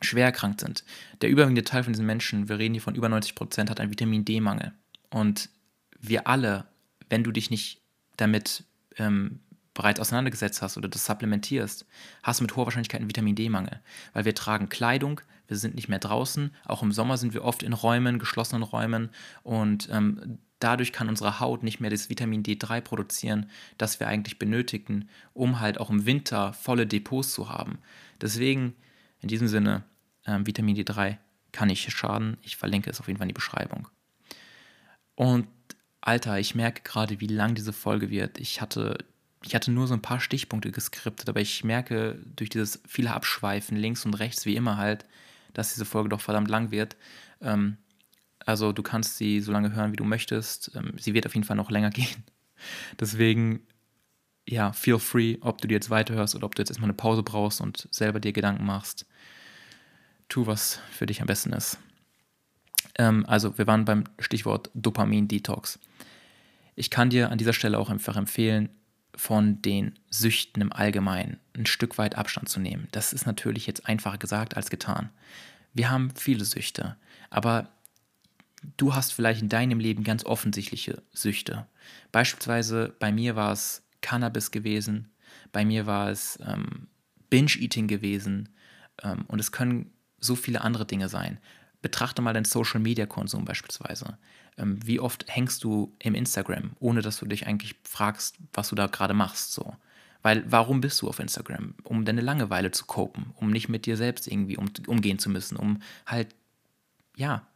schwer 0.00 0.26
erkrankt 0.26 0.60
sind. 0.60 0.84
Der 1.20 1.30
überwiegende 1.30 1.64
Teil 1.64 1.84
von 1.84 1.92
diesen 1.92 2.06
Menschen, 2.06 2.48
wir 2.48 2.58
reden 2.58 2.74
hier 2.74 2.82
von 2.82 2.94
über 2.94 3.08
90 3.08 3.34
Prozent, 3.34 3.70
hat 3.70 3.80
einen 3.80 3.90
Vitamin 3.90 4.24
D-Mangel. 4.24 4.72
Und 5.10 5.50
wir 5.98 6.26
alle, 6.26 6.66
wenn 7.08 7.24
du 7.24 7.32
dich 7.32 7.50
nicht 7.50 7.82
damit 8.16 8.64
ähm, 8.96 9.40
bereits 9.74 10.00
auseinandergesetzt 10.00 10.62
hast 10.62 10.76
oder 10.76 10.88
das 10.88 11.06
supplementierst, 11.06 11.86
hast 12.22 12.40
du 12.40 12.44
mit 12.44 12.56
hoher 12.56 12.66
Wahrscheinlichkeit 12.66 13.00
einen 13.00 13.10
Vitamin 13.10 13.34
D-Mangel. 13.34 13.80
Weil 14.12 14.24
wir 14.24 14.34
tragen 14.34 14.68
Kleidung, 14.68 15.20
wir 15.48 15.56
sind 15.56 15.74
nicht 15.74 15.88
mehr 15.88 15.98
draußen. 15.98 16.54
Auch 16.64 16.82
im 16.82 16.92
Sommer 16.92 17.16
sind 17.16 17.34
wir 17.34 17.44
oft 17.44 17.62
in 17.62 17.72
Räumen, 17.72 18.18
geschlossenen 18.18 18.62
Räumen. 18.62 19.10
Und 19.42 19.88
ähm, 19.90 20.38
dadurch 20.60 20.92
kann 20.92 21.08
unsere 21.08 21.40
Haut 21.40 21.62
nicht 21.62 21.80
mehr 21.80 21.90
das 21.90 22.08
Vitamin 22.08 22.42
D3 22.42 22.80
produzieren, 22.80 23.50
das 23.76 24.00
wir 24.00 24.06
eigentlich 24.06 24.38
benötigen, 24.38 25.08
um 25.34 25.60
halt 25.60 25.78
auch 25.78 25.90
im 25.90 26.06
Winter 26.06 26.52
volle 26.52 26.86
Depots 26.86 27.32
zu 27.32 27.48
haben. 27.48 27.78
Deswegen 28.20 28.74
in 29.20 29.28
diesem 29.28 29.48
Sinne, 29.48 29.84
ähm, 30.26 30.46
Vitamin 30.46 30.76
D3 30.76 31.18
kann 31.52 31.68
nicht 31.68 31.90
schaden. 31.90 32.36
Ich 32.42 32.56
verlinke 32.56 32.90
es 32.90 33.00
auf 33.00 33.08
jeden 33.08 33.18
Fall 33.18 33.24
in 33.24 33.30
die 33.30 33.34
Beschreibung. 33.34 33.88
Und 35.14 35.46
Alter, 36.00 36.38
ich 36.38 36.54
merke 36.54 36.82
gerade, 36.82 37.20
wie 37.20 37.26
lang 37.26 37.54
diese 37.54 37.72
Folge 37.72 38.10
wird. 38.10 38.38
Ich 38.38 38.60
hatte, 38.60 39.04
ich 39.44 39.54
hatte 39.54 39.70
nur 39.70 39.86
so 39.86 39.94
ein 39.94 40.02
paar 40.02 40.20
Stichpunkte 40.20 40.70
geskriptet, 40.70 41.28
aber 41.28 41.40
ich 41.40 41.64
merke 41.64 42.18
durch 42.36 42.50
dieses 42.50 42.80
viele 42.86 43.12
Abschweifen 43.12 43.76
links 43.76 44.04
und 44.06 44.14
rechts, 44.14 44.46
wie 44.46 44.56
immer 44.56 44.76
halt, 44.76 45.04
dass 45.52 45.74
diese 45.74 45.84
Folge 45.84 46.08
doch 46.08 46.20
verdammt 46.20 46.48
lang 46.48 46.70
wird. 46.70 46.96
Ähm, 47.42 47.76
also 48.46 48.72
du 48.72 48.82
kannst 48.82 49.18
sie 49.18 49.40
so 49.40 49.52
lange 49.52 49.74
hören, 49.74 49.92
wie 49.92 49.96
du 49.96 50.04
möchtest. 50.04 50.72
Ähm, 50.74 50.94
sie 50.98 51.12
wird 51.12 51.26
auf 51.26 51.34
jeden 51.34 51.46
Fall 51.46 51.56
noch 51.56 51.70
länger 51.70 51.90
gehen. 51.90 52.24
Deswegen 52.98 53.66
ja, 54.50 54.72
feel 54.72 54.98
free, 54.98 55.36
ob 55.40 55.60
du 55.60 55.68
dir 55.68 55.74
jetzt 55.74 55.90
weiterhörst 55.90 56.34
oder 56.34 56.46
ob 56.46 56.54
du 56.54 56.62
jetzt 56.62 56.70
erstmal 56.70 56.88
eine 56.88 56.96
Pause 56.96 57.22
brauchst 57.22 57.60
und 57.60 57.88
selber 57.92 58.20
dir 58.20 58.32
Gedanken 58.32 58.64
machst. 58.64 59.06
Tu, 60.30 60.46
was 60.46 60.80
für 60.92 61.06
dich 61.06 61.20
am 61.20 61.26
besten 61.26 61.52
ist. 61.52 61.76
Ähm, 62.96 63.26
also, 63.26 63.58
wir 63.58 63.66
waren 63.66 63.84
beim 63.84 64.04
Stichwort 64.20 64.70
Dopamin-Detox. 64.74 65.78
Ich 66.76 66.88
kann 66.88 67.10
dir 67.10 67.30
an 67.30 67.36
dieser 67.36 67.52
Stelle 67.52 67.78
auch 67.78 67.90
einfach 67.90 68.16
empfehlen, 68.16 68.70
von 69.16 69.60
den 69.60 69.98
Süchten 70.08 70.62
im 70.62 70.72
Allgemeinen 70.72 71.40
ein 71.54 71.66
Stück 71.66 71.98
weit 71.98 72.16
Abstand 72.16 72.48
zu 72.48 72.60
nehmen. 72.60 72.88
Das 72.92 73.12
ist 73.12 73.26
natürlich 73.26 73.66
jetzt 73.66 73.86
einfacher 73.86 74.18
gesagt 74.18 74.56
als 74.56 74.70
getan. 74.70 75.10
Wir 75.74 75.90
haben 75.90 76.12
viele 76.14 76.44
Süchte, 76.44 76.96
aber 77.28 77.68
du 78.76 78.94
hast 78.94 79.12
vielleicht 79.12 79.42
in 79.42 79.48
deinem 79.48 79.80
Leben 79.80 80.04
ganz 80.04 80.24
offensichtliche 80.24 81.02
Süchte. 81.12 81.66
Beispielsweise 82.12 82.94
bei 82.98 83.10
mir 83.12 83.36
war 83.36 83.52
es 83.52 83.82
Cannabis 84.00 84.52
gewesen, 84.52 85.10
bei 85.52 85.64
mir 85.64 85.86
war 85.86 86.08
es 86.08 86.38
ähm, 86.46 86.86
Binge-Eating 87.30 87.88
gewesen 87.88 88.48
ähm, 89.02 89.24
und 89.26 89.40
es 89.40 89.52
können 89.52 89.92
so 90.20 90.36
viele 90.36 90.60
andere 90.60 90.86
Dinge 90.86 91.08
sein. 91.08 91.38
Betrachte 91.82 92.22
mal 92.22 92.34
deinen 92.34 92.44
Social-Media-Konsum 92.44 93.44
beispielsweise. 93.44 94.18
Ähm, 94.58 94.78
wie 94.84 95.00
oft 95.00 95.24
hängst 95.28 95.64
du 95.64 95.94
im 95.98 96.14
Instagram, 96.14 96.72
ohne 96.78 97.02
dass 97.02 97.18
du 97.18 97.26
dich 97.26 97.46
eigentlich 97.46 97.76
fragst, 97.84 98.36
was 98.52 98.68
du 98.68 98.74
da 98.74 98.86
gerade 98.86 99.14
machst? 99.14 99.52
So. 99.52 99.76
Weil 100.22 100.44
warum 100.50 100.80
bist 100.80 101.00
du 101.00 101.08
auf 101.08 101.18
Instagram? 101.18 101.74
Um 101.82 102.04
deine 102.04 102.20
Langeweile 102.20 102.70
zu 102.70 102.84
kopen, 102.84 103.32
um 103.36 103.50
nicht 103.50 103.68
mit 103.68 103.86
dir 103.86 103.96
selbst 103.96 104.26
irgendwie 104.26 104.58
um, 104.58 104.70
umgehen 104.86 105.18
zu 105.18 105.30
müssen, 105.30 105.56
um 105.56 105.80
halt, 106.06 106.34
ja, 107.16 107.46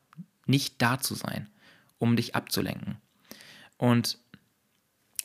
nicht 0.46 0.80
da 0.80 0.98
zu 0.98 1.14
sein, 1.14 1.48
um 1.98 2.16
dich 2.16 2.34
abzulenken. 2.34 2.96
Und 3.76 4.18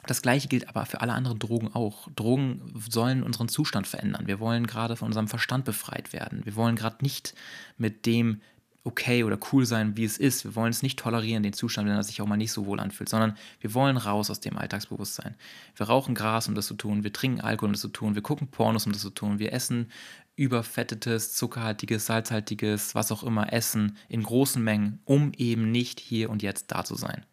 das 0.05 0.21
gleiche 0.21 0.47
gilt 0.47 0.69
aber 0.69 0.85
für 0.85 1.01
alle 1.01 1.13
anderen 1.13 1.39
Drogen 1.39 1.73
auch. 1.73 2.07
Drogen 2.15 2.73
sollen 2.89 3.23
unseren 3.23 3.49
Zustand 3.49 3.87
verändern. 3.87 4.27
Wir 4.27 4.39
wollen 4.39 4.65
gerade 4.65 4.95
von 4.95 5.07
unserem 5.07 5.27
Verstand 5.27 5.65
befreit 5.65 6.13
werden. 6.13 6.45
Wir 6.45 6.55
wollen 6.55 6.75
gerade 6.75 6.97
nicht 7.01 7.33
mit 7.77 8.05
dem 8.05 8.41
okay 8.83 9.23
oder 9.23 9.37
cool 9.51 9.65
sein, 9.65 9.97
wie 9.97 10.05
es 10.05 10.17
ist. 10.17 10.45
Wir 10.45 10.55
wollen 10.55 10.71
es 10.71 10.81
nicht 10.81 10.97
tolerieren, 10.97 11.43
den 11.43 11.53
Zustand, 11.53 11.87
wenn 11.87 11.95
er 11.95 12.03
sich 12.03 12.21
auch 12.21 12.25
mal 12.25 12.37
nicht 12.37 12.51
so 12.51 12.65
wohl 12.65 12.79
anfühlt, 12.79 13.09
sondern 13.09 13.35
wir 13.59 13.73
wollen 13.73 13.97
raus 13.97 14.29
aus 14.29 14.39
dem 14.39 14.57
Alltagsbewusstsein. 14.57 15.35
Wir 15.75 15.87
rauchen 15.87 16.15
Gras, 16.15 16.47
um 16.47 16.55
das 16.55 16.67
zu 16.67 16.75
tun, 16.75 17.03
wir 17.03 17.13
trinken 17.13 17.41
Alkohol, 17.41 17.69
um 17.69 17.73
das 17.73 17.81
zu 17.81 17.89
tun, 17.89 18.15
wir 18.15 18.21
gucken 18.21 18.47
Pornos, 18.47 18.85
um 18.85 18.93
das 18.93 19.01
zu 19.01 19.09
tun, 19.09 19.39
wir 19.39 19.53
essen 19.53 19.91
überfettetes, 20.35 21.35
zuckerhaltiges, 21.35 22.05
salzhaltiges, 22.05 22.95
was 22.95 23.11
auch 23.11 23.23
immer 23.23 23.51
Essen 23.51 23.97
in 24.07 24.23
großen 24.23 24.63
Mengen, 24.63 24.99
um 25.03 25.33
eben 25.35 25.69
nicht 25.69 25.99
hier 25.99 26.29
und 26.29 26.41
jetzt 26.41 26.71
da 26.71 26.85
zu 26.85 26.95
sein. 26.95 27.25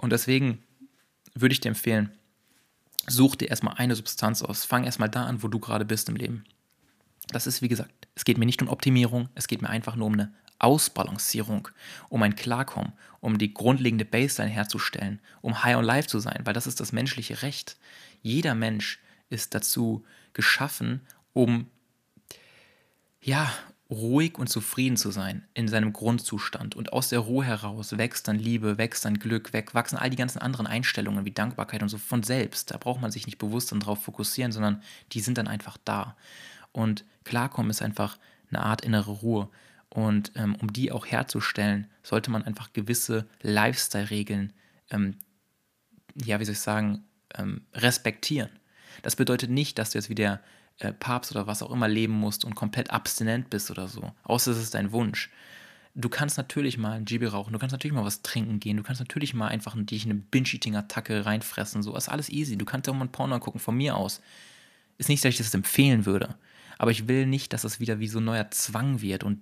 Und 0.00 0.10
deswegen 0.10 0.62
würde 1.34 1.52
ich 1.52 1.60
dir 1.60 1.68
empfehlen, 1.68 2.10
such 3.06 3.36
dir 3.36 3.48
erstmal 3.48 3.74
eine 3.74 3.94
Substanz 3.94 4.42
aus. 4.42 4.64
Fang 4.64 4.84
erstmal 4.84 5.10
da 5.10 5.26
an, 5.26 5.42
wo 5.42 5.48
du 5.48 5.58
gerade 5.58 5.84
bist 5.84 6.08
im 6.08 6.16
Leben. 6.16 6.44
Das 7.28 7.46
ist, 7.46 7.62
wie 7.62 7.68
gesagt, 7.68 8.08
es 8.14 8.24
geht 8.24 8.38
mir 8.38 8.46
nicht 8.46 8.62
um 8.62 8.68
Optimierung, 8.68 9.28
es 9.34 9.46
geht 9.46 9.62
mir 9.62 9.68
einfach 9.68 9.96
nur 9.96 10.06
um 10.06 10.14
eine 10.14 10.34
Ausbalancierung, 10.58 11.68
um 12.08 12.22
ein 12.22 12.34
Klarkommen, 12.34 12.92
um 13.20 13.38
die 13.38 13.54
grundlegende 13.54 14.04
Baseline 14.04 14.52
herzustellen, 14.52 15.20
um 15.42 15.62
high 15.62 15.76
on 15.76 15.84
life 15.84 16.08
zu 16.08 16.18
sein, 16.18 16.40
weil 16.44 16.54
das 16.54 16.66
ist 16.66 16.80
das 16.80 16.92
menschliche 16.92 17.42
Recht. 17.42 17.76
Jeder 18.22 18.54
Mensch 18.54 19.00
ist 19.28 19.54
dazu 19.54 20.04
geschaffen, 20.32 21.02
um 21.32 21.66
ja, 23.22 23.52
ruhig 23.90 24.38
und 24.38 24.48
zufrieden 24.48 24.96
zu 24.96 25.10
sein 25.10 25.42
in 25.52 25.66
seinem 25.66 25.92
Grundzustand. 25.92 26.76
Und 26.76 26.92
aus 26.92 27.08
der 27.08 27.18
Ruhe 27.18 27.44
heraus 27.44 27.98
wächst 27.98 28.28
dann 28.28 28.38
Liebe, 28.38 28.78
wächst 28.78 29.04
dann 29.04 29.18
Glück, 29.18 29.52
wachsen 29.52 29.96
all 29.96 30.10
die 30.10 30.16
ganzen 30.16 30.38
anderen 30.38 30.66
Einstellungen 30.66 31.24
wie 31.24 31.32
Dankbarkeit 31.32 31.82
und 31.82 31.88
so 31.88 31.98
von 31.98 32.22
selbst. 32.22 32.70
Da 32.70 32.78
braucht 32.78 33.00
man 33.00 33.10
sich 33.10 33.26
nicht 33.26 33.38
bewusst 33.38 33.72
darauf 33.72 34.02
fokussieren, 34.02 34.52
sondern 34.52 34.82
die 35.12 35.20
sind 35.20 35.38
dann 35.38 35.48
einfach 35.48 35.76
da. 35.84 36.16
Und 36.72 37.04
Klarkommen 37.24 37.70
ist 37.70 37.82
einfach 37.82 38.18
eine 38.50 38.62
Art 38.62 38.82
innere 38.82 39.10
Ruhe. 39.10 39.48
Und 39.88 40.30
ähm, 40.36 40.54
um 40.54 40.72
die 40.72 40.92
auch 40.92 41.06
herzustellen, 41.06 41.88
sollte 42.04 42.30
man 42.30 42.44
einfach 42.44 42.72
gewisse 42.72 43.26
Lifestyle-Regeln, 43.42 44.52
ähm, 44.90 45.16
ja, 46.14 46.38
wie 46.38 46.44
soll 46.44 46.52
ich 46.52 46.60
sagen, 46.60 47.04
ähm, 47.34 47.62
respektieren. 47.74 48.50
Das 49.02 49.16
bedeutet 49.16 49.50
nicht, 49.50 49.78
dass 49.78 49.90
du 49.90 49.98
jetzt 49.98 50.08
wie 50.08 50.14
der 50.14 50.40
äh, 50.80 50.92
Papst 50.92 51.30
oder 51.30 51.46
was 51.46 51.62
auch 51.62 51.70
immer 51.70 51.88
leben 51.88 52.14
musst 52.14 52.44
und 52.44 52.54
komplett 52.54 52.90
abstinent 52.90 53.50
bist 53.50 53.70
oder 53.70 53.88
so. 53.88 54.12
Außer 54.24 54.50
es 54.50 54.58
ist 54.58 54.74
dein 54.74 54.92
Wunsch. 54.92 55.30
Du 55.94 56.08
kannst 56.08 56.38
natürlich 56.38 56.78
mal 56.78 56.92
ein 56.92 57.04
GB 57.04 57.26
rauchen, 57.26 57.52
du 57.52 57.58
kannst 57.58 57.72
natürlich 57.72 57.94
mal 57.94 58.04
was 58.04 58.22
trinken 58.22 58.60
gehen, 58.60 58.76
du 58.76 58.82
kannst 58.82 59.00
natürlich 59.00 59.34
mal 59.34 59.48
einfach 59.48 59.74
dich 59.76 60.04
in 60.04 60.12
eine 60.12 60.20
Binge-Eating-Attacke 60.20 61.26
reinfressen, 61.26 61.82
so 61.82 61.96
ist 61.96 62.08
alles 62.08 62.30
easy. 62.30 62.56
Du 62.56 62.64
kannst 62.64 62.88
auch 62.88 62.94
mal 62.94 63.06
ein 63.06 63.12
Porno 63.12 63.38
gucken, 63.40 63.60
von 63.60 63.76
mir 63.76 63.96
aus. 63.96 64.20
Ist 64.98 65.08
nicht, 65.08 65.24
dass 65.24 65.30
ich 65.30 65.38
das 65.38 65.54
empfehlen 65.54 66.06
würde, 66.06 66.36
aber 66.78 66.92
ich 66.92 67.08
will 67.08 67.26
nicht, 67.26 67.52
dass 67.52 67.64
es 67.64 67.80
wieder 67.80 67.98
wie 67.98 68.08
so 68.08 68.20
ein 68.20 68.24
neuer 68.24 68.50
Zwang 68.50 69.00
wird 69.00 69.24
und 69.24 69.40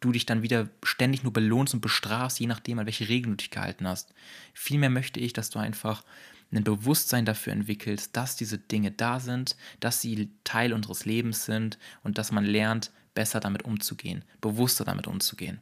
du 0.00 0.12
dich 0.12 0.26
dann 0.26 0.42
wieder 0.42 0.68
ständig 0.84 1.24
nur 1.24 1.32
belohnst 1.32 1.74
und 1.74 1.80
bestrafst, 1.80 2.38
je 2.38 2.46
nachdem, 2.46 2.78
an 2.78 2.86
welche 2.86 3.08
Regeln 3.08 3.32
du 3.32 3.36
dich 3.38 3.50
gehalten 3.50 3.88
hast. 3.88 4.14
Vielmehr 4.54 4.90
möchte 4.90 5.18
ich, 5.18 5.32
dass 5.32 5.50
du 5.50 5.58
einfach 5.58 6.04
ein 6.50 6.64
Bewusstsein 6.64 7.24
dafür 7.24 7.52
entwickelst, 7.52 8.16
dass 8.16 8.36
diese 8.36 8.58
Dinge 8.58 8.90
da 8.90 9.20
sind, 9.20 9.56
dass 9.80 10.00
sie 10.00 10.30
Teil 10.44 10.72
unseres 10.72 11.04
Lebens 11.04 11.44
sind 11.44 11.78
und 12.02 12.18
dass 12.18 12.32
man 12.32 12.44
lernt, 12.44 12.90
besser 13.14 13.40
damit 13.40 13.64
umzugehen, 13.64 14.24
bewusster 14.40 14.84
damit 14.84 15.06
umzugehen. 15.06 15.60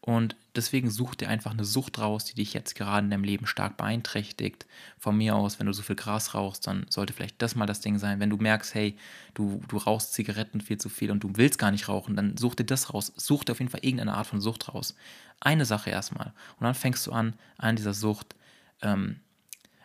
Und 0.00 0.36
deswegen 0.54 0.90
such 0.90 1.14
dir 1.14 1.30
einfach 1.30 1.52
eine 1.52 1.64
Sucht 1.64 1.98
raus, 1.98 2.26
die 2.26 2.34
dich 2.34 2.52
jetzt 2.52 2.74
gerade 2.74 3.06
in 3.06 3.10
deinem 3.10 3.24
Leben 3.24 3.46
stark 3.46 3.78
beeinträchtigt. 3.78 4.66
Von 4.98 5.16
mir 5.16 5.34
aus, 5.34 5.58
wenn 5.58 5.66
du 5.66 5.72
so 5.72 5.82
viel 5.82 5.96
Gras 5.96 6.34
rauchst, 6.34 6.66
dann 6.66 6.84
sollte 6.90 7.14
vielleicht 7.14 7.40
das 7.40 7.54
mal 7.54 7.64
das 7.64 7.80
Ding 7.80 7.98
sein. 7.98 8.20
Wenn 8.20 8.28
du 8.28 8.36
merkst, 8.36 8.74
hey, 8.74 8.98
du, 9.32 9.62
du 9.66 9.78
rauchst 9.78 10.12
Zigaretten 10.12 10.60
viel 10.60 10.76
zu 10.76 10.90
viel 10.90 11.10
und 11.10 11.24
du 11.24 11.30
willst 11.36 11.58
gar 11.58 11.70
nicht 11.70 11.88
rauchen, 11.88 12.16
dann 12.16 12.36
such 12.36 12.54
dir 12.54 12.64
das 12.64 12.92
raus. 12.92 13.14
Such 13.16 13.44
dir 13.44 13.52
auf 13.52 13.60
jeden 13.60 13.70
Fall 13.70 13.80
irgendeine 13.82 14.12
Art 14.12 14.26
von 14.26 14.42
Sucht 14.42 14.74
raus. 14.74 14.94
Eine 15.40 15.64
Sache 15.64 15.88
erstmal. 15.88 16.34
Und 16.58 16.64
dann 16.64 16.74
fängst 16.74 17.06
du 17.06 17.12
an, 17.12 17.32
an 17.56 17.76
dieser 17.76 17.94
Sucht 17.94 18.34
ähm, 18.82 19.20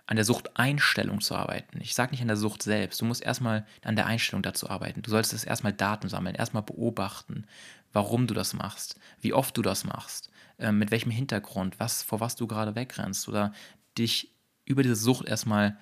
an 0.10 0.16
der 0.16 0.26
Suchteinstellung 0.26 1.22
zu 1.22 1.36
arbeiten. 1.36 1.80
Ich 1.82 1.94
sage 1.94 2.10
nicht 2.10 2.22
an 2.24 2.28
der 2.28 2.36
Sucht 2.36 2.64
selbst. 2.64 3.00
Du 3.00 3.06
musst 3.06 3.22
erstmal 3.22 3.64
an 3.84 3.96
der 3.96 4.08
Einstellung 4.08 4.42
dazu 4.42 4.68
arbeiten. 4.68 5.04
Du 5.04 5.12
solltest 5.12 5.46
erstmal 5.46 5.72
Daten 5.72 6.10
sammeln, 6.10 6.34
erstmal 6.34 6.64
beobachten, 6.64 7.46
warum 7.94 8.26
du 8.26 8.34
das 8.34 8.56
machst, 8.56 9.00
wie 9.22 9.34
oft 9.34 9.56
du 9.56 9.62
das 9.62 9.84
machst, 9.84 10.32
äh, 10.58 10.72
mit 10.72 10.90
welchem 10.90 11.12
Hintergrund, 11.12 11.80
was, 11.80 12.02
vor 12.02 12.22
was 12.22 12.36
du 12.36 12.48
gerade 12.48 12.74
wegrennst 12.74 13.30
oder 13.30 13.54
dich 14.00 14.34
über 14.66 14.82
diese 14.82 14.96
Sucht 14.96 15.28
erstmal 15.28 15.78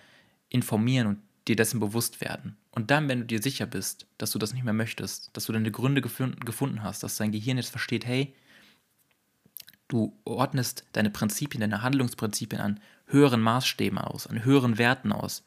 informieren 0.49 1.07
und 1.07 1.19
dir 1.47 1.55
dessen 1.55 1.79
bewusst 1.79 2.19
werden. 2.19 2.57
Und 2.71 2.91
dann, 2.91 3.07
wenn 3.07 3.21
du 3.21 3.25
dir 3.27 3.41
sicher 3.41 3.65
bist, 3.65 4.07
dass 4.17 4.31
du 4.31 4.39
das 4.39 4.53
nicht 4.53 4.65
mehr 4.65 4.73
möchtest, 4.73 5.29
dass 5.37 5.45
du 5.45 5.53
deine 5.53 5.71
Gründe 5.71 6.01
gefunden 6.01 6.83
hast, 6.83 7.01
dass 7.01 7.15
dein 7.15 7.31
Gehirn 7.31 7.55
jetzt 7.55 7.69
versteht, 7.69 8.05
hey, 8.05 8.35
du 9.87 10.19
ordnest 10.25 10.83
deine 10.91 11.11
Prinzipien, 11.11 11.61
deine 11.61 11.81
Handlungsprinzipien 11.81 12.61
an 12.61 12.81
höheren 13.07 13.41
Maßstäben 13.41 13.97
aus, 13.97 14.27
an 14.27 14.43
höheren 14.43 14.77
Werten 14.77 15.11
aus, 15.11 15.43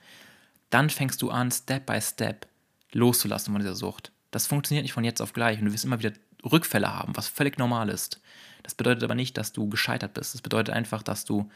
dann 0.71 0.91
fängst 0.91 1.23
du 1.23 1.31
an, 1.31 1.51
Step 1.51 1.87
by 1.87 2.01
Step 2.01 2.47
loszulassen 2.93 3.53
von 3.53 3.61
dieser 3.61 3.75
Sucht. 3.75 4.13
Das 4.31 4.47
funktioniert 4.47 4.85
nicht 4.85 4.93
von 4.93 5.05
jetzt 5.05 5.21
auf 5.21 5.33
gleich 5.33 5.59
und 5.59 5.67
du 5.67 5.73
wirst 5.73 5.85
immer 5.85 5.99
wieder 5.99 6.13
Rückfälle 6.45 6.95
haben, 6.95 7.17
was 7.17 7.29
völlig 7.29 7.59
normal 7.59 7.89
ist. 7.89 8.21
Das 8.63 8.75
bedeutet 8.75 9.03
aber 9.05 9.15
nicht, 9.15 9.37
dass 9.37 9.53
du 9.53 9.69
gescheitert 9.69 10.15
bist. 10.15 10.35
Das 10.35 10.43
bedeutet 10.43 10.75
einfach, 10.75 11.03
dass 11.03 11.25
du 11.25 11.51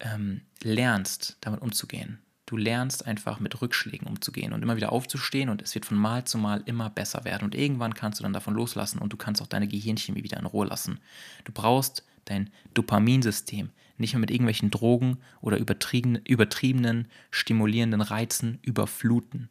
ähm, 0.00 0.42
lernst, 0.62 1.36
damit 1.40 1.60
umzugehen. 1.60 2.18
Du 2.46 2.56
lernst 2.56 3.06
einfach 3.06 3.40
mit 3.40 3.62
Rückschlägen 3.62 4.06
umzugehen 4.06 4.52
und 4.52 4.62
immer 4.62 4.76
wieder 4.76 4.92
aufzustehen 4.92 5.48
und 5.48 5.62
es 5.62 5.74
wird 5.74 5.86
von 5.86 5.96
Mal 5.96 6.24
zu 6.24 6.38
Mal 6.38 6.62
immer 6.66 6.90
besser 6.90 7.24
werden. 7.24 7.44
Und 7.44 7.54
irgendwann 7.54 7.94
kannst 7.94 8.20
du 8.20 8.22
dann 8.22 8.32
davon 8.32 8.54
loslassen 8.54 8.98
und 8.98 9.12
du 9.12 9.16
kannst 9.16 9.40
auch 9.40 9.46
deine 9.46 9.68
Gehirnchemie 9.68 10.22
wieder 10.22 10.38
in 10.38 10.46
Ruhe 10.46 10.66
lassen. 10.66 11.00
Du 11.44 11.52
brauchst 11.52 12.04
dein 12.26 12.50
Dopaminsystem 12.74 13.70
nicht 13.98 14.14
mehr 14.14 14.20
mit 14.20 14.30
irgendwelchen 14.30 14.70
Drogen 14.70 15.18
oder 15.40 15.58
übertrieben, 15.58 16.16
übertriebenen, 16.16 17.08
stimulierenden 17.30 18.00
Reizen 18.00 18.58
überfluten. 18.62 19.48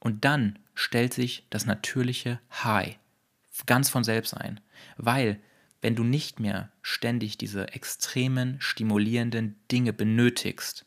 Und 0.00 0.24
dann 0.24 0.58
stellt 0.74 1.14
sich 1.14 1.46
das 1.50 1.66
natürliche 1.66 2.40
High 2.62 2.98
ganz 3.64 3.88
von 3.88 4.04
selbst 4.04 4.34
ein, 4.34 4.60
weil 4.98 5.40
wenn 5.80 5.94
du 5.94 6.04
nicht 6.04 6.40
mehr 6.40 6.70
ständig 6.82 7.38
diese 7.38 7.72
extremen, 7.72 8.56
stimulierenden 8.60 9.56
Dinge 9.70 9.92
benötigst, 9.92 10.84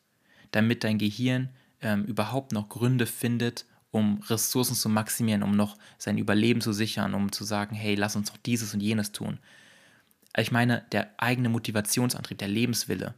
damit 0.52 0.84
dein 0.84 0.98
Gehirn 0.98 1.50
ähm, 1.82 2.04
überhaupt 2.06 2.52
noch 2.52 2.70
Gründe 2.70 3.06
findet, 3.06 3.66
um 3.92 4.22
Ressourcen 4.28 4.76
zu 4.76 4.90
maximieren, 4.90 5.42
um 5.42 5.56
noch 5.56 5.78
sein 5.98 6.18
Überleben 6.18 6.62
zu 6.62 6.74
sichern, 6.74 7.14
um 7.14 7.32
zu 7.32 7.44
sagen, 7.44 7.76
hey, 7.76 7.96
lass 7.96 8.16
uns 8.16 8.32
doch 8.32 8.38
dieses 8.38 8.74
und 8.74 8.82
jenes 8.82 9.12
tun, 9.12 9.40
ich 10.38 10.52
meine, 10.52 10.86
der 10.92 11.10
eigene 11.18 11.50
Motivationsantrieb, 11.50 12.38
der 12.38 12.48
Lebenswille, 12.48 13.16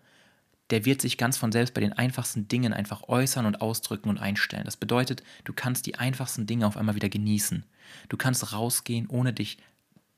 der 0.70 0.86
wird 0.86 1.02
sich 1.02 1.18
ganz 1.18 1.38
von 1.38 1.52
selbst 1.52 1.74
bei 1.74 1.82
den 1.82 1.94
einfachsten 1.94 2.48
Dingen 2.48 2.74
einfach 2.74 3.10
äußern 3.10 3.46
und 3.46 3.62
ausdrücken 3.62 4.10
und 4.10 4.18
einstellen. 4.18 4.64
Das 4.64 4.78
bedeutet, 4.78 5.22
du 5.44 5.54
kannst 5.54 5.86
die 5.86 5.96
einfachsten 5.96 6.48
Dinge 6.48 6.66
auf 6.66 6.78
einmal 6.78 6.96
wieder 6.96 7.10
genießen. 7.10 7.66
Du 8.08 8.18
kannst 8.18 8.54
rausgehen, 8.54 9.08
ohne 9.08 9.34
dich 9.34 9.58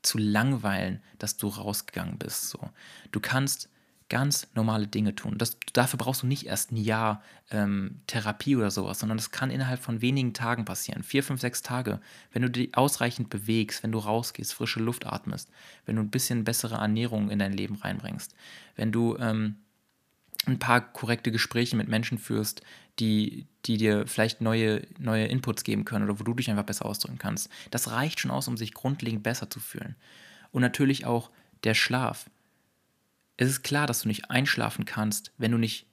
zu 0.02 0.18
langweilen, 0.18 1.02
dass 1.18 1.36
du 1.36 1.48
rausgegangen 1.48 2.18
bist. 2.18 2.50
So. 2.50 2.70
Du 3.10 3.18
kannst 3.18 3.68
ganz 4.08 4.48
normale 4.54 4.86
Dinge 4.86 5.14
tun. 5.14 5.38
Das, 5.38 5.56
dafür 5.72 5.98
brauchst 5.98 6.22
du 6.22 6.26
nicht 6.26 6.46
erst 6.46 6.72
ein 6.72 6.76
Jahr 6.76 7.22
ähm, 7.50 8.00
Therapie 8.06 8.56
oder 8.56 8.70
sowas, 8.70 8.98
sondern 8.98 9.16
das 9.16 9.30
kann 9.30 9.50
innerhalb 9.50 9.80
von 9.80 10.02
wenigen 10.02 10.34
Tagen 10.34 10.64
passieren. 10.64 11.02
Vier, 11.02 11.22
fünf, 11.22 11.40
sechs 11.40 11.62
Tage. 11.62 12.00
Wenn 12.32 12.42
du 12.42 12.50
dich 12.50 12.76
ausreichend 12.76 13.30
bewegst, 13.30 13.82
wenn 13.82 13.92
du 13.92 13.98
rausgehst, 13.98 14.52
frische 14.52 14.80
Luft 14.80 15.06
atmest, 15.06 15.50
wenn 15.86 15.96
du 15.96 16.02
ein 16.02 16.10
bisschen 16.10 16.44
bessere 16.44 16.76
Ernährung 16.76 17.30
in 17.30 17.38
dein 17.38 17.54
Leben 17.54 17.76
reinbringst, 17.76 18.34
wenn 18.76 18.92
du 18.92 19.16
ähm, 19.18 19.56
ein 20.46 20.58
paar 20.58 20.80
korrekte 20.80 21.32
Gespräche 21.32 21.76
mit 21.76 21.88
Menschen 21.88 22.18
führst, 22.18 22.62
die, 22.98 23.46
die 23.64 23.78
dir 23.78 24.06
vielleicht 24.06 24.42
neue, 24.42 24.86
neue 24.98 25.26
Inputs 25.26 25.64
geben 25.64 25.84
können 25.84 26.04
oder 26.04 26.20
wo 26.20 26.24
du 26.24 26.34
dich 26.34 26.50
einfach 26.50 26.64
besser 26.64 26.86
ausdrücken 26.86 27.18
kannst. 27.18 27.48
Das 27.70 27.90
reicht 27.90 28.20
schon 28.20 28.30
aus, 28.30 28.48
um 28.48 28.56
sich 28.58 28.74
grundlegend 28.74 29.22
besser 29.22 29.48
zu 29.48 29.60
fühlen. 29.60 29.96
Und 30.52 30.60
natürlich 30.60 31.06
auch 31.06 31.30
der 31.64 31.74
Schlaf 31.74 32.30
es 33.36 33.48
ist 33.48 33.62
klar, 33.62 33.86
dass 33.86 34.02
du 34.02 34.08
nicht 34.08 34.30
einschlafen 34.30 34.84
kannst, 34.84 35.32
wenn 35.38 35.50
du 35.50 35.58
nicht, 35.58 35.86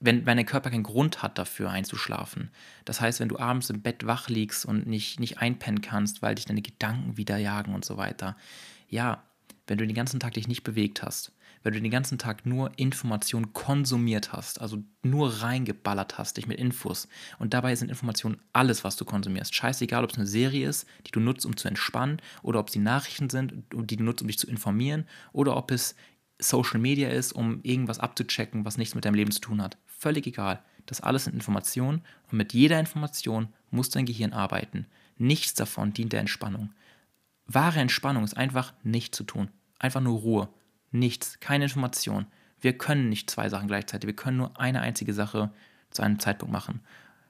wenn, 0.00 0.26
wenn 0.26 0.36
dein 0.36 0.46
Körper 0.46 0.70
keinen 0.70 0.82
Grund 0.82 1.22
hat 1.22 1.38
dafür 1.38 1.70
einzuschlafen. 1.70 2.50
Das 2.84 3.00
heißt, 3.00 3.20
wenn 3.20 3.28
du 3.28 3.38
abends 3.38 3.70
im 3.70 3.82
Bett 3.82 4.06
wach 4.06 4.28
liegst 4.28 4.64
und 4.64 4.86
nicht, 4.86 5.20
nicht 5.20 5.38
einpennen 5.38 5.80
kannst, 5.80 6.22
weil 6.22 6.34
dich 6.34 6.46
deine 6.46 6.62
Gedanken 6.62 7.16
wieder 7.16 7.36
jagen 7.36 7.74
und 7.74 7.84
so 7.84 7.96
weiter. 7.96 8.36
Ja, 8.88 9.24
wenn 9.66 9.78
du 9.78 9.86
den 9.86 9.96
ganzen 9.96 10.20
Tag 10.20 10.34
dich 10.34 10.48
nicht 10.48 10.62
bewegt 10.62 11.02
hast, 11.02 11.32
wenn 11.62 11.74
du 11.74 11.80
den 11.80 11.90
ganzen 11.90 12.18
Tag 12.18 12.46
nur 12.46 12.70
Informationen 12.76 13.52
konsumiert 13.52 14.32
hast, 14.32 14.60
also 14.60 14.82
nur 15.02 15.42
reingeballert 15.42 16.16
hast, 16.16 16.36
dich 16.36 16.46
mit 16.46 16.58
Infos. 16.58 17.08
Und 17.38 17.52
dabei 17.52 17.74
sind 17.74 17.88
Informationen 17.90 18.40
alles, 18.52 18.84
was 18.84 18.96
du 18.96 19.04
konsumierst. 19.04 19.54
Scheißegal, 19.54 20.04
ob 20.04 20.10
es 20.10 20.16
eine 20.16 20.26
Serie 20.26 20.68
ist, 20.68 20.86
die 21.06 21.10
du 21.10 21.20
nutzt, 21.20 21.44
um 21.44 21.56
zu 21.56 21.68
entspannen, 21.68 22.22
oder 22.42 22.60
ob 22.60 22.68
es 22.68 22.76
Nachrichten 22.76 23.28
sind, 23.28 23.54
die 23.74 23.96
du 23.96 24.04
nutzt, 24.04 24.22
um 24.22 24.28
dich 24.28 24.38
zu 24.38 24.46
informieren, 24.46 25.06
oder 25.32 25.56
ob 25.56 25.70
es 25.70 25.96
Social 26.38 26.78
Media 26.78 27.08
ist, 27.08 27.32
um 27.32 27.60
irgendwas 27.62 27.98
abzuchecken, 27.98 28.64
was 28.64 28.78
nichts 28.78 28.94
mit 28.94 29.04
deinem 29.04 29.14
Leben 29.14 29.30
zu 29.30 29.40
tun 29.40 29.62
hat. 29.62 29.76
Völlig 29.86 30.26
egal. 30.26 30.62
Das 30.86 31.00
alles 31.00 31.24
sind 31.24 31.34
Informationen 31.34 32.02
und 32.30 32.38
mit 32.38 32.52
jeder 32.52 32.80
Information 32.80 33.48
muss 33.70 33.90
dein 33.90 34.06
Gehirn 34.06 34.32
arbeiten. 34.32 34.86
Nichts 35.18 35.54
davon 35.54 35.92
dient 35.92 36.12
der 36.12 36.20
Entspannung. 36.20 36.72
Wahre 37.46 37.80
Entspannung 37.80 38.24
ist 38.24 38.36
einfach 38.36 38.72
nichts 38.82 39.16
zu 39.16 39.24
tun. 39.24 39.50
Einfach 39.78 40.00
nur 40.00 40.18
Ruhe. 40.18 40.48
Nichts, 40.90 41.40
keine 41.40 41.64
Information. 41.64 42.26
Wir 42.60 42.76
können 42.76 43.08
nicht 43.08 43.30
zwei 43.30 43.48
Sachen 43.48 43.68
gleichzeitig. 43.68 44.06
Wir 44.06 44.16
können 44.16 44.36
nur 44.36 44.58
eine 44.58 44.80
einzige 44.80 45.12
Sache 45.12 45.50
zu 45.90 46.02
einem 46.02 46.18
Zeitpunkt 46.18 46.52
machen. 46.52 46.80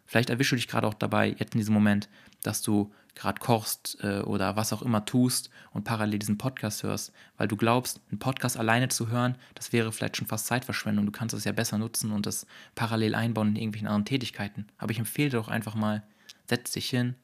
Vielleicht 0.06 0.30
erwischst 0.30 0.52
du 0.52 0.56
dich 0.56 0.68
gerade 0.68 0.86
auch 0.86 0.94
dabei, 0.94 1.34
jetzt 1.38 1.54
in 1.54 1.58
diesem 1.58 1.74
Moment, 1.74 2.08
dass 2.42 2.62
du 2.62 2.92
gerade 3.14 3.40
kochst 3.40 3.98
äh, 4.02 4.20
oder 4.20 4.56
was 4.56 4.72
auch 4.72 4.82
immer 4.82 5.04
tust 5.04 5.50
und 5.72 5.84
parallel 5.84 6.18
diesen 6.18 6.38
Podcast 6.38 6.82
hörst, 6.82 7.12
weil 7.36 7.48
du 7.48 7.56
glaubst, 7.56 8.00
einen 8.10 8.18
Podcast 8.18 8.56
alleine 8.56 8.88
zu 8.88 9.08
hören, 9.08 9.36
das 9.54 9.72
wäre 9.72 9.92
vielleicht 9.92 10.16
schon 10.16 10.26
fast 10.26 10.46
Zeitverschwendung. 10.46 11.06
Du 11.06 11.12
kannst 11.12 11.34
es 11.34 11.44
ja 11.44 11.52
besser 11.52 11.78
nutzen 11.78 12.12
und 12.12 12.26
das 12.26 12.46
parallel 12.74 13.14
einbauen 13.14 13.48
in 13.48 13.56
irgendwelchen 13.56 13.88
anderen 13.88 14.04
Tätigkeiten. 14.04 14.66
Aber 14.78 14.92
ich 14.92 14.98
empfehle 14.98 15.30
dir 15.30 15.38
doch 15.38 15.48
einfach 15.48 15.74
mal, 15.74 16.02
setz 16.46 16.72
dich 16.72 16.88
hin, 16.88 17.16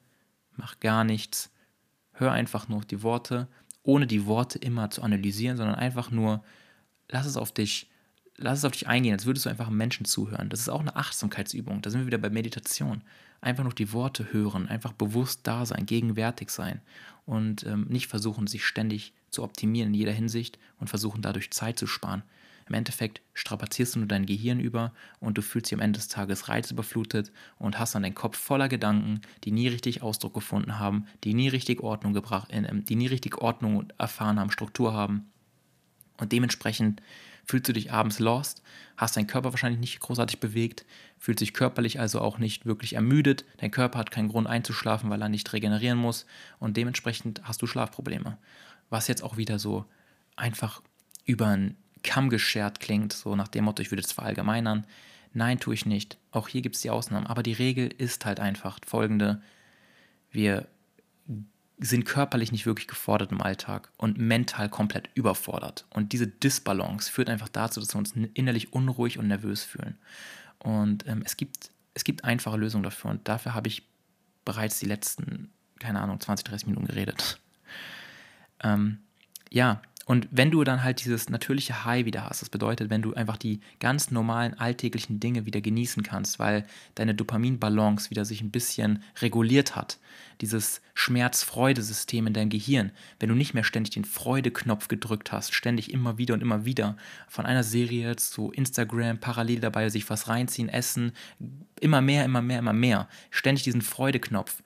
mach 0.56 0.80
gar 0.80 1.04
nichts, 1.04 1.50
hör 2.12 2.32
einfach 2.32 2.68
nur 2.68 2.82
die 2.82 3.02
Worte, 3.02 3.48
ohne 3.82 4.06
die 4.06 4.26
Worte 4.26 4.58
immer 4.58 4.90
zu 4.90 5.02
analysieren, 5.02 5.56
sondern 5.56 5.76
einfach 5.76 6.10
nur, 6.10 6.42
lass 7.08 7.26
es 7.26 7.36
auf 7.36 7.52
dich 7.52 7.90
lass 8.36 8.58
es 8.58 8.64
auf 8.64 8.72
dich 8.72 8.88
eingehen, 8.88 9.12
als 9.12 9.26
würdest 9.26 9.46
du 9.46 9.50
einfach 9.50 9.70
Menschen 9.70 10.04
zuhören. 10.04 10.48
Das 10.48 10.60
ist 10.60 10.68
auch 10.68 10.80
eine 10.80 10.96
Achtsamkeitsübung. 10.96 11.82
Da 11.82 11.90
sind 11.90 12.00
wir 12.00 12.06
wieder 12.06 12.18
bei 12.18 12.30
Meditation. 12.30 13.02
Einfach 13.40 13.64
noch 13.64 13.72
die 13.72 13.92
Worte 13.92 14.32
hören, 14.32 14.68
einfach 14.68 14.92
bewusst 14.92 15.40
da 15.44 15.66
sein, 15.66 15.86
gegenwärtig 15.86 16.50
sein 16.50 16.80
und 17.26 17.64
ähm, 17.64 17.86
nicht 17.88 18.06
versuchen, 18.06 18.46
sich 18.46 18.64
ständig 18.64 19.12
zu 19.30 19.42
optimieren 19.42 19.88
in 19.88 19.94
jeder 19.94 20.12
Hinsicht 20.12 20.58
und 20.78 20.88
versuchen 20.88 21.20
dadurch 21.20 21.50
Zeit 21.50 21.78
zu 21.78 21.86
sparen. 21.86 22.22
Im 22.66 22.74
Endeffekt 22.74 23.20
strapazierst 23.34 23.94
du 23.94 23.98
nur 24.00 24.08
dein 24.08 24.24
Gehirn 24.24 24.58
über 24.58 24.94
und 25.20 25.36
du 25.36 25.42
fühlst 25.42 25.70
dich 25.70 25.76
am 25.76 25.82
Ende 25.82 25.98
des 25.98 26.08
Tages 26.08 26.48
reizüberflutet 26.48 27.30
und 27.58 27.78
hast 27.78 27.94
dann 27.94 28.02
deinen 28.02 28.14
Kopf 28.14 28.38
voller 28.38 28.68
Gedanken, 28.68 29.20
die 29.44 29.50
nie 29.50 29.68
richtig 29.68 30.02
Ausdruck 30.02 30.32
gefunden 30.32 30.78
haben, 30.78 31.06
die 31.24 31.34
nie 31.34 31.48
richtig 31.48 31.82
Ordnung 31.82 32.14
gebracht, 32.14 32.50
äh, 32.50 32.62
die 32.72 32.96
nie 32.96 33.08
richtig 33.08 33.38
Ordnung 33.38 33.92
erfahren 33.98 34.40
haben, 34.40 34.50
Struktur 34.50 34.94
haben. 34.94 35.30
Und 36.16 36.32
dementsprechend 36.32 37.02
fühlst 37.44 37.68
du 37.68 37.72
dich 37.72 37.92
abends 37.92 38.18
lost, 38.18 38.62
hast 38.96 39.16
deinen 39.16 39.26
Körper 39.26 39.52
wahrscheinlich 39.52 39.80
nicht 39.80 40.00
großartig 40.00 40.40
bewegt, 40.40 40.84
fühlt 41.18 41.38
sich 41.38 41.54
körperlich 41.54 42.00
also 42.00 42.20
auch 42.20 42.38
nicht 42.38 42.66
wirklich 42.66 42.94
ermüdet, 42.94 43.44
dein 43.58 43.70
Körper 43.70 43.98
hat 43.98 44.10
keinen 44.10 44.28
Grund 44.28 44.46
einzuschlafen, 44.46 45.10
weil 45.10 45.22
er 45.22 45.28
nicht 45.28 45.52
regenerieren 45.52 45.98
muss 45.98 46.26
und 46.58 46.76
dementsprechend 46.76 47.42
hast 47.44 47.60
du 47.62 47.66
Schlafprobleme. 47.66 48.38
Was 48.90 49.08
jetzt 49.08 49.22
auch 49.22 49.36
wieder 49.36 49.58
so 49.58 49.84
einfach 50.36 50.82
über 51.24 51.48
einen 51.48 51.76
Kamm 52.02 52.28
geschert 52.28 52.80
klingt, 52.80 53.12
so 53.12 53.34
nach 53.34 53.48
dem 53.48 53.64
Motto, 53.64 53.82
ich 53.82 53.90
würde 53.90 54.02
es 54.02 54.12
verallgemeinern. 54.12 54.86
Nein, 55.32 55.58
tue 55.58 55.74
ich 55.74 55.86
nicht. 55.86 56.18
Auch 56.30 56.48
hier 56.48 56.62
gibt 56.62 56.76
es 56.76 56.82
die 56.82 56.90
Ausnahmen. 56.90 57.26
Aber 57.26 57.42
die 57.42 57.54
Regel 57.54 57.88
ist 57.88 58.24
halt 58.24 58.38
einfach 58.38 58.78
folgende. 58.86 59.42
Wir 60.30 60.68
sind 61.84 62.04
körperlich 62.04 62.52
nicht 62.52 62.66
wirklich 62.66 62.88
gefordert 62.88 63.32
im 63.32 63.42
Alltag 63.42 63.90
und 63.96 64.18
mental 64.18 64.68
komplett 64.68 65.10
überfordert. 65.14 65.86
Und 65.90 66.12
diese 66.12 66.26
Disbalance 66.26 67.10
führt 67.10 67.28
einfach 67.28 67.48
dazu, 67.48 67.80
dass 67.80 67.94
wir 67.94 67.98
uns 67.98 68.14
innerlich 68.34 68.72
unruhig 68.72 69.18
und 69.18 69.28
nervös 69.28 69.64
fühlen. 69.64 69.98
Und 70.58 71.06
ähm, 71.06 71.22
es, 71.24 71.36
gibt, 71.36 71.70
es 71.94 72.04
gibt 72.04 72.24
einfache 72.24 72.56
Lösungen 72.56 72.84
dafür. 72.84 73.10
Und 73.10 73.28
dafür 73.28 73.54
habe 73.54 73.68
ich 73.68 73.86
bereits 74.44 74.78
die 74.78 74.86
letzten, 74.86 75.50
keine 75.78 76.00
Ahnung, 76.00 76.20
20, 76.20 76.44
30 76.44 76.68
Minuten 76.68 76.86
geredet. 76.86 77.40
Ähm, 78.62 78.98
ja, 79.50 79.82
und 80.06 80.28
wenn 80.30 80.50
du 80.50 80.64
dann 80.64 80.82
halt 80.82 81.02
dieses 81.04 81.30
natürliche 81.30 81.84
High 81.84 82.04
wieder 82.04 82.28
hast, 82.28 82.42
das 82.42 82.50
bedeutet, 82.50 82.90
wenn 82.90 83.00
du 83.00 83.14
einfach 83.14 83.38
die 83.38 83.60
ganz 83.80 84.10
normalen 84.10 84.52
alltäglichen 84.54 85.18
Dinge 85.18 85.46
wieder 85.46 85.62
genießen 85.62 86.02
kannst, 86.02 86.38
weil 86.38 86.66
deine 86.94 87.14
Dopaminbalance 87.14 88.10
wieder 88.10 88.26
sich 88.26 88.42
ein 88.42 88.50
bisschen 88.50 89.02
reguliert 89.22 89.76
hat, 89.76 89.98
dieses 90.42 90.82
Schmerz-Freude-System 90.92 92.26
in 92.26 92.34
deinem 92.34 92.50
Gehirn, 92.50 92.92
wenn 93.18 93.30
du 93.30 93.34
nicht 93.34 93.54
mehr 93.54 93.64
ständig 93.64 93.94
den 93.94 94.04
Freude-Knopf 94.04 94.88
gedrückt 94.88 95.32
hast, 95.32 95.54
ständig 95.54 95.90
immer 95.90 96.18
wieder 96.18 96.34
und 96.34 96.42
immer 96.42 96.66
wieder 96.66 96.98
von 97.26 97.46
einer 97.46 97.64
Serie 97.64 98.16
zu 98.16 98.50
Instagram, 98.50 99.18
parallel 99.18 99.60
dabei 99.60 99.88
sich 99.88 100.10
was 100.10 100.28
reinziehen, 100.28 100.68
essen, 100.68 101.12
immer 101.80 102.02
mehr, 102.02 102.26
immer 102.26 102.42
mehr, 102.42 102.58
immer 102.58 102.74
mehr, 102.74 103.08
ständig 103.30 103.64
diesen 103.64 103.82
Freude-Knopf, 103.82 104.62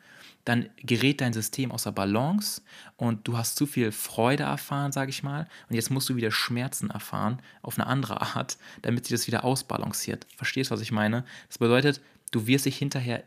dann 0.49 0.71
gerät 0.79 1.21
dein 1.21 1.35
System 1.35 1.71
außer 1.71 1.93
Balance 1.93 2.63
und 2.97 3.29
du 3.29 3.37
hast 3.37 3.57
zu 3.57 3.67
viel 3.67 3.93
Freude 3.93 4.45
erfahren, 4.45 4.93
sage 4.93 5.11
ich 5.11 5.23
mal, 5.23 5.47
und 5.69 5.75
jetzt 5.77 5.91
musst 5.91 6.09
du 6.09 6.17
wieder 6.17 6.31
Schmerzen 6.31 6.89
erfahren 6.89 7.43
auf 7.61 7.79
eine 7.79 7.87
andere 7.87 8.23
Art, 8.37 8.57
damit 8.81 9.05
sich 9.05 9.15
das 9.15 9.27
wieder 9.27 9.45
ausbalanciert. 9.45 10.27
Verstehst, 10.37 10.71
du, 10.71 10.75
was 10.75 10.81
ich 10.81 10.91
meine? 10.91 11.25
Das 11.49 11.59
bedeutet, 11.59 12.01
du 12.31 12.47
wirst 12.47 12.65
dich 12.65 12.79
hinterher 12.79 13.25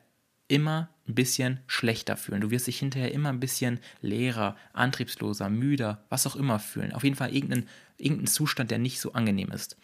immer 0.47 0.89
ein 1.07 1.13
bisschen 1.15 1.59
schlechter 1.67 2.17
fühlen. 2.17 2.41
Du 2.41 2.49
wirst 2.49 2.67
dich 2.67 2.79
hinterher 2.79 3.13
immer 3.13 3.29
ein 3.29 3.39
bisschen 3.39 3.79
leerer, 4.01 4.57
antriebsloser, 4.73 5.49
müder, 5.49 6.03
was 6.09 6.25
auch 6.25 6.35
immer 6.35 6.59
fühlen. 6.59 6.91
Auf 6.91 7.03
jeden 7.03 7.15
Fall 7.15 7.33
irgendeinen, 7.33 7.69
irgendeinen 7.97 8.27
Zustand, 8.27 8.71
der 8.71 8.79
nicht 8.79 8.99
so 8.99 9.13
angenehm 9.13 9.51
ist. 9.51 9.77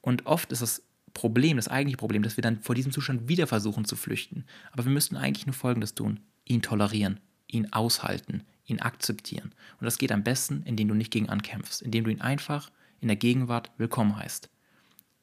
Und 0.00 0.26
oft 0.26 0.52
ist 0.52 0.62
das 0.62 0.82
Problem, 1.12 1.56
das 1.56 1.68
eigentliche 1.68 1.98
Problem, 1.98 2.22
dass 2.22 2.36
wir 2.36 2.42
dann 2.42 2.62
vor 2.62 2.74
diesem 2.74 2.92
Zustand 2.92 3.28
wieder 3.28 3.48
versuchen 3.48 3.84
zu 3.84 3.96
flüchten. 3.96 4.44
Aber 4.70 4.84
wir 4.84 4.92
müssten 4.92 5.16
eigentlich 5.16 5.46
nur 5.46 5.54
Folgendes 5.54 5.94
tun 5.94 6.20
ihn 6.48 6.62
tolerieren, 6.62 7.20
ihn 7.46 7.72
aushalten, 7.72 8.44
ihn 8.66 8.80
akzeptieren. 8.80 9.52
Und 9.80 9.84
das 9.84 9.98
geht 9.98 10.12
am 10.12 10.24
besten, 10.24 10.62
indem 10.64 10.88
du 10.88 10.94
nicht 10.94 11.10
gegen 11.10 11.28
ankämpfst, 11.28 11.82
indem 11.82 12.04
du 12.04 12.10
ihn 12.10 12.20
einfach 12.20 12.70
in 13.00 13.08
der 13.08 13.16
Gegenwart 13.16 13.70
willkommen 13.78 14.16
heißt. 14.16 14.50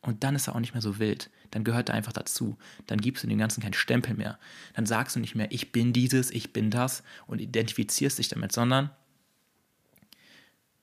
Und 0.02 0.24
dann 0.24 0.36
ist 0.36 0.48
er 0.48 0.56
auch 0.56 0.60
nicht 0.60 0.74
mehr 0.74 0.84
so 0.84 1.00
wild. 1.00 1.32
Dann 1.50 1.64
gehört 1.64 1.90
er 1.90 1.96
einfach 1.96 2.14
dazu. 2.14 2.58
Dann 2.86 3.02
gibst 3.02 3.24
du 3.24 3.28
dem 3.28 3.40
Ganzen 3.40 3.62
keinen 3.62 3.74
Stempel 3.74 4.14
mehr. 4.14 4.38
Dann 4.76 4.86
sagst 4.86 5.16
du 5.16 5.20
nicht 5.20 5.34
mehr, 5.34 5.52
ich 5.52 5.72
bin 5.72 5.94
dieses, 5.94 6.30
ich 6.30 6.54
bin 6.54 6.70
das 6.70 7.02
und 7.26 7.42
identifizierst 7.42 8.20
dich 8.20 8.28
damit, 8.28 8.52
sondern 8.52 8.92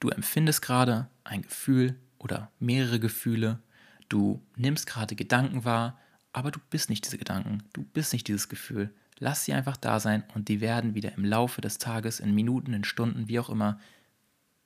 du 0.01 0.09
empfindest 0.09 0.61
gerade 0.61 1.09
ein 1.23 1.43
Gefühl 1.43 2.01
oder 2.19 2.51
mehrere 2.59 2.99
Gefühle. 2.99 3.61
Du 4.09 4.43
nimmst 4.57 4.89
gerade 4.89 5.15
Gedanken 5.15 5.65
wahr, 5.65 6.01
aber 6.33 6.51
du 6.51 6.59
bist 6.71 6.91
nicht 6.91 7.05
diese 7.05 7.19
Gedanken. 7.19 7.63
Du 7.73 7.85
bist 7.85 8.13
nicht 8.13 8.27
dieses 8.27 8.49
Gefühl. 8.49 8.93
Lass 9.19 9.45
sie 9.45 9.53
einfach 9.53 9.77
da 9.77 10.01
sein 10.01 10.25
und 10.35 10.49
die 10.49 10.61
werden 10.61 10.95
wieder 10.95 11.13
im 11.13 11.25
Laufe 11.25 11.61
des 11.61 11.79
Tages, 11.79 12.21
in 12.21 12.35
Minuten, 12.35 12.73
in 12.73 12.85
Stunden, 12.85 13.29
wie 13.29 13.39
auch 13.39 13.51
immer, 13.51 13.79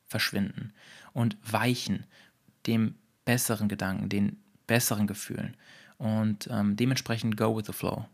verschwinden 0.06 0.72
und 1.12 1.36
weichen 1.42 2.04
dem 2.66 2.94
besseren 3.24 3.68
Gedanken, 3.68 4.08
den 4.08 4.38
besseren 4.66 5.06
Gefühlen. 5.06 5.56
Und 5.98 6.48
ähm, 6.50 6.76
dementsprechend 6.76 7.36
go 7.36 7.56
with 7.56 7.66
the 7.66 7.72
flow. 7.72 8.06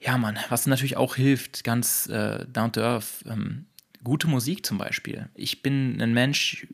Ja, 0.00 0.16
Mann, 0.16 0.38
was 0.48 0.66
natürlich 0.66 0.96
auch 0.96 1.16
hilft, 1.16 1.62
ganz 1.64 2.06
äh, 2.06 2.46
down 2.46 2.72
to 2.72 2.80
earth, 2.80 3.24
ähm, 3.26 3.66
gute 4.02 4.28
Musik 4.28 4.64
zum 4.64 4.78
Beispiel. 4.78 5.28
Ich 5.34 5.62
bin 5.62 6.00
ein 6.00 6.14
Mensch, 6.14 6.66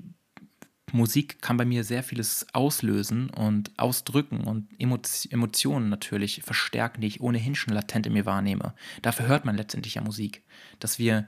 Musik 0.93 1.43
kann 1.43 1.57
bei 1.57 1.65
mir 1.65 1.83
sehr 1.83 2.03
vieles 2.03 2.47
auslösen 2.53 3.31
und 3.31 3.73
ausdrücken 3.77 4.45
und 4.45 4.69
Emotionen 4.79 5.89
natürlich 5.89 6.43
verstärken, 6.43 7.01
die 7.01 7.09
ich 7.09 7.21
ohnehin 7.21 7.57
schon 7.57 7.75
latent 7.75 8.07
in 8.07 8.13
mir 8.13 8.25
wahrnehme. 8.25 8.73
Dafür 9.03 9.27
hört 9.27 9.45
man 9.45 9.57
letztendlich 9.57 9.95
ja 9.95 10.03
Musik. 10.03 10.43
Dass 10.79 10.99
wir 10.99 11.27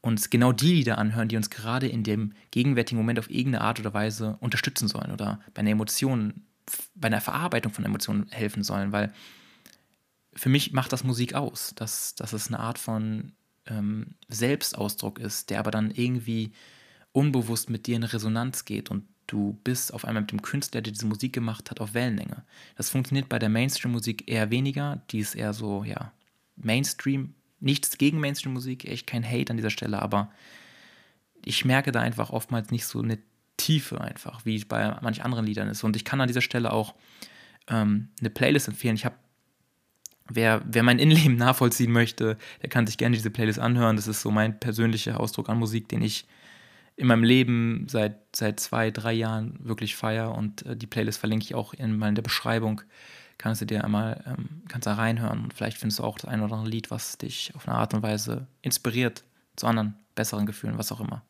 uns 0.00 0.30
genau 0.30 0.52
die 0.52 0.74
Lieder 0.74 0.98
anhören, 0.98 1.28
die 1.28 1.36
uns 1.36 1.50
gerade 1.50 1.88
in 1.88 2.02
dem 2.02 2.32
gegenwärtigen 2.50 2.98
Moment 2.98 3.18
auf 3.18 3.30
irgendeine 3.30 3.64
Art 3.64 3.80
oder 3.80 3.94
Weise 3.94 4.36
unterstützen 4.40 4.88
sollen 4.88 5.12
oder 5.12 5.40
bei 5.54 5.60
einer 5.60 5.70
Emotion, 5.70 6.42
bei 6.94 7.06
einer 7.06 7.20
Verarbeitung 7.20 7.72
von 7.72 7.84
Emotionen 7.84 8.26
helfen 8.30 8.62
sollen, 8.62 8.92
weil 8.92 9.12
für 10.34 10.48
mich 10.48 10.72
macht 10.72 10.92
das 10.92 11.04
Musik 11.04 11.34
aus, 11.34 11.72
dass, 11.74 12.14
dass 12.14 12.32
es 12.32 12.48
eine 12.48 12.60
Art 12.60 12.78
von 12.78 13.32
ähm, 13.66 14.14
Selbstausdruck 14.28 15.18
ist, 15.18 15.50
der 15.50 15.58
aber 15.58 15.70
dann 15.70 15.90
irgendwie 15.90 16.52
unbewusst 17.18 17.68
mit 17.68 17.88
dir 17.88 17.96
in 17.96 18.04
Resonanz 18.04 18.64
geht 18.64 18.92
und 18.92 19.02
du 19.26 19.58
bist 19.64 19.92
auf 19.92 20.04
einmal 20.04 20.22
mit 20.22 20.30
dem 20.30 20.40
Künstler, 20.40 20.82
der 20.82 20.92
diese 20.92 21.04
Musik 21.04 21.32
gemacht 21.32 21.68
hat, 21.68 21.80
auf 21.80 21.92
Wellenlänge. 21.92 22.44
Das 22.76 22.90
funktioniert 22.90 23.28
bei 23.28 23.40
der 23.40 23.48
Mainstream-Musik 23.48 24.30
eher 24.30 24.52
weniger, 24.52 25.02
die 25.10 25.18
ist 25.18 25.34
eher 25.34 25.52
so, 25.52 25.82
ja, 25.82 26.12
Mainstream, 26.54 27.34
nichts 27.58 27.98
gegen 27.98 28.20
Mainstream-Musik, 28.20 28.84
echt 28.84 29.08
kein 29.08 29.28
Hate 29.28 29.50
an 29.50 29.56
dieser 29.56 29.70
Stelle, 29.70 30.00
aber 30.00 30.30
ich 31.44 31.64
merke 31.64 31.90
da 31.90 32.00
einfach 32.00 32.30
oftmals 32.30 32.70
nicht 32.70 32.86
so 32.86 33.00
eine 33.00 33.18
Tiefe 33.56 34.00
einfach, 34.00 34.46
wie 34.46 34.64
bei 34.64 34.96
manchen 35.02 35.24
anderen 35.24 35.44
Liedern 35.44 35.68
ist. 35.68 35.82
Und 35.82 35.96
ich 35.96 36.04
kann 36.04 36.20
an 36.20 36.28
dieser 36.28 36.40
Stelle 36.40 36.72
auch 36.72 36.94
ähm, 37.66 38.10
eine 38.20 38.30
Playlist 38.30 38.68
empfehlen. 38.68 38.94
Ich 38.94 39.04
habe 39.04 39.16
Wer, 40.30 40.60
wer 40.66 40.82
mein 40.82 40.98
Innenleben 40.98 41.36
nachvollziehen 41.38 41.90
möchte, 41.90 42.36
der 42.60 42.68
kann 42.68 42.86
sich 42.86 42.98
gerne 42.98 43.16
diese 43.16 43.30
Playlist 43.30 43.58
anhören. 43.58 43.96
Das 43.96 44.06
ist 44.06 44.20
so 44.20 44.30
mein 44.30 44.60
persönlicher 44.60 45.18
Ausdruck 45.18 45.48
an 45.48 45.58
Musik, 45.58 45.88
den 45.88 46.02
ich 46.02 46.26
in 46.98 47.06
meinem 47.06 47.22
Leben 47.22 47.86
seit, 47.88 48.18
seit 48.34 48.58
zwei, 48.58 48.90
drei 48.90 49.12
Jahren 49.12 49.56
wirklich 49.60 49.94
feiere. 49.94 50.34
Und 50.34 50.66
äh, 50.66 50.76
die 50.76 50.88
Playlist 50.88 51.20
verlinke 51.20 51.44
ich 51.44 51.54
auch 51.54 51.72
in, 51.72 52.02
in 52.02 52.14
der 52.16 52.22
Beschreibung. 52.22 52.82
Kannst 53.38 53.60
du 53.60 53.66
dir 53.66 53.84
einmal 53.84 54.22
ähm, 54.26 54.62
kannst 54.66 54.88
da 54.88 54.94
reinhören 54.94 55.44
und 55.44 55.54
vielleicht 55.54 55.78
findest 55.78 56.00
du 56.00 56.04
auch 56.04 56.18
das 56.18 56.28
ein 56.28 56.42
oder 56.42 56.54
andere 56.54 56.70
Lied, 56.70 56.90
was 56.90 57.16
dich 57.16 57.52
auf 57.54 57.68
eine 57.68 57.78
Art 57.78 57.94
und 57.94 58.02
Weise 58.02 58.48
inspiriert 58.62 59.22
zu 59.54 59.68
anderen 59.68 59.94
besseren 60.16 60.44
Gefühlen, 60.44 60.76
was 60.76 60.90
auch 60.90 61.00
immer. 61.00 61.22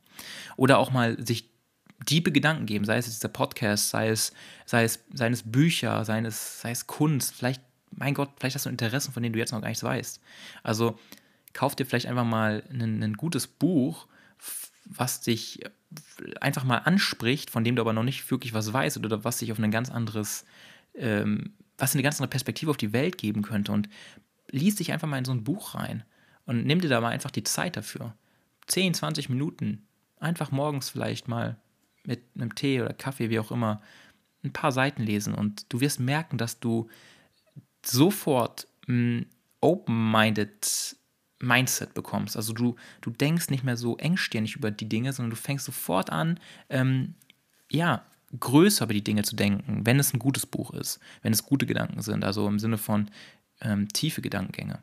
Oder 0.56 0.78
auch 0.78 0.90
mal 0.90 1.22
sich 1.22 1.50
tiefe 2.06 2.32
Gedanken 2.32 2.64
geben, 2.64 2.86
sei 2.86 2.96
es 2.96 3.18
der 3.20 3.28
Podcast, 3.28 3.90
sei 3.90 4.08
es, 4.08 4.32
sei 4.64 4.84
es, 4.84 5.04
seien 5.12 5.34
es 5.34 5.42
Bücher, 5.42 6.02
sei 6.06 6.20
es, 6.20 6.62
sei 6.62 6.70
es 6.70 6.86
Kunst, 6.86 7.34
vielleicht 7.34 7.60
mein 7.90 8.14
Gott, 8.14 8.30
vielleicht 8.38 8.54
hast 8.54 8.64
du 8.64 8.70
Interessen, 8.70 9.12
von 9.12 9.22
denen 9.22 9.34
du 9.34 9.38
jetzt 9.38 9.52
noch 9.52 9.60
gar 9.60 9.68
nichts 9.68 9.84
weißt. 9.84 10.20
Also 10.62 10.98
kauf 11.52 11.76
dir 11.76 11.84
vielleicht 11.84 12.06
einfach 12.06 12.24
mal 12.24 12.62
ein, 12.70 13.02
ein 13.02 13.14
gutes 13.14 13.46
Buch, 13.46 14.06
was 14.88 15.20
dich 15.20 15.60
einfach 16.40 16.64
mal 16.64 16.78
anspricht, 16.78 17.50
von 17.50 17.64
dem 17.64 17.76
du 17.76 17.82
aber 17.82 17.92
noch 17.92 18.02
nicht 18.02 18.30
wirklich 18.30 18.54
was 18.54 18.72
weißt 18.72 18.98
oder 18.98 19.24
was 19.24 19.38
dich 19.38 19.52
auf 19.52 19.58
ein 19.58 19.70
ganz 19.70 19.90
anderes, 19.90 20.44
ähm, 20.94 21.52
was 21.76 21.94
eine 21.94 22.02
ganz 22.02 22.16
andere 22.16 22.30
Perspektive 22.30 22.70
auf 22.70 22.76
die 22.76 22.92
Welt 22.92 23.18
geben 23.18 23.42
könnte. 23.42 23.72
Und 23.72 23.88
lies 24.50 24.76
dich 24.76 24.92
einfach 24.92 25.08
mal 25.08 25.18
in 25.18 25.24
so 25.24 25.32
ein 25.32 25.44
Buch 25.44 25.74
rein 25.74 26.04
und 26.46 26.64
nimm 26.64 26.80
dir 26.80 26.88
da 26.88 27.00
mal 27.00 27.10
einfach 27.10 27.30
die 27.30 27.44
Zeit 27.44 27.76
dafür. 27.76 28.14
10, 28.66 28.94
20 28.94 29.28
Minuten. 29.28 29.86
Einfach 30.18 30.50
morgens 30.50 30.90
vielleicht 30.90 31.28
mal 31.28 31.56
mit 32.04 32.22
einem 32.34 32.54
Tee 32.54 32.80
oder 32.80 32.94
Kaffee, 32.94 33.30
wie 33.30 33.38
auch 33.38 33.50
immer, 33.50 33.80
ein 34.42 34.52
paar 34.52 34.72
Seiten 34.72 35.02
lesen 35.02 35.34
und 35.34 35.72
du 35.72 35.80
wirst 35.80 36.00
merken, 36.00 36.38
dass 36.38 36.60
du 36.60 36.88
sofort 37.84 38.66
ein 38.88 39.26
open-minded 39.60 40.96
Mindset 41.40 41.94
bekommst. 41.94 42.36
Also 42.36 42.52
du, 42.52 42.76
du 43.00 43.10
denkst 43.10 43.50
nicht 43.50 43.64
mehr 43.64 43.76
so 43.76 43.96
engstirnig 43.96 44.56
über 44.56 44.70
die 44.70 44.88
Dinge, 44.88 45.12
sondern 45.12 45.30
du 45.30 45.36
fängst 45.36 45.64
sofort 45.64 46.10
an, 46.10 46.40
ähm, 46.68 47.14
ja, 47.70 48.04
größer 48.38 48.84
über 48.84 48.94
die 48.94 49.04
Dinge 49.04 49.22
zu 49.22 49.36
denken, 49.36 49.86
wenn 49.86 49.98
es 49.98 50.12
ein 50.12 50.18
gutes 50.18 50.46
Buch 50.46 50.72
ist, 50.72 50.98
wenn 51.22 51.32
es 51.32 51.44
gute 51.44 51.66
Gedanken 51.66 52.02
sind, 52.02 52.24
also 52.24 52.46
im 52.46 52.58
Sinne 52.58 52.78
von 52.78 53.10
ähm, 53.60 53.88
tiefe 53.88 54.20
Gedankengänge. 54.20 54.80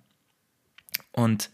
Und 1.11 1.49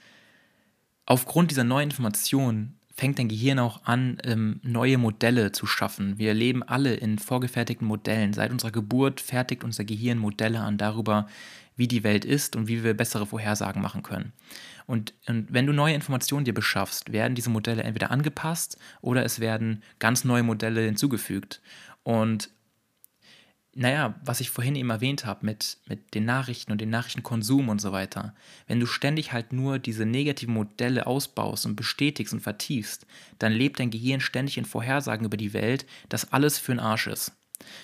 aufgrund 1.05 1.51
dieser 1.51 1.63
neuen 1.63 1.89
Informationen 1.89 2.79
fängt 2.95 3.19
dein 3.19 3.27
Gehirn 3.27 3.59
auch 3.59 3.85
an, 3.85 4.17
ähm, 4.23 4.59
neue 4.63 4.97
Modelle 4.97 5.51
zu 5.51 5.65
schaffen. 5.65 6.17
Wir 6.17 6.33
leben 6.33 6.63
alle 6.63 6.93
in 6.93 7.19
vorgefertigten 7.19 7.87
Modellen. 7.87 8.33
Seit 8.33 8.51
unserer 8.51 8.71
Geburt 8.71 9.21
fertigt 9.21 9.63
unser 9.63 9.83
Gehirn 9.83 10.17
Modelle 10.17 10.59
an 10.59 10.77
darüber, 10.77 11.27
wie 11.75 11.87
die 11.87 12.03
Welt 12.03 12.25
ist 12.25 12.55
und 12.55 12.67
wie 12.67 12.83
wir 12.83 12.93
bessere 12.93 13.25
Vorhersagen 13.25 13.81
machen 13.81 14.03
können. 14.03 14.33
Und, 14.85 15.13
und 15.27 15.47
wenn 15.51 15.65
du 15.65 15.73
neue 15.73 15.95
Informationen 15.95 16.45
dir 16.45 16.53
beschaffst, 16.53 17.11
werden 17.11 17.35
diese 17.35 17.49
Modelle 17.49 17.83
entweder 17.83 18.11
angepasst 18.11 18.77
oder 19.01 19.23
es 19.23 19.39
werden 19.39 19.83
ganz 19.99 20.23
neue 20.23 20.43
Modelle 20.43 20.81
hinzugefügt. 20.81 21.61
Und 22.03 22.49
naja, 23.73 24.15
was 24.23 24.41
ich 24.41 24.49
vorhin 24.49 24.75
eben 24.75 24.89
erwähnt 24.89 25.25
habe 25.25 25.45
mit, 25.45 25.77
mit 25.87 26.13
den 26.13 26.25
Nachrichten 26.25 26.71
und 26.71 26.81
den 26.81 26.89
Nachrichtenkonsum 26.89 27.69
und 27.69 27.79
so 27.79 27.91
weiter, 27.93 28.35
wenn 28.67 28.81
du 28.81 28.85
ständig 28.85 29.31
halt 29.31 29.53
nur 29.53 29.79
diese 29.79 30.05
negativen 30.05 30.53
Modelle 30.53 31.07
ausbaust 31.07 31.65
und 31.65 31.77
bestätigst 31.77 32.33
und 32.33 32.41
vertiefst, 32.41 33.05
dann 33.39 33.53
lebt 33.53 33.79
dein 33.79 33.89
Gehirn 33.89 34.19
ständig 34.19 34.57
in 34.57 34.65
Vorhersagen 34.65 35.25
über 35.25 35.37
die 35.37 35.53
Welt, 35.53 35.85
dass 36.09 36.33
alles 36.33 36.59
für 36.59 36.73
den 36.73 36.79
Arsch 36.79 37.07
ist. 37.07 37.31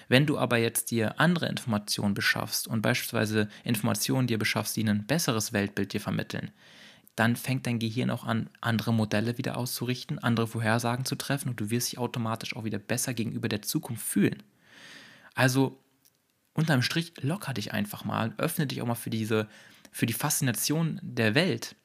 Wenn 0.10 0.26
du 0.26 0.38
aber 0.38 0.58
jetzt 0.58 0.92
dir 0.92 1.20
andere 1.20 1.48
Informationen 1.48 2.16
beschaffst 2.16 2.68
und 2.68 2.82
beispielsweise 2.82 3.48
Informationen 3.64 4.28
dir 4.28 4.40
beschaffst, 4.40 4.76
die 4.76 4.84
ein 4.84 5.06
besseres 5.06 5.54
Weltbild 5.54 5.94
dir 5.94 6.02
vermitteln, 6.02 6.52
dann 7.16 7.36
fängt 7.36 7.66
dein 7.66 7.80
Gehirn 7.80 8.12
auch 8.12 8.26
an, 8.26 8.50
andere 8.60 8.94
Modelle 8.94 9.38
wieder 9.38 9.58
auszurichten, 9.58 10.20
andere 10.20 10.48
Vorhersagen 10.48 11.06
zu 11.06 11.16
treffen 11.16 11.50
und 11.50 11.60
du 11.60 11.70
wirst 11.70 11.92
dich 11.92 12.00
automatisch 12.00 12.56
auch 12.56 12.64
wieder 12.64 12.80
besser 12.80 13.14
gegenüber 13.14 13.48
der 13.48 13.62
Zukunft 13.62 14.06
fühlen. 14.06 14.44
Also 15.38 15.80
unterm 16.54 16.82
Strich 16.82 17.14
locker 17.22 17.54
dich 17.54 17.72
einfach 17.72 18.04
mal, 18.04 18.34
öffne 18.40 18.66
dich 18.66 18.82
auch 18.82 18.88
mal 18.88 18.96
für 18.96 19.12
diese, 19.12 19.48
für 19.92 20.08
die 20.08 20.14
Faszination 20.14 21.00
der 21.04 21.36
Welt. 21.36 21.76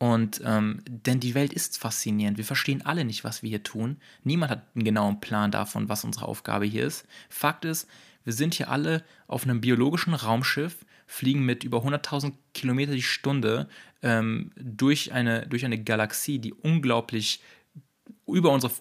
Und 0.00 0.42
ähm, 0.44 0.82
denn 0.88 1.20
die 1.20 1.36
Welt 1.36 1.52
ist 1.52 1.78
faszinierend. 1.78 2.38
Wir 2.38 2.44
verstehen 2.44 2.84
alle 2.84 3.04
nicht, 3.04 3.22
was 3.22 3.44
wir 3.44 3.50
hier 3.50 3.62
tun. 3.62 3.98
Niemand 4.24 4.50
hat 4.50 4.66
einen 4.74 4.82
genauen 4.82 5.20
Plan 5.20 5.52
davon, 5.52 5.88
was 5.88 6.02
unsere 6.02 6.26
Aufgabe 6.26 6.64
hier 6.64 6.86
ist. 6.86 7.06
Fakt 7.28 7.64
ist, 7.64 7.88
wir 8.24 8.32
sind 8.32 8.54
hier 8.54 8.68
alle 8.68 9.04
auf 9.28 9.44
einem 9.44 9.60
biologischen 9.60 10.14
Raumschiff, 10.14 10.84
fliegen 11.06 11.44
mit 11.44 11.62
über 11.62 11.84
100.000 11.84 12.32
Kilometer 12.52 12.92
die 12.92 13.02
Stunde 13.02 13.68
ähm, 14.02 14.50
durch, 14.56 15.12
eine, 15.12 15.46
durch 15.46 15.64
eine 15.64 15.80
Galaxie, 15.80 16.40
die 16.40 16.52
unglaublich 16.52 17.42
über 18.34 18.50
unsere, 18.50 18.72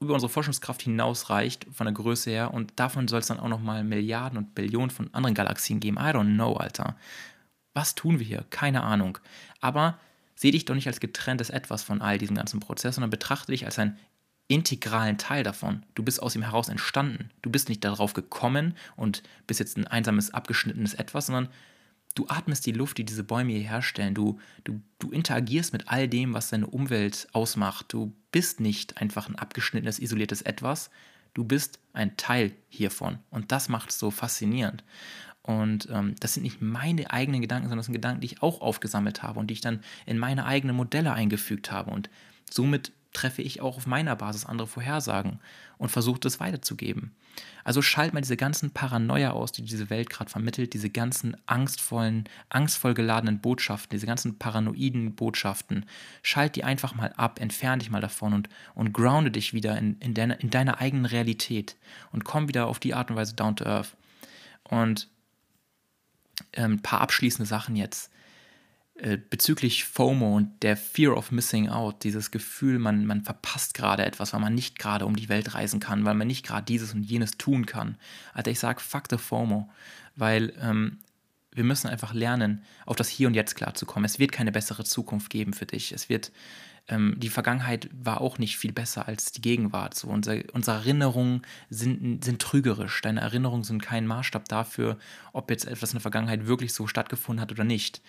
über 0.00 0.14
unsere 0.14 0.30
Forschungskraft 0.30 0.82
hinausreicht 0.82 1.66
von 1.72 1.86
der 1.86 1.94
Größe 1.94 2.30
her 2.30 2.54
und 2.54 2.72
davon 2.76 3.08
soll 3.08 3.20
es 3.20 3.26
dann 3.26 3.40
auch 3.40 3.48
nochmal 3.48 3.84
Milliarden 3.84 4.38
und 4.38 4.54
Billionen 4.54 4.90
von 4.90 5.12
anderen 5.12 5.34
Galaxien 5.34 5.80
geben. 5.80 5.96
I 5.96 6.12
don't 6.12 6.34
know, 6.34 6.54
Alter. 6.54 6.96
Was 7.74 7.94
tun 7.94 8.18
wir 8.18 8.26
hier? 8.26 8.44
Keine 8.50 8.82
Ahnung. 8.82 9.18
Aber 9.60 9.98
seh 10.34 10.50
dich 10.50 10.64
doch 10.64 10.74
nicht 10.74 10.86
als 10.86 11.00
getrenntes 11.00 11.50
Etwas 11.50 11.82
von 11.82 12.00
all 12.02 12.18
diesem 12.18 12.36
ganzen 12.36 12.60
Prozess, 12.60 12.94
sondern 12.96 13.10
betrachte 13.10 13.52
dich 13.52 13.66
als 13.66 13.78
einen 13.78 13.98
integralen 14.48 15.16
Teil 15.16 15.44
davon. 15.44 15.84
Du 15.94 16.02
bist 16.02 16.20
aus 16.20 16.34
ihm 16.34 16.42
heraus 16.42 16.68
entstanden. 16.68 17.30
Du 17.42 17.50
bist 17.50 17.68
nicht 17.68 17.84
darauf 17.84 18.14
gekommen 18.14 18.74
und 18.96 19.22
bist 19.46 19.60
jetzt 19.60 19.76
ein 19.76 19.86
einsames, 19.86 20.34
abgeschnittenes 20.34 20.94
Etwas, 20.94 21.26
sondern 21.26 21.48
du 22.14 22.26
atmest 22.28 22.66
die 22.66 22.72
Luft, 22.72 22.98
die 22.98 23.04
diese 23.04 23.24
Bäume 23.24 23.52
hier 23.52 23.68
herstellen. 23.68 24.14
Du, 24.14 24.38
du, 24.64 24.80
du 24.98 25.10
interagierst 25.10 25.72
mit 25.72 25.88
all 25.88 26.08
dem, 26.08 26.34
was 26.34 26.50
deine 26.50 26.66
Umwelt 26.66 27.28
ausmacht. 27.32 27.92
Du 27.92 28.12
bist 28.32 28.60
nicht 28.60 28.98
einfach 28.98 29.28
ein 29.28 29.36
abgeschnittenes, 29.36 29.98
isoliertes 29.98 30.42
Etwas. 30.42 30.90
Du 31.34 31.44
bist 31.44 31.78
ein 31.92 32.16
Teil 32.16 32.52
hiervon. 32.68 33.18
Und 33.30 33.52
das 33.52 33.68
macht 33.68 33.90
es 33.90 33.98
so 33.98 34.10
faszinierend. 34.10 34.84
Und 35.42 35.88
ähm, 35.90 36.14
das 36.20 36.34
sind 36.34 36.42
nicht 36.42 36.60
meine 36.60 37.10
eigenen 37.10 37.40
Gedanken, 37.40 37.64
sondern 37.64 37.78
das 37.78 37.86
sind 37.86 37.94
Gedanken, 37.94 38.20
die 38.20 38.26
ich 38.26 38.42
auch 38.42 38.60
aufgesammelt 38.60 39.22
habe 39.22 39.38
und 39.40 39.48
die 39.48 39.54
ich 39.54 39.60
dann 39.60 39.80
in 40.06 40.18
meine 40.18 40.44
eigenen 40.44 40.76
Modelle 40.76 41.12
eingefügt 41.12 41.70
habe. 41.70 41.90
Und 41.90 42.10
somit 42.50 42.92
treffe 43.12 43.42
ich 43.42 43.60
auch 43.60 43.76
auf 43.76 43.86
meiner 43.86 44.16
Basis 44.16 44.46
andere 44.46 44.68
Vorhersagen 44.68 45.40
und 45.78 45.90
versuche 45.90 46.20
das 46.20 46.40
weiterzugeben. 46.40 47.12
Also 47.64 47.82
schalt 47.82 48.12
mal 48.12 48.20
diese 48.20 48.36
ganzen 48.36 48.70
Paranoia 48.70 49.30
aus, 49.30 49.52
die 49.52 49.62
diese 49.62 49.90
Welt 49.90 50.10
gerade 50.10 50.30
vermittelt, 50.30 50.74
diese 50.74 50.90
ganzen 50.90 51.36
angstvollen, 51.46 52.24
angstvoll 52.48 52.94
geladenen 52.94 53.40
Botschaften, 53.40 53.96
diese 53.96 54.06
ganzen 54.06 54.38
paranoiden 54.38 55.14
Botschaften. 55.14 55.86
Schalt 56.22 56.56
die 56.56 56.64
einfach 56.64 56.94
mal 56.94 57.12
ab, 57.16 57.40
entferne 57.40 57.78
dich 57.78 57.90
mal 57.90 58.00
davon 58.00 58.32
und, 58.32 58.48
und 58.74 58.92
grounde 58.92 59.30
dich 59.30 59.52
wieder 59.52 59.76
in, 59.78 59.98
in, 60.00 60.14
deiner, 60.14 60.40
in 60.40 60.50
deiner 60.50 60.80
eigenen 60.80 61.06
Realität 61.06 61.76
und 62.12 62.24
komm 62.24 62.48
wieder 62.48 62.66
auf 62.66 62.78
die 62.78 62.94
Art 62.94 63.10
und 63.10 63.16
Weise 63.16 63.34
down 63.34 63.56
to 63.56 63.64
earth. 63.64 63.96
Und 64.64 65.08
ähm, 66.52 66.74
ein 66.74 66.82
paar 66.82 67.00
abschließende 67.00 67.48
Sachen 67.48 67.76
jetzt. 67.76 68.10
Äh, 69.02 69.16
bezüglich 69.16 69.84
FOMO 69.84 70.36
und 70.36 70.62
der 70.62 70.76
Fear 70.76 71.16
of 71.16 71.30
Missing 71.30 71.70
Out, 71.70 72.04
dieses 72.04 72.30
Gefühl, 72.30 72.78
man, 72.78 73.06
man 73.06 73.22
verpasst 73.22 73.72
gerade 73.72 74.04
etwas, 74.04 74.34
weil 74.34 74.40
man 74.40 74.54
nicht 74.54 74.78
gerade 74.78 75.06
um 75.06 75.16
die 75.16 75.30
Welt 75.30 75.54
reisen 75.54 75.80
kann, 75.80 76.04
weil 76.04 76.14
man 76.14 76.26
nicht 76.26 76.44
gerade 76.44 76.66
dieses 76.66 76.92
und 76.92 77.02
jenes 77.02 77.38
tun 77.38 77.64
kann. 77.64 77.96
Also 78.34 78.50
ich 78.50 78.58
sage, 78.58 78.80
fuck 78.80 79.04
the 79.08 79.16
FOMO, 79.16 79.70
weil 80.16 80.52
ähm, 80.60 80.98
wir 81.50 81.64
müssen 81.64 81.88
einfach 81.88 82.12
lernen, 82.12 82.62
auf 82.84 82.96
das 82.96 83.08
Hier 83.08 83.26
und 83.26 83.32
Jetzt 83.32 83.54
klarzukommen. 83.54 84.04
Es 84.04 84.18
wird 84.18 84.32
keine 84.32 84.52
bessere 84.52 84.84
Zukunft 84.84 85.30
geben 85.30 85.54
für 85.54 85.66
dich. 85.66 85.92
Es 85.92 86.10
wird, 86.10 86.30
ähm, 86.88 87.14
die 87.16 87.30
Vergangenheit 87.30 87.88
war 87.92 88.20
auch 88.20 88.36
nicht 88.36 88.58
viel 88.58 88.72
besser 88.72 89.08
als 89.08 89.32
die 89.32 89.40
Gegenwart. 89.40 89.94
So, 89.94 90.08
unsere, 90.08 90.44
unsere 90.52 90.76
Erinnerungen 90.76 91.40
sind, 91.70 92.22
sind 92.22 92.42
trügerisch. 92.42 93.00
Deine 93.00 93.22
Erinnerungen 93.22 93.64
sind 93.64 93.80
kein 93.80 94.06
Maßstab 94.06 94.46
dafür, 94.46 94.98
ob 95.32 95.50
jetzt 95.50 95.66
etwas 95.66 95.92
in 95.92 95.96
der 95.96 96.02
Vergangenheit 96.02 96.46
wirklich 96.46 96.74
so 96.74 96.86
stattgefunden 96.86 97.40
hat 97.40 97.50
oder 97.50 97.64
nicht 97.64 98.02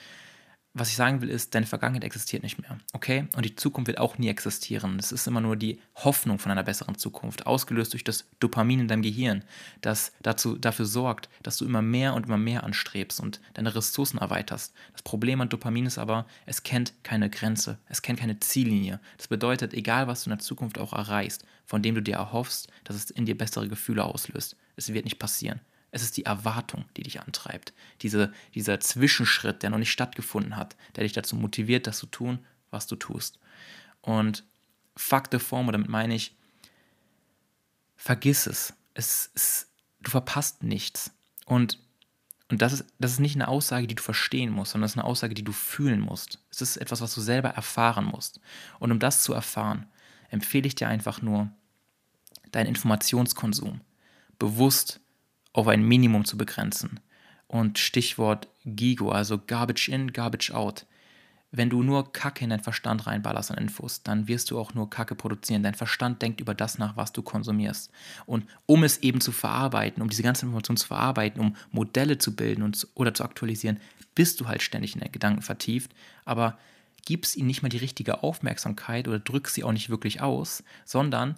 was 0.73 0.89
ich 0.89 0.95
sagen 0.95 1.21
will, 1.21 1.29
ist, 1.29 1.53
deine 1.53 1.65
Vergangenheit 1.65 2.05
existiert 2.05 2.43
nicht 2.43 2.59
mehr, 2.59 2.77
okay? 2.93 3.27
Und 3.35 3.43
die 3.43 3.55
Zukunft 3.55 3.87
wird 3.87 3.97
auch 3.97 4.17
nie 4.17 4.29
existieren. 4.29 4.97
Es 4.99 5.11
ist 5.11 5.27
immer 5.27 5.41
nur 5.41 5.57
die 5.57 5.81
Hoffnung 5.95 6.39
von 6.39 6.51
einer 6.51 6.63
besseren 6.63 6.97
Zukunft, 6.97 7.45
ausgelöst 7.45 7.91
durch 7.91 8.05
das 8.05 8.29
Dopamin 8.39 8.79
in 8.79 8.87
deinem 8.87 9.01
Gehirn, 9.01 9.43
das 9.81 10.13
dazu, 10.21 10.57
dafür 10.57 10.85
sorgt, 10.85 11.29
dass 11.43 11.57
du 11.57 11.65
immer 11.65 11.81
mehr 11.81 12.13
und 12.13 12.27
immer 12.27 12.37
mehr 12.37 12.63
anstrebst 12.63 13.19
und 13.19 13.41
deine 13.53 13.75
Ressourcen 13.75 14.19
erweiterst. 14.19 14.73
Das 14.93 15.01
Problem 15.01 15.41
an 15.41 15.49
Dopamin 15.49 15.85
ist 15.85 15.97
aber, 15.97 16.25
es 16.45 16.63
kennt 16.63 16.93
keine 17.03 17.29
Grenze, 17.29 17.77
es 17.89 18.01
kennt 18.01 18.19
keine 18.19 18.39
Ziellinie. 18.39 19.01
Das 19.17 19.27
bedeutet, 19.27 19.73
egal 19.73 20.07
was 20.07 20.23
du 20.23 20.29
in 20.29 20.37
der 20.37 20.43
Zukunft 20.43 20.77
auch 20.77 20.93
erreichst, 20.93 21.43
von 21.65 21.81
dem 21.81 21.95
du 21.95 22.01
dir 22.01 22.15
erhoffst, 22.15 22.69
dass 22.85 22.95
es 22.95 23.09
in 23.09 23.25
dir 23.25 23.37
bessere 23.37 23.67
Gefühle 23.67 24.05
auslöst, 24.05 24.55
es 24.77 24.93
wird 24.93 25.03
nicht 25.03 25.19
passieren. 25.19 25.59
Es 25.91 26.01
ist 26.01 26.15
die 26.17 26.25
Erwartung, 26.25 26.85
die 26.95 27.03
dich 27.03 27.19
antreibt. 27.21 27.73
Diese, 28.01 28.31
dieser 28.55 28.79
Zwischenschritt, 28.79 29.61
der 29.61 29.69
noch 29.69 29.77
nicht 29.77 29.91
stattgefunden 29.91 30.55
hat, 30.55 30.75
der 30.95 31.03
dich 31.03 31.13
dazu 31.13 31.35
motiviert, 31.35 31.85
das 31.85 31.97
zu 31.97 32.05
tun, 32.05 32.39
was 32.69 32.87
du 32.87 32.95
tust. 32.95 33.39
Und 34.01 34.45
fuck 34.95 35.25
the 35.31 35.39
form, 35.39 35.71
damit 35.71 35.89
meine 35.89 36.15
ich, 36.15 36.35
vergiss 37.97 38.47
es. 38.47 38.73
es, 38.93 39.31
es 39.35 39.67
du 39.99 40.11
verpasst 40.11 40.63
nichts. 40.63 41.11
Und, 41.45 41.79
und 42.49 42.61
das, 42.61 42.73
ist, 42.73 42.85
das 42.99 43.11
ist 43.11 43.19
nicht 43.19 43.35
eine 43.35 43.49
Aussage, 43.49 43.85
die 43.85 43.95
du 43.95 44.01
verstehen 44.01 44.51
musst, 44.51 44.71
sondern 44.71 44.85
das 44.85 44.91
ist 44.93 44.97
eine 44.97 45.07
Aussage, 45.07 45.33
die 45.33 45.43
du 45.43 45.51
fühlen 45.51 45.99
musst. 45.99 46.39
Es 46.49 46.61
ist 46.61 46.77
etwas, 46.77 47.01
was 47.01 47.13
du 47.13 47.21
selber 47.21 47.49
erfahren 47.49 48.05
musst. 48.05 48.39
Und 48.79 48.91
um 48.91 48.99
das 48.99 49.23
zu 49.23 49.33
erfahren, 49.33 49.87
empfehle 50.29 50.67
ich 50.67 50.75
dir 50.75 50.87
einfach 50.87 51.21
nur, 51.21 51.51
deinen 52.51 52.67
Informationskonsum 52.67 53.81
bewusst 54.39 55.00
auf 55.53 55.67
ein 55.67 55.83
Minimum 55.83 56.25
zu 56.25 56.37
begrenzen. 56.37 56.99
Und 57.47 57.79
Stichwort 57.79 58.47
GIGO, 58.65 59.09
also 59.09 59.37
Garbage 59.37 59.89
in, 59.89 60.13
Garbage 60.13 60.51
out. 60.51 60.85
Wenn 61.53 61.69
du 61.69 61.83
nur 61.83 62.13
Kacke 62.13 62.45
in 62.45 62.49
deinen 62.49 62.63
Verstand 62.63 63.07
reinballerst 63.07 63.51
an 63.51 63.57
Infos, 63.57 64.03
dann 64.03 64.29
wirst 64.29 64.51
du 64.51 64.59
auch 64.59 64.73
nur 64.73 64.89
Kacke 64.89 65.15
produzieren. 65.15 65.63
Dein 65.63 65.75
Verstand 65.75 66.21
denkt 66.21 66.39
über 66.39 66.53
das 66.53 66.77
nach, 66.77 66.95
was 66.95 67.11
du 67.11 67.21
konsumierst. 67.21 67.91
Und 68.25 68.45
um 68.65 68.85
es 68.85 68.99
eben 68.99 69.19
zu 69.19 69.33
verarbeiten, 69.33 70.01
um 70.01 70.09
diese 70.09 70.23
ganze 70.23 70.45
Information 70.45 70.77
zu 70.77 70.87
verarbeiten, 70.87 71.41
um 71.41 71.57
Modelle 71.71 72.17
zu 72.17 72.37
bilden 72.37 72.63
und, 72.63 72.87
oder 72.93 73.13
zu 73.13 73.25
aktualisieren, 73.25 73.81
bist 74.15 74.39
du 74.39 74.47
halt 74.47 74.61
ständig 74.61 74.93
in 74.93 75.01
deinen 75.01 75.11
Gedanken 75.11 75.41
vertieft. 75.41 75.91
Aber 76.23 76.57
gibst 77.05 77.35
ihnen 77.35 77.47
nicht 77.47 77.63
mal 77.63 77.69
die 77.69 77.77
richtige 77.77 78.23
Aufmerksamkeit 78.23 79.09
oder 79.09 79.19
drückst 79.19 79.55
sie 79.55 79.65
auch 79.65 79.73
nicht 79.73 79.89
wirklich 79.89 80.21
aus, 80.21 80.63
sondern 80.85 81.35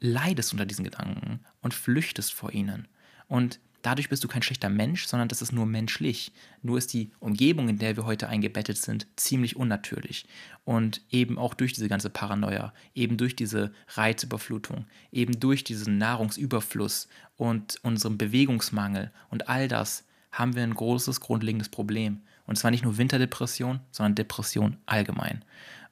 leidest 0.00 0.52
unter 0.52 0.66
diesen 0.66 0.84
Gedanken 0.84 1.40
und 1.62 1.72
flüchtest 1.72 2.34
vor 2.34 2.52
ihnen. 2.52 2.88
Und 3.28 3.60
dadurch 3.82 4.08
bist 4.08 4.24
du 4.24 4.28
kein 4.28 4.42
schlechter 4.42 4.68
Mensch, 4.68 5.06
sondern 5.06 5.28
das 5.28 5.42
ist 5.42 5.52
nur 5.52 5.66
menschlich. 5.66 6.32
Nur 6.62 6.78
ist 6.78 6.92
die 6.92 7.12
Umgebung, 7.20 7.68
in 7.68 7.78
der 7.78 7.96
wir 7.96 8.04
heute 8.06 8.28
eingebettet 8.28 8.78
sind, 8.78 9.06
ziemlich 9.16 9.56
unnatürlich. 9.56 10.26
Und 10.64 11.02
eben 11.10 11.38
auch 11.38 11.54
durch 11.54 11.72
diese 11.72 11.88
ganze 11.88 12.10
Paranoia, 12.10 12.72
eben 12.94 13.16
durch 13.16 13.36
diese 13.36 13.72
Reizüberflutung, 13.88 14.86
eben 15.12 15.38
durch 15.38 15.64
diesen 15.64 15.98
Nahrungsüberfluss 15.98 17.08
und 17.36 17.78
unseren 17.82 18.18
Bewegungsmangel 18.18 19.12
und 19.30 19.48
all 19.48 19.68
das 19.68 20.04
haben 20.32 20.54
wir 20.54 20.62
ein 20.62 20.74
großes 20.74 21.20
grundlegendes 21.20 21.68
Problem. 21.68 22.22
Und 22.46 22.56
zwar 22.56 22.70
nicht 22.70 22.84
nur 22.84 22.96
Winterdepression, 22.96 23.80
sondern 23.90 24.14
Depression 24.14 24.76
allgemein. 24.86 25.44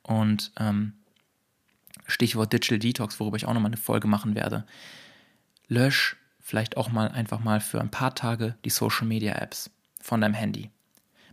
Und 0.02 0.52
ähm, 0.58 0.94
Stichwort 2.06 2.52
Digital 2.52 2.78
Detox, 2.78 3.18
worüber 3.20 3.36
ich 3.36 3.46
auch 3.46 3.54
nochmal 3.54 3.70
eine 3.70 3.76
Folge 3.76 4.08
machen 4.08 4.34
werde. 4.34 4.66
Lösch 5.68 6.16
vielleicht 6.46 6.76
auch 6.76 6.90
mal 6.90 7.08
einfach 7.08 7.40
mal 7.40 7.58
für 7.58 7.80
ein 7.80 7.90
paar 7.90 8.14
Tage 8.14 8.54
die 8.64 8.70
Social 8.70 9.04
Media 9.04 9.34
Apps 9.34 9.68
von 10.00 10.20
deinem 10.20 10.34
Handy. 10.34 10.70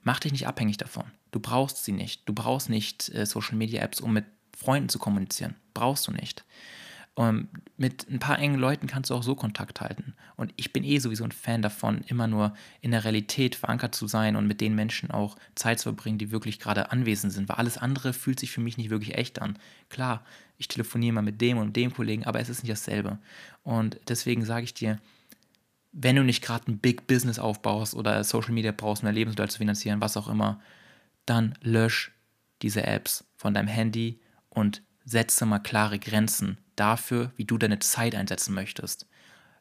Mach 0.01 0.20
dich 0.20 0.32
nicht 0.32 0.47
abhängig 0.47 0.78
davon. 0.78 1.03
Du 1.30 1.39
brauchst 1.39 1.84
sie 1.84 1.91
nicht. 1.91 2.28
Du 2.28 2.34
brauchst 2.34 2.68
nicht 2.68 3.14
äh, 3.14 3.28
Social 3.28 3.55
Media 3.55 3.84
Apps, 3.84 4.01
um 4.01 4.11
mit 4.11 4.26
Freunden 4.57 4.89
zu 4.89 4.97
kommunizieren. 4.97 5.55
Brauchst 5.76 6.07
du 6.07 6.11
nicht. 6.11 6.43
Ähm, 7.16 7.49
mit 7.78 8.09
ein 8.09 8.20
paar 8.20 8.39
engen 8.39 8.59
Leuten 8.59 8.88
kannst 8.88 9.11
du 9.11 9.16
auch 9.16 9.22
so 9.22 9.36
Kontakt 9.36 9.82
halten. 9.82 10.16
Und 10.36 10.51
ich 10.55 10.74
bin 10.74 10.84
eh 10.84 10.97
sowieso 10.97 11.24
ein 11.24 11.32
Fan 11.32 11.61
davon, 11.61 12.01
immer 12.07 12.28
nur 12.28 12.53
in 12.82 12.91
der 12.91 13.03
Realität 13.03 13.55
verankert 13.55 13.93
zu 13.93 14.07
sein 14.07 14.36
und 14.36 14.47
mit 14.47 14.61
den 14.61 14.74
Menschen 14.74 15.11
auch 15.11 15.38
Zeit 15.53 15.80
zu 15.80 15.84
verbringen, 15.84 16.18
die 16.18 16.32
wirklich 16.32 16.59
gerade 16.59 16.91
anwesend 16.91 17.32
sind. 17.32 17.49
Weil 17.49 17.57
alles 17.57 17.78
andere 17.78 18.14
fühlt 18.14 18.39
sich 18.39 18.51
für 18.51 18.61
mich 18.61 18.78
nicht 18.78 18.89
wirklich 18.89 19.16
echt 19.16 19.41
an. 19.41 19.59
Klar, 19.89 20.24
ich 20.57 20.68
telefoniere 20.68 21.14
mal 21.14 21.22
mit 21.22 21.39
dem 21.41 21.57
und 21.57 21.76
dem 21.76 21.93
Kollegen, 21.93 22.26
aber 22.26 22.39
es 22.39 22.49
ist 22.49 22.64
nicht 22.64 22.72
dasselbe. 22.72 23.20
Und 23.64 23.99
deswegen 24.07 24.43
sage 24.43 24.64
ich 24.64 24.74
dir, 24.74 24.99
wenn 25.91 26.16
du 26.16 26.24
nicht 26.24 26.43
gerade 26.43 26.72
ein 26.72 26.80
Big 26.80 27.05
Business 27.05 27.38
aufbaust 27.38 27.93
oder 27.93 28.24
Social 28.24 28.53
Media 28.53 28.72
brauchst, 28.72 29.03
um 29.03 29.05
dein 29.05 29.16
Lebensunterhalt 29.16 29.51
zu 29.51 29.59
finanzieren, 29.59 30.01
was 30.01 30.18
auch 30.18 30.28
immer, 30.28 30.59
dann 31.28 31.53
lösch 31.61 32.11
diese 32.64 32.84
Apps 32.84 33.24
von 33.36 33.53
deinem 33.53 33.68
Handy 33.68 34.20
und 34.49 34.82
setze 35.05 35.45
mal 35.45 35.59
klare 35.59 35.99
Grenzen 35.99 36.57
dafür, 36.76 37.32
wie 37.36 37.45
du 37.45 37.57
deine 37.57 37.80
Zeit 37.80 38.15
einsetzen 38.15 38.53
möchtest. 38.53 39.07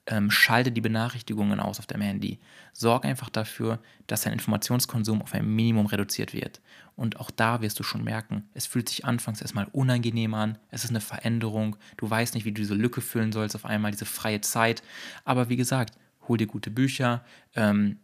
Ähm, 0.06 0.32
schalte 0.32 0.72
die 0.72 0.80
Benachrichtigungen 0.80 1.60
aus 1.60 1.78
auf 1.78 1.86
deinem 1.86 2.02
Handy. 2.02 2.40
Sorg 2.72 3.04
einfach 3.04 3.30
dafür, 3.30 3.78
dass 4.08 4.22
dein 4.22 4.32
Informationskonsum 4.32 5.22
auf 5.22 5.32
ein 5.32 5.54
Minimum 5.54 5.86
reduziert 5.86 6.34
wird. 6.34 6.60
Und 6.96 7.20
auch 7.20 7.30
da 7.30 7.60
wirst 7.62 7.78
du 7.78 7.84
schon 7.84 8.02
merken, 8.02 8.48
es 8.52 8.66
fühlt 8.66 8.88
sich 8.88 9.04
anfangs 9.04 9.40
erstmal 9.40 9.66
unangenehm 9.72 10.34
an, 10.34 10.58
es 10.70 10.84
ist 10.84 10.90
eine 10.90 11.00
Veränderung, 11.00 11.76
du 11.96 12.10
weißt 12.10 12.34
nicht, 12.34 12.44
wie 12.44 12.52
du 12.52 12.60
diese 12.60 12.74
Lücke 12.74 13.00
füllen 13.00 13.32
sollst, 13.32 13.54
auf 13.54 13.64
einmal 13.64 13.92
diese 13.92 14.04
freie 14.04 14.40
Zeit. 14.40 14.82
Aber 15.24 15.48
wie 15.48 15.56
gesagt, 15.56 15.94
hol 16.28 16.36
dir 16.36 16.46
gute 16.46 16.70
Bücher, 16.70 17.24
ähm, 17.54 17.98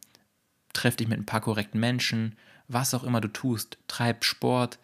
treff 0.73 0.97
dich 0.97 1.09
mit 1.09 1.19
ein 1.19 1.27
paar 1.27 1.41
korrekten 1.41 1.81
Menschen, 1.81 2.37
was 2.69 2.95
auch 2.95 3.05
immer 3.05 3.21
du 3.21 3.29
tust, 3.29 3.79
treib 3.89 4.25
Sport, 4.25 4.79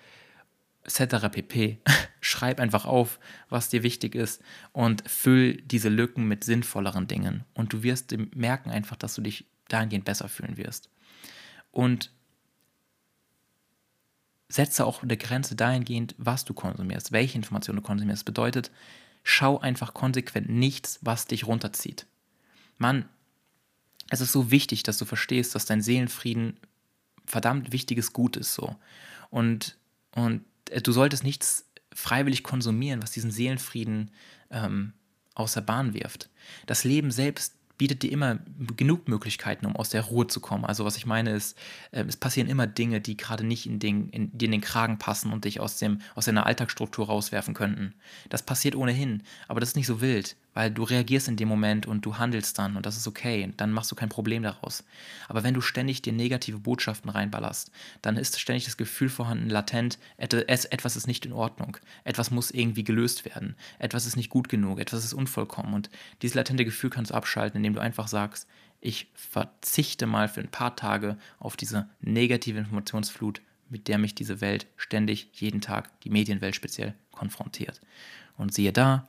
etc. 0.85 1.29
pp. 1.31 1.79
Schreib 2.21 2.61
einfach 2.61 2.87
auf, 2.87 3.19
was 3.49 3.69
dir 3.69 3.83
wichtig 3.83 4.15
ist 4.15 4.43
und 4.73 5.09
füll 5.09 5.57
diese 5.63 5.89
Lücken 5.89 6.27
mit 6.27 6.45
sinnvolleren 6.45 7.07
Dingen. 7.07 7.45
Und 7.55 7.73
du 7.73 7.83
wirst 7.83 8.15
merken 8.35 8.71
einfach, 8.71 8.97
dass 8.97 9.15
du 9.15 9.23
dich 9.23 9.47
dahingehend 9.69 10.05
besser 10.05 10.29
fühlen 10.29 10.57
wirst. 10.57 10.89
Und 11.71 12.11
setze 14.49 14.87
auch 14.87 15.03
eine 15.03 15.17
Grenze 15.17 15.57
dahingehend, 15.57 16.15
was 16.19 16.45
du 16.45 16.55
konsumierst, 16.55 17.13
welche 17.13 17.37
Informationen 17.37 17.79
du 17.79 17.83
konsumierst. 17.83 18.25
Bedeutet, 18.25 18.71
schau 19.23 19.59
einfach 19.59 19.95
konsequent 19.95 20.49
nichts, 20.49 20.99
was 21.03 21.27
dich 21.27 21.47
runterzieht. 21.47 22.07
Mann, 22.79 23.09
es 24.11 24.21
ist 24.21 24.33
so 24.33 24.51
wichtig, 24.51 24.83
dass 24.83 24.99
du 24.99 25.05
verstehst, 25.05 25.55
dass 25.55 25.67
dein 25.67 25.83
Seelenfrieden 25.83 26.59
verdammt 27.27 27.73
wichtiges 27.73 28.13
Gut 28.13 28.37
ist 28.37 28.55
so. 28.55 28.77
Und, 29.31 29.77
und 30.15 30.45
du 30.83 30.93
solltest 30.93 31.25
nichts 31.25 31.71
freiwillig 31.93 32.43
konsumieren, 32.43 33.03
was 33.03 33.13
diesen 33.13 33.31
Seelenfrieden 33.31 34.11
ähm, 34.51 34.93
außer 35.35 35.63
Bahn 35.63 35.95
wirft. 35.95 36.29
Das 36.67 36.85
Leben 36.85 37.11
selbst 37.11 37.55
bietet 37.77 38.03
dir 38.03 38.13
immer 38.13 38.39
genug 38.77 39.09
Möglichkeiten, 39.09 39.67
um 39.67 39.75
aus 39.75 39.91
der 39.91 40.03
Ruhe 40.03 40.27
zu 40.27 40.41
kommen. 40.41 40.65
Also 40.65 40.85
was 40.85 40.97
ich 40.97 41.07
meine 41.07 41.31
ist, 41.31 41.59
äh, 41.91 42.05
es 42.05 42.17
passieren 42.17 42.49
immer 42.49 42.67
Dinge, 42.67 43.01
die 43.01 43.17
gerade 43.17 43.45
nicht 43.45 43.67
in 43.67 43.79
den, 43.79 44.11
in, 44.11 44.37
dir 44.37 44.47
in 44.47 44.53
den 44.53 44.61
Kragen 44.61 44.99
passen 44.99 45.33
und 45.33 45.45
dich 45.45 45.61
aus, 45.61 45.79
dem, 45.79 46.01
aus 46.15 46.27
deiner 46.27 46.47
Alltagsstruktur 46.47 47.07
rauswerfen 47.07 47.55
könnten. 47.55 47.95
Das 48.29 48.45
passiert 48.45 48.77
ohnehin, 48.77 49.23
aber 49.49 49.61
das 49.61 49.71
ist 49.71 49.77
nicht 49.77 49.89
so 49.89 50.01
wild, 50.01 50.37
weil 50.55 50.71
du 50.71 50.85
reagierst 50.85 51.29
in 51.29 51.37
dem 51.37 51.49
Moment 51.49 51.87
und 51.87 52.07
du 52.07 52.17
handelst 52.17 52.59
dann 52.59 52.77
und 52.77 52.87
das 52.87 52.97
ist 52.97 53.07
okay, 53.07 53.53
dann 53.57 53.73
machst 53.73 53.91
du 53.91 53.95
kein 53.95 54.09
Problem 54.09 54.43
daraus. 54.43 54.85
Aber 55.29 55.43
wenn 55.43 55.55
du 55.55 55.61
ständig 55.61 56.01
dir 56.01 56.13
negative 56.13 56.59
Botschaften 56.59 57.11
reinballerst, 57.11 57.71
dann 58.01 58.17
ist 58.17 58.41
ständig 58.41 58.65
das 58.65 58.77
Gefühl 58.77 59.09
vorhanden, 59.09 59.51
latent, 59.51 59.99
etwas 60.17 60.97
ist 60.97 61.07
nicht 61.07 61.27
in 61.27 61.33
Ordnung, 61.33 61.77
etwas 62.05 62.31
muss 62.31 62.51
irgendwie 62.51 62.85
gelöst 62.85 63.25
werden, 63.25 63.57
etwas 63.79 64.07
ist 64.07 64.17
nicht 64.17 64.31
gut 64.31 64.49
genug, 64.49 64.81
etwas 64.81 65.05
ist 65.05 65.13
unvollkommen 65.13 65.75
und 65.75 65.91
dieses 66.23 66.35
latente 66.35 66.65
Gefühl 66.65 66.91
kannst 66.91 67.11
du 67.11 67.15
abschalten, 67.15 67.59
indem 67.59 67.75
du 67.75 67.81
einfach 67.81 68.09
sagst, 68.09 68.47
ich 68.81 69.09
verzichte 69.15 70.07
mal 70.07 70.29
für 70.29 70.41
ein 70.41 70.51
paar 70.51 70.77
Tage 70.77 71.17
auf 71.39 71.57
diese 71.57 71.89
negative 72.01 72.59
Informationsflut, 72.59 73.41
mit 73.71 73.89
der 73.89 73.99
mich 73.99 74.15
diese 74.15 74.41
Welt 74.43 74.67
ständig, 74.77 75.29
jeden 75.33 75.63
Tag, 75.63 75.99
die 76.03 76.11
Medienwelt 76.11 76.55
speziell, 76.55 76.95
konfrontiert. 77.11 77.81
Und 78.37 78.53
siehe 78.53 78.73
da, 78.73 79.09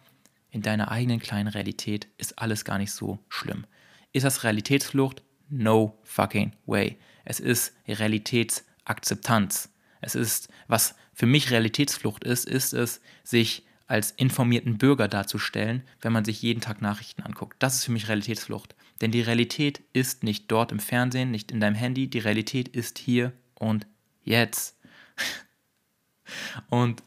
in 0.56 0.62
deiner 0.62 0.90
eigenen 0.90 1.20
kleinen 1.20 1.50
Realität 1.50 2.08
ist 2.18 2.40
alles 2.40 2.64
gar 2.64 2.78
nicht 2.78 2.94
so 2.94 3.20
schlimm. 3.28 3.66
Ist 4.14 4.24
das 4.24 4.46
Realitätsflucht? 4.46 5.22
No 5.50 6.00
fucking 6.04 6.54
way. 6.66 6.98
Es 7.26 7.42
ist 7.42 7.74
Realitätsakzeptanz. 7.90 9.70
Es 10.00 10.16
ist, 10.16 10.48
was 10.70 10.96
für 11.14 11.26
mich 11.26 11.52
Realitätsflucht 11.52 12.24
ist, 12.24 12.46
ist 12.46 12.72
es, 12.72 13.02
sich 13.26 13.66
als 13.88 14.12
informierten 14.12 14.78
Bürger 14.78 15.10
darzustellen, 15.10 15.84
wenn 16.00 16.14
man 16.14 16.24
sich 16.24 16.42
jeden 16.42 16.62
Tag 16.62 16.82
Nachrichten 16.82 17.24
anguckt. 17.24 17.58
Das 17.60 17.76
ist 17.76 17.84
für 17.84 17.92
mich 17.92 18.08
Realitätsflucht. 18.08 18.76
Denn 19.02 19.12
die 19.12 19.22
Realität 19.22 19.82
ist 19.92 20.24
nicht 20.24 20.50
dort 20.50 20.72
im 20.72 20.80
Fernsehen, 20.80 21.32
nicht 21.32 21.52
in 21.52 21.60
deinem 21.60 21.76
Handy. 21.76 22.08
Die 22.08 22.20
Realität 22.20 22.70
ist 22.70 22.98
hier 22.98 23.34
und 23.56 23.88
jetzt. 24.24 24.78
Und 26.70 27.04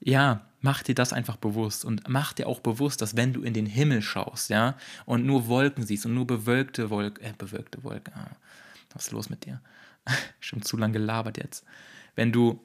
ja, 0.00 0.49
mach 0.60 0.82
dir 0.82 0.94
das 0.94 1.12
einfach 1.12 1.36
bewusst 1.36 1.84
und 1.84 2.08
mach 2.08 2.32
dir 2.32 2.46
auch 2.46 2.60
bewusst, 2.60 3.00
dass 3.02 3.16
wenn 3.16 3.32
du 3.32 3.42
in 3.42 3.54
den 3.54 3.66
Himmel 3.66 4.02
schaust, 4.02 4.50
ja, 4.50 4.76
und 5.06 5.24
nur 5.24 5.46
Wolken 5.48 5.84
siehst 5.84 6.06
und 6.06 6.14
nur 6.14 6.26
bewölkte 6.26 6.90
Wolken, 6.90 7.24
äh, 7.24 7.32
bewölkte 7.36 7.82
Wolken, 7.82 8.14
ah, 8.14 8.36
was 8.92 9.06
ist 9.06 9.12
los 9.12 9.30
mit 9.30 9.44
dir? 9.46 9.60
schon 10.40 10.62
zu 10.62 10.76
lange 10.76 10.94
gelabert 10.94 11.38
jetzt. 11.38 11.64
Wenn 12.14 12.32
du 12.32 12.60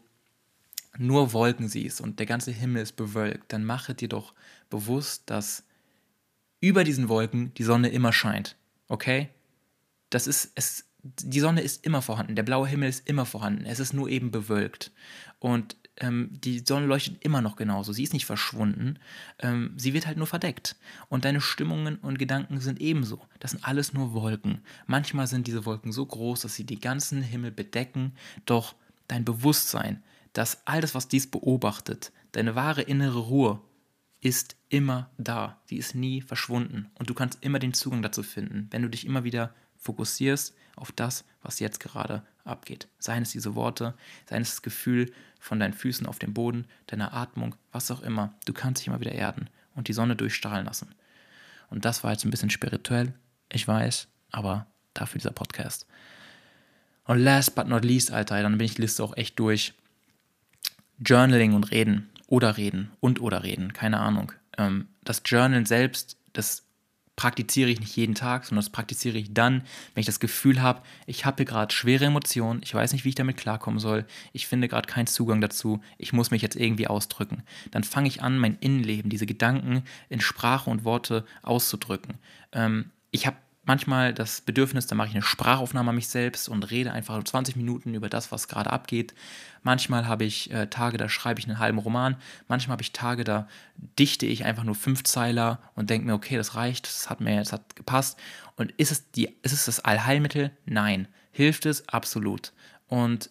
nur 0.97 1.33
Wolken 1.33 1.67
siehst 1.67 2.01
und 2.01 2.19
der 2.19 2.25
ganze 2.25 2.51
Himmel 2.51 2.81
ist 2.81 2.93
bewölkt, 2.93 3.51
dann 3.51 3.65
mache 3.65 3.93
dir 3.93 4.09
doch 4.09 4.33
bewusst, 4.69 5.23
dass 5.29 5.63
über 6.61 6.83
diesen 6.83 7.09
Wolken 7.09 7.53
die 7.53 7.63
Sonne 7.63 7.89
immer 7.89 8.13
scheint. 8.13 8.55
Okay? 8.87 9.29
Das 10.09 10.27
ist, 10.27 10.51
es, 10.55 10.85
die 11.03 11.39
Sonne 11.39 11.61
ist 11.61 11.85
immer 11.85 12.01
vorhanden, 12.01 12.35
der 12.35 12.43
blaue 12.43 12.67
Himmel 12.67 12.89
ist 12.89 13.07
immer 13.07 13.25
vorhanden, 13.25 13.65
es 13.65 13.79
ist 13.79 13.93
nur 13.93 14.09
eben 14.09 14.31
bewölkt. 14.31 14.91
Und 15.39 15.75
ähm, 15.97 16.29
die 16.31 16.59
Sonne 16.59 16.85
leuchtet 16.85 17.23
immer 17.23 17.41
noch 17.41 17.55
genauso, 17.55 17.93
sie 17.93 18.03
ist 18.03 18.13
nicht 18.13 18.25
verschwunden, 18.25 18.99
ähm, 19.39 19.73
sie 19.77 19.93
wird 19.93 20.07
halt 20.07 20.17
nur 20.17 20.27
verdeckt. 20.27 20.75
Und 21.09 21.25
deine 21.25 21.41
Stimmungen 21.41 21.97
und 21.97 22.19
Gedanken 22.19 22.59
sind 22.59 22.81
ebenso. 22.81 23.21
Das 23.39 23.51
sind 23.51 23.65
alles 23.65 23.93
nur 23.93 24.13
Wolken. 24.13 24.61
Manchmal 24.87 25.27
sind 25.27 25.47
diese 25.47 25.65
Wolken 25.65 25.91
so 25.91 26.05
groß, 26.05 26.41
dass 26.41 26.55
sie 26.55 26.65
den 26.65 26.79
ganzen 26.79 27.21
Himmel 27.21 27.51
bedecken, 27.51 28.13
doch 28.45 28.75
dein 29.07 29.25
Bewusstsein, 29.25 30.03
dass 30.33 30.65
all 30.65 30.81
das, 30.81 30.95
was 30.95 31.07
dies 31.07 31.27
beobachtet, 31.27 32.11
deine 32.33 32.55
wahre 32.55 32.81
innere 32.81 33.19
Ruhe, 33.19 33.61
ist 34.19 34.57
immer 34.69 35.11
da. 35.17 35.61
Sie 35.65 35.77
ist 35.77 35.95
nie 35.95 36.21
verschwunden. 36.21 36.89
Und 36.97 37.09
du 37.09 37.13
kannst 37.13 37.37
immer 37.41 37.59
den 37.59 37.73
Zugang 37.73 38.01
dazu 38.01 38.23
finden, 38.23 38.67
wenn 38.71 38.81
du 38.81 38.89
dich 38.89 39.05
immer 39.05 39.23
wieder 39.23 39.53
fokussierst 39.85 40.53
auf 40.75 40.91
das, 40.91 41.23
was 41.41 41.59
jetzt 41.59 41.79
gerade 41.79 42.23
abgeht. 42.43 42.87
Seien 42.99 43.23
es 43.23 43.31
diese 43.31 43.55
Worte, 43.55 43.93
seien 44.29 44.41
es 44.41 44.51
das 44.51 44.61
Gefühl 44.61 45.11
von 45.39 45.59
deinen 45.59 45.73
Füßen 45.73 46.07
auf 46.07 46.19
dem 46.19 46.33
Boden, 46.33 46.65
deiner 46.87 47.13
Atmung, 47.13 47.55
was 47.71 47.91
auch 47.91 48.01
immer. 48.01 48.33
Du 48.45 48.53
kannst 48.53 48.81
dich 48.81 48.87
immer 48.87 48.99
wieder 48.99 49.13
erden 49.13 49.49
und 49.75 49.87
die 49.87 49.93
Sonne 49.93 50.15
durchstrahlen 50.15 50.65
lassen. 50.65 50.93
Und 51.69 51.85
das 51.85 52.03
war 52.03 52.11
jetzt 52.11 52.25
ein 52.25 52.31
bisschen 52.31 52.49
spirituell, 52.49 53.13
ich 53.51 53.67
weiß, 53.67 54.07
aber 54.31 54.67
dafür 54.93 55.19
dieser 55.19 55.31
Podcast. 55.31 55.85
Und 57.05 57.19
last 57.19 57.55
but 57.55 57.67
not 57.67 57.85
least, 57.85 58.11
Alter, 58.11 58.41
dann 58.41 58.57
bin 58.57 58.65
ich 58.65 58.75
die 58.75 58.81
Liste 58.81 59.03
auch 59.03 59.15
echt 59.15 59.37
durch. 59.39 59.73
Journaling 60.97 61.53
und 61.53 61.71
Reden 61.71 62.09
oder 62.27 62.57
Reden 62.57 62.91
und 62.99 63.21
oder 63.21 63.43
Reden, 63.43 63.73
keine 63.73 63.99
Ahnung. 63.99 64.31
Ähm, 64.57 64.87
das 65.03 65.21
Journal 65.25 65.67
selbst, 65.67 66.17
das 66.33 66.64
praktiziere 67.15 67.69
ich 67.69 67.79
nicht 67.79 67.95
jeden 67.95 68.15
Tag, 68.15 68.45
sondern 68.45 68.63
das 68.63 68.71
praktiziere 68.71 69.17
ich 69.17 69.33
dann, 69.33 69.63
wenn 69.93 70.01
ich 70.01 70.05
das 70.05 70.19
Gefühl 70.19 70.61
habe, 70.61 70.81
ich 71.05 71.25
habe 71.25 71.37
hier 71.37 71.45
gerade 71.45 71.73
schwere 71.73 72.05
Emotionen, 72.05 72.61
ich 72.63 72.73
weiß 72.73 72.93
nicht, 72.93 73.05
wie 73.05 73.09
ich 73.09 73.15
damit 73.15 73.37
klarkommen 73.37 73.79
soll, 73.79 74.05
ich 74.33 74.47
finde 74.47 74.67
gerade 74.67 74.87
keinen 74.87 75.07
Zugang 75.07 75.41
dazu, 75.41 75.81
ich 75.97 76.13
muss 76.13 76.31
mich 76.31 76.41
jetzt 76.41 76.55
irgendwie 76.55 76.87
ausdrücken. 76.87 77.43
Dann 77.71 77.83
fange 77.83 78.07
ich 78.07 78.21
an, 78.21 78.37
mein 78.37 78.57
Innenleben, 78.59 79.09
diese 79.09 79.25
Gedanken 79.25 79.83
in 80.09 80.19
Sprache 80.19 80.69
und 80.69 80.83
Worte 80.83 81.25
auszudrücken. 81.41 82.15
Ähm, 82.51 82.91
ich 83.11 83.25
habe 83.27 83.37
manchmal 83.65 84.13
das 84.13 84.41
Bedürfnis, 84.41 84.87
da 84.87 84.95
mache 84.95 85.09
ich 85.09 85.13
eine 85.13 85.23
Sprachaufnahme 85.23 85.89
an 85.89 85.95
mich 85.95 86.07
selbst 86.07 86.47
und 86.47 86.71
rede 86.71 86.91
einfach 86.91 87.21
20 87.23 87.55
Minuten 87.55 87.93
über 87.93 88.09
das, 88.09 88.31
was 88.31 88.47
gerade 88.47 88.71
abgeht. 88.71 89.13
Manchmal 89.63 90.07
habe 90.07 90.23
ich 90.23 90.51
äh, 90.51 90.67
Tage, 90.67 90.97
da 90.97 91.09
schreibe 91.09 91.39
ich 91.39 91.47
einen 91.47 91.59
halben 91.59 91.79
Roman. 91.79 92.15
Manchmal 92.47 92.73
habe 92.73 92.83
ich 92.83 92.93
Tage, 92.93 93.23
da 93.23 93.47
dichte 93.99 94.25
ich 94.25 94.45
einfach 94.45 94.63
nur 94.63 94.75
fünf 94.75 95.03
Zeiler 95.03 95.59
und 95.75 95.89
denke 95.89 96.07
mir, 96.07 96.13
okay, 96.13 96.37
das 96.37 96.55
reicht, 96.55 96.85
das 96.85 97.09
hat 97.09 97.21
mir, 97.21 97.37
das 97.37 97.51
hat 97.51 97.75
gepasst. 97.75 98.17
Und 98.55 98.71
ist 98.77 98.91
es, 98.91 99.11
die, 99.11 99.35
ist 99.41 99.51
es 99.51 99.65
das 99.65 99.79
Allheilmittel? 99.79 100.51
Nein. 100.65 101.07
Hilft 101.31 101.65
es? 101.65 101.89
Absolut. 101.89 102.53
Und 102.87 103.29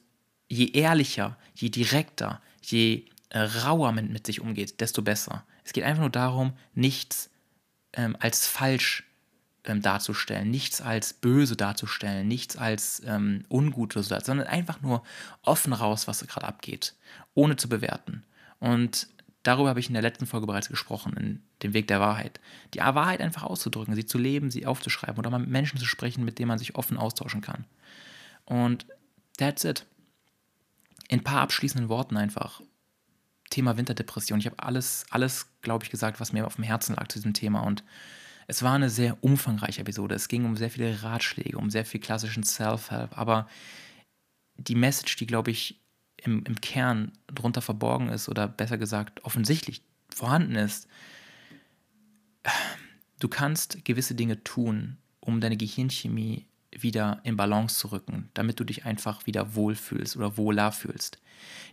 je 0.49 0.67
ehrlicher, 0.73 1.39
je 1.55 1.71
direkter, 1.71 2.43
je 2.61 3.05
äh, 3.31 3.41
rauer 3.41 3.93
man 3.93 4.13
mit 4.13 4.27
sich 4.27 4.41
umgeht, 4.41 4.81
desto 4.81 5.01
besser. 5.01 5.45
Es 5.65 5.73
geht 5.73 5.85
einfach 5.85 6.03
nur 6.03 6.11
darum, 6.11 6.53
nichts 6.75 7.31
ähm, 7.95 8.17
als 8.21 8.47
falsch 8.47 8.99
zu 8.99 9.14
ähm, 9.65 9.83
darzustellen, 9.83 10.51
nichts 10.51 10.81
als 10.81 11.13
böse 11.13 11.57
darzustellen, 11.57 12.29
nichts 12.29 12.57
als 12.57 13.03
ähm, 13.07 13.45
Ungutes, 13.49 14.09
sondern 14.09 14.47
einfach 14.47 14.81
nur 14.83 15.03
offen 15.43 15.73
raus, 15.73 16.07
was 16.07 16.27
gerade 16.27 16.47
abgeht, 16.47 16.95
ohne 17.35 17.57
zu 17.57 17.69
bewerten. 17.69 18.25
Und 18.61 19.09
darüber 19.43 19.71
habe 19.71 19.81
ich 19.81 19.89
in 19.89 19.95
der 19.95 20.03
letzten 20.03 20.27
Folge 20.27 20.47
bereits 20.47 20.69
gesprochen, 20.69 21.17
in 21.17 21.43
dem 21.63 21.73
Weg 21.73 21.89
der 21.89 22.01
Wahrheit. 22.01 22.41
Die 22.75 22.81
Wahrheit 22.81 23.21
einfach 23.21 23.43
auszudrücken, 23.43 23.95
sie 23.95 24.07
zu 24.07 24.19
leben, 24.19 24.51
sie 24.51 24.67
aufzuschreiben 24.67 25.19
oder 25.19 25.39
mit 25.39 25.49
Menschen 25.49 25.79
zu 25.79 25.87
sprechen, 25.87 26.25
mit 26.25 26.39
denen 26.39 26.49
man 26.49 26.59
sich 26.59 26.75
offen 26.75 26.97
austauschen 26.97 27.41
kann. 27.41 27.65
Und 28.45 28.87
that's 29.39 29.65
it. 29.65 29.87
In 31.09 31.21
ein 31.21 31.25
paar 31.25 31.43
abschließenden 31.43 31.89
Worten 31.89 32.17
einfach. 32.17 32.61
Thema 33.51 33.77
Winterdepression. 33.77 34.41
Ich 34.41 34.47
habe 34.47 34.59
alles, 34.59 35.05
alles, 35.11 35.47
glaube 35.61 35.85
ich, 35.85 35.91
gesagt, 35.91 36.21
was 36.21 36.33
mir 36.33 36.47
auf 36.47 36.57
dem 36.57 36.65
Herzen 36.65 36.97
lag 36.97 37.09
zu 37.09 37.19
diesem 37.19 37.35
Thema. 37.35 37.61
Und 37.61 37.85
es 38.47 38.63
war 38.63 38.75
eine 38.75 38.91
sehr 38.91 39.23
umfangreiche 39.23 39.81
Episode. 39.81 40.15
Es 40.15 40.29
ging 40.29 40.45
um 40.45 40.57
sehr 40.57 40.71
viele 40.71 41.03
Ratschläge, 41.03 41.57
um 41.57 41.71
sehr 41.71 41.85
viel 41.85 42.01
klassischen 42.01 42.43
Self-Help. 42.43 43.17
Aber 43.17 43.49
die 44.57 44.75
Message, 44.75 45.17
die, 45.17 45.27
glaube 45.27 45.51
ich, 45.51 45.81
im, 46.17 46.45
im 46.45 46.61
Kern 46.61 47.13
drunter 47.27 47.63
verborgen 47.63 48.09
ist 48.09 48.29
oder 48.29 48.49
besser 48.49 48.79
gesagt 48.79 49.25
offensichtlich 49.25 49.83
vorhanden 50.15 50.57
ist, 50.57 50.89
du 53.19 53.29
kannst 53.29 53.85
gewisse 53.85 54.15
Dinge 54.15 54.43
tun, 54.45 54.99
um 55.21 55.41
deine 55.41 55.57
Gehirnchemie 55.57 56.47
wieder 56.71 57.21
in 57.25 57.37
Balance 57.37 57.79
zu 57.79 57.89
rücken, 57.89 58.31
damit 58.35 58.59
du 58.61 58.65
dich 58.65 58.85
einfach 58.85 59.27
wieder 59.27 59.55
wohlfühlst 59.55 60.17
oder 60.17 60.37
wohler 60.37 60.73
fühlst. 60.73 61.19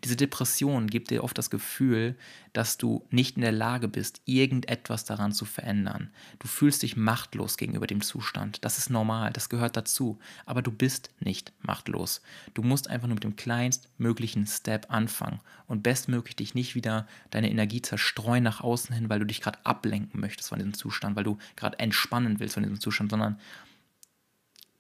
Diese 0.04 0.16
Depression 0.16 0.88
gibt 0.88 1.12
dir 1.12 1.24
oft 1.24 1.38
das 1.38 1.50
Gefühl, 1.50 2.16
dass 2.54 2.78
du 2.78 3.06
nicht 3.12 3.36
in 3.36 3.44
der 3.44 3.52
Lage 3.52 3.88
bist, 3.88 4.22
irgendetwas 4.26 5.06
daran 5.06 5.32
zu 5.32 5.46
verändern. 5.46 6.10
Du 6.40 6.48
fühlst 6.48 6.82
dich 6.82 6.98
machtlos 6.98 7.58
gegenüber 7.58 7.88
dem 7.88 8.02
Zustand. 8.02 8.64
Das 8.66 8.78
ist 8.78 8.90
normal, 8.90 9.32
das 9.32 9.50
gehört 9.50 9.78
dazu. 9.78 10.20
Aber 10.46 10.62
du 10.62 10.72
bist 10.72 11.12
nicht 11.20 11.54
machtlos. 11.62 12.22
Du 12.54 12.64
musst 12.64 12.90
einfach 12.90 13.08
nur 13.08 13.16
mit 13.16 13.24
dem 13.24 13.36
kleinstmöglichen 13.36 14.48
Step 14.48 14.88
anfangen 14.90 15.40
und 15.68 15.84
bestmöglich 15.84 16.36
dich 16.36 16.56
nicht 16.56 16.76
wieder 16.76 17.08
deine 17.30 17.52
Energie 17.52 17.82
zerstreuen 17.82 18.44
nach 18.44 18.62
außen 18.62 18.96
hin, 18.96 19.10
weil 19.10 19.20
du 19.20 19.26
dich 19.26 19.42
gerade 19.42 19.60
ablenken 19.64 20.20
möchtest 20.20 20.50
von 20.50 20.60
diesem 20.60 20.74
Zustand, 20.74 21.16
weil 21.16 21.24
du 21.24 21.38
gerade 21.56 21.80
entspannen 21.80 22.40
willst 22.40 22.56
von 22.56 22.64
diesem 22.64 22.80
Zustand, 22.80 23.12
sondern 23.12 23.40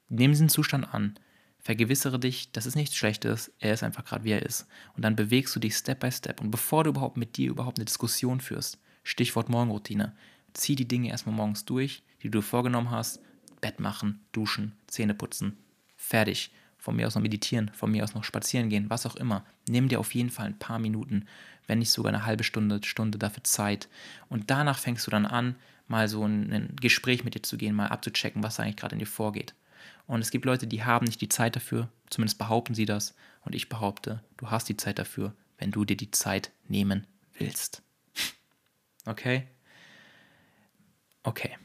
nimm 0.09 0.31
diesen 0.31 0.49
Zustand 0.49 0.93
an, 0.93 1.15
vergewissere 1.61 2.19
dich, 2.19 2.51
das 2.51 2.65
ist 2.65 2.75
nichts 2.75 2.95
Schlechtes, 2.95 3.51
er 3.59 3.73
ist 3.73 3.83
einfach 3.83 4.03
gerade 4.03 4.23
wie 4.23 4.31
er 4.31 4.43
ist. 4.43 4.67
Und 4.95 5.03
dann 5.03 5.15
bewegst 5.15 5.55
du 5.55 5.59
dich 5.59 5.75
Step 5.75 5.99
by 5.99 6.11
Step. 6.11 6.41
Und 6.41 6.51
bevor 6.51 6.83
du 6.83 6.89
überhaupt 6.89 7.17
mit 7.17 7.37
dir 7.37 7.49
überhaupt 7.49 7.77
eine 7.77 7.85
Diskussion 7.85 8.41
führst, 8.41 8.79
Stichwort 9.03 9.49
Morgenroutine, 9.49 10.15
zieh 10.53 10.75
die 10.75 10.87
Dinge 10.87 11.09
erstmal 11.09 11.35
morgens 11.35 11.65
durch, 11.65 12.03
die 12.23 12.29
du 12.29 12.41
vorgenommen 12.41 12.91
hast, 12.91 13.21
Bett 13.61 13.79
machen, 13.79 14.19
duschen, 14.31 14.73
Zähne 14.87 15.13
putzen, 15.13 15.57
fertig. 15.95 16.51
Von 16.77 16.95
mir 16.95 17.05
aus 17.05 17.13
noch 17.13 17.21
meditieren, 17.21 17.69
von 17.75 17.91
mir 17.91 18.03
aus 18.03 18.15
noch 18.15 18.23
spazieren 18.23 18.69
gehen, 18.69 18.89
was 18.89 19.05
auch 19.05 19.15
immer. 19.15 19.45
Nimm 19.69 19.87
dir 19.87 19.99
auf 19.99 20.15
jeden 20.15 20.31
Fall 20.31 20.47
ein 20.47 20.57
paar 20.57 20.79
Minuten, 20.79 21.27
wenn 21.67 21.77
nicht 21.77 21.91
sogar 21.91 22.11
eine 22.11 22.25
halbe 22.25 22.43
Stunde, 22.43 22.79
Stunde 22.83 23.19
dafür 23.19 23.43
Zeit. 23.43 23.87
Und 24.29 24.49
danach 24.49 24.79
fängst 24.79 25.05
du 25.05 25.11
dann 25.11 25.27
an, 25.27 25.55
mal 25.87 26.07
so 26.07 26.25
ein, 26.25 26.51
ein 26.51 26.75
Gespräch 26.81 27.23
mit 27.23 27.35
dir 27.35 27.43
zu 27.43 27.57
gehen, 27.57 27.75
mal 27.75 27.89
abzuchecken, 27.89 28.41
was 28.41 28.59
eigentlich 28.59 28.77
gerade 28.77 28.95
in 28.95 28.99
dir 28.99 29.05
vorgeht. 29.05 29.53
Und 30.07 30.21
es 30.21 30.31
gibt 30.31 30.45
Leute, 30.45 30.67
die 30.67 30.83
haben 30.83 31.05
nicht 31.05 31.21
die 31.21 31.29
Zeit 31.29 31.55
dafür, 31.55 31.89
zumindest 32.09 32.37
behaupten 32.37 32.75
sie 32.75 32.85
das. 32.85 33.15
Und 33.43 33.55
ich 33.55 33.69
behaupte, 33.69 34.23
du 34.37 34.51
hast 34.51 34.69
die 34.69 34.77
Zeit 34.77 34.99
dafür, 34.99 35.33
wenn 35.57 35.71
du 35.71 35.85
dir 35.85 35.97
die 35.97 36.11
Zeit 36.11 36.51
nehmen 36.67 37.07
willst. 37.33 37.81
Okay? 39.05 39.47
Okay. 41.23 41.57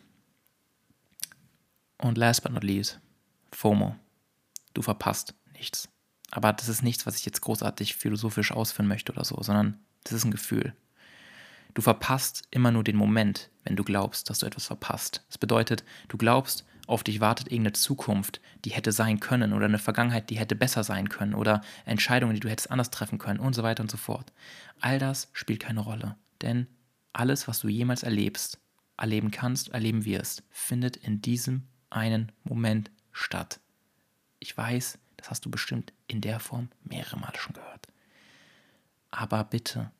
Und 1.98 2.18
last 2.18 2.42
but 2.42 2.52
not 2.52 2.64
least, 2.64 3.00
FOMO. 3.52 3.96
Du 4.74 4.82
verpasst 4.82 5.34
nichts. 5.52 5.88
Aber 6.30 6.52
das 6.52 6.68
ist 6.68 6.82
nichts, 6.82 7.06
was 7.06 7.16
ich 7.16 7.24
jetzt 7.24 7.40
großartig 7.40 7.96
philosophisch 7.96 8.52
ausführen 8.52 8.88
möchte 8.88 9.12
oder 9.12 9.24
so, 9.24 9.40
sondern 9.42 9.78
das 10.04 10.12
ist 10.12 10.24
ein 10.24 10.30
Gefühl. 10.30 10.74
Du 11.74 11.82
verpasst 11.82 12.42
immer 12.50 12.70
nur 12.70 12.84
den 12.84 12.96
Moment, 12.96 13.50
wenn 13.64 13.76
du 13.76 13.84
glaubst, 13.84 14.30
dass 14.30 14.38
du 14.38 14.46
etwas 14.46 14.66
verpasst. 14.66 15.24
Das 15.28 15.38
bedeutet, 15.38 15.84
du 16.08 16.16
glaubst, 16.16 16.64
auf 16.86 17.02
dich 17.02 17.20
wartet 17.20 17.48
irgendeine 17.48 17.72
Zukunft, 17.72 18.40
die 18.64 18.70
hätte 18.70 18.92
sein 18.92 19.20
können 19.20 19.52
oder 19.52 19.66
eine 19.66 19.78
Vergangenheit, 19.78 20.30
die 20.30 20.38
hätte 20.38 20.54
besser 20.54 20.84
sein 20.84 21.08
können 21.08 21.34
oder 21.34 21.62
Entscheidungen, 21.84 22.34
die 22.34 22.40
du 22.40 22.48
hättest 22.48 22.70
anders 22.70 22.90
treffen 22.90 23.18
können 23.18 23.40
und 23.40 23.54
so 23.54 23.62
weiter 23.62 23.82
und 23.82 23.90
so 23.90 23.96
fort. 23.96 24.32
All 24.80 24.98
das 24.98 25.28
spielt 25.32 25.60
keine 25.60 25.80
Rolle, 25.80 26.16
denn 26.42 26.66
alles, 27.12 27.48
was 27.48 27.60
du 27.60 27.68
jemals 27.68 28.02
erlebst, 28.02 28.60
erleben 28.96 29.30
kannst, 29.30 29.70
erleben 29.70 30.04
wirst, 30.04 30.42
findet 30.50 30.96
in 30.96 31.20
diesem 31.20 31.66
einen 31.90 32.32
Moment 32.44 32.90
statt. 33.12 33.60
Ich 34.38 34.56
weiß, 34.56 34.98
das 35.16 35.30
hast 35.30 35.44
du 35.44 35.50
bestimmt 35.50 35.92
in 36.06 36.20
der 36.20 36.40
Form 36.40 36.68
mehrere 36.84 37.18
Male 37.18 37.38
schon 37.38 37.54
gehört. 37.54 37.88
Aber 39.10 39.44
bitte, 39.44 39.90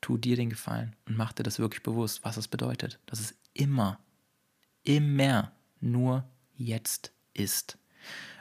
tu 0.00 0.18
dir 0.18 0.36
den 0.36 0.50
Gefallen 0.50 0.94
und 1.06 1.16
mach 1.16 1.32
dir 1.32 1.44
das 1.44 1.58
wirklich 1.58 1.82
bewusst, 1.82 2.24
was 2.24 2.36
es 2.36 2.48
bedeutet. 2.48 2.98
Das 3.06 3.20
ist 3.20 3.34
immer, 3.54 3.98
immer 4.82 5.52
nur 5.80 6.24
jetzt 6.56 7.12
ist. 7.32 7.78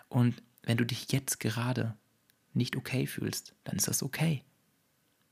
Und 0.10 0.42
wenn 0.64 0.78
du 0.78 0.86
dich 0.86 1.12
jetzt 1.12 1.40
gerade 1.40 1.96
nicht 2.54 2.76
okay 2.76 3.08
fühlst, 3.08 3.54
dann 3.64 3.76
ist 3.76 3.88
das 3.88 4.04
okay. 4.04 4.44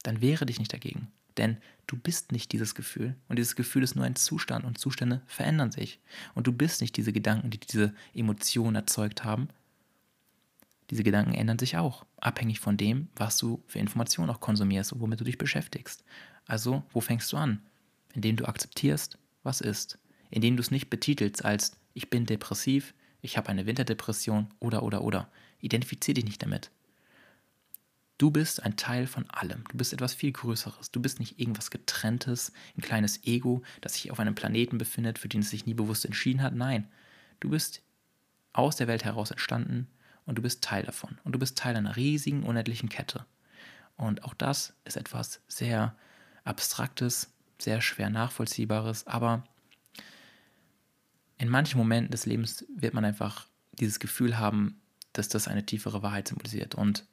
Dann 0.04 0.22
wehre 0.22 0.46
dich 0.46 0.60
nicht 0.60 0.74
dagegen. 0.74 1.12
Denn 1.38 1.58
du 1.88 1.98
bist 1.98 2.32
nicht 2.32 2.52
dieses 2.52 2.76
Gefühl. 2.76 3.16
Und 3.28 3.38
dieses 3.38 3.56
Gefühl 3.56 3.84
ist 3.84 3.96
nur 3.96 4.06
ein 4.06 4.16
Zustand 4.16 4.66
und 4.66 4.78
Zustände 4.78 5.22
verändern 5.28 5.72
sich. 5.72 6.00
Und 6.34 6.48
du 6.48 6.52
bist 6.52 6.82
nicht 6.82 6.98
diese 6.98 7.14
Gedanken, 7.14 7.52
die 7.52 7.60
diese 7.60 7.94
Emotionen 8.14 8.76
erzeugt 8.76 9.24
haben. 9.24 9.50
diese 10.90 11.04
Gedanken 11.04 11.34
ändern 11.34 11.58
sich 11.58 11.78
auch, 11.78 12.06
abhängig 12.18 12.60
von 12.60 12.76
dem, 12.76 13.08
was 13.16 13.38
du 13.38 13.64
für 13.66 13.80
Informationen 13.80 14.30
auch 14.30 14.42
konsumierst 14.42 14.92
und 14.92 15.00
womit 15.00 15.22
du 15.22 15.24
dich 15.24 15.38
beschäftigst. 15.38 16.04
Also, 16.48 16.84
wo 16.92 17.00
fängst 17.00 17.32
du 17.32 17.38
an? 17.38 17.62
Indem 18.14 18.36
du 18.36 18.46
akzeptierst, 18.46 19.18
was 19.44 19.62
ist. 19.62 19.98
Indem 20.32 20.58
du 20.58 20.62
es 20.62 20.70
nicht 20.70 20.90
betitelst 20.90 21.46
als 21.46 21.78
ich 21.94 22.10
bin 22.10 22.26
depressiv, 22.26 22.94
ich 23.22 23.38
habe 23.38 23.50
eine 23.50 23.66
Winterdepression 23.66 24.48
oder 24.60 24.84
oder 24.84 25.04
oder. 25.04 25.30
Identifizier 25.60 26.14
dich 26.14 26.26
nicht 26.26 26.42
damit. 26.42 26.72
Du 28.18 28.30
bist 28.30 28.62
ein 28.62 28.76
Teil 28.76 29.08
von 29.08 29.28
allem. 29.32 29.64
Du 29.70 29.78
bist 29.78 29.94
etwas 29.94 30.14
viel 30.14 30.32
Größeres. 30.32 30.92
Du 30.92 31.02
bist 31.02 31.20
nicht 31.20 31.39
irgendwas 31.39 31.72
Getrenntes, 31.72 32.52
ein 32.78 32.82
kleines 32.82 33.24
Ego, 33.24 33.64
das 33.82 33.96
sich 33.96 34.12
auf 34.12 34.20
einem 34.20 34.36
Planeten 34.36 34.78
befindet, 34.78 35.18
für 35.18 35.28
den 35.28 35.42
es 35.42 35.50
sich 35.50 35.66
nie 35.66 35.74
bewusst 35.74 36.06
entschieden 36.06 36.44
hat. 36.44 36.54
Nein, 36.54 36.88
du 37.39 37.50
bist 37.50 37.82
aus 38.54 38.76
der 38.76 38.88
Welt 38.88 39.04
heraus 39.06 39.32
entstanden 39.32 39.88
und 40.26 40.38
du 40.38 40.42
bist 40.42 40.64
Teil 40.64 40.84
davon. 40.84 41.18
Und 41.24 41.34
du 41.34 41.39
bist 41.39 41.58
Teil 41.58 41.76
einer 41.76 41.96
riesigen, 41.96 42.44
unendlichen 42.44 42.89
Kette. 42.89 43.26
Und 43.98 44.24
auch 44.24 44.34
das 44.34 44.74
ist 44.86 44.98
etwas 44.98 45.42
sehr 45.48 45.96
Abstraktes, 46.44 47.34
sehr 47.60 47.82
schwer 47.82 48.10
Nachvollziehbares, 48.10 49.08
aber 49.08 49.44
in 51.42 51.50
manchen 51.50 51.80
Momenten 51.80 52.12
des 52.12 52.28
Lebens 52.28 52.66
wird 52.70 52.94
man 52.94 53.04
einfach 53.04 53.48
dieses 53.72 54.00
Gefühl 54.00 54.38
haben, 54.38 54.80
dass 55.12 55.28
das 55.28 55.48
eine 55.48 55.66
tiefere 55.66 56.04
Wahrheit 56.04 56.28
symbolisiert. 56.28 56.76
Und 56.76 57.04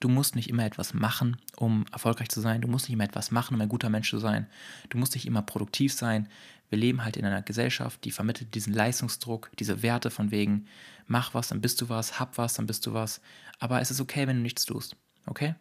du 0.00 0.08
musst 0.08 0.34
nicht 0.34 0.50
immer 0.50 0.64
etwas 0.64 0.92
machen, 0.92 1.36
um 1.56 1.84
erfolgreich 1.92 2.28
zu 2.28 2.40
sein. 2.40 2.60
Du 2.60 2.66
musst 2.66 2.86
nicht 2.86 2.94
immer 2.94 3.04
etwas 3.04 3.30
machen, 3.30 3.54
um 3.54 3.60
ein 3.60 3.68
guter 3.68 3.88
Mensch 3.88 4.10
zu 4.10 4.18
sein. 4.18 4.48
Du 4.88 4.98
musst 4.98 5.14
nicht 5.14 5.26
immer 5.26 5.42
produktiv 5.42 5.92
sein. 5.92 6.28
Wir 6.68 6.78
leben 6.78 7.04
halt 7.04 7.16
in 7.16 7.24
einer 7.24 7.40
Gesellschaft, 7.40 8.02
die 8.02 8.10
vermittelt 8.10 8.52
diesen 8.56 8.74
Leistungsdruck, 8.74 9.52
diese 9.60 9.82
Werte 9.84 10.10
von 10.10 10.32
wegen, 10.32 10.66
mach 11.06 11.34
was, 11.34 11.46
dann 11.46 11.60
bist 11.60 11.80
du 11.80 11.88
was, 11.88 12.18
hab 12.18 12.36
was, 12.36 12.54
dann 12.54 12.66
bist 12.66 12.84
du 12.84 12.92
was. 12.92 13.20
Aber 13.60 13.80
es 13.80 13.92
ist 13.92 14.00
okay, 14.00 14.26
wenn 14.26 14.38
du 14.38 14.42
nichts 14.42 14.66
tust. 14.66 14.96
Okay? 15.26 15.54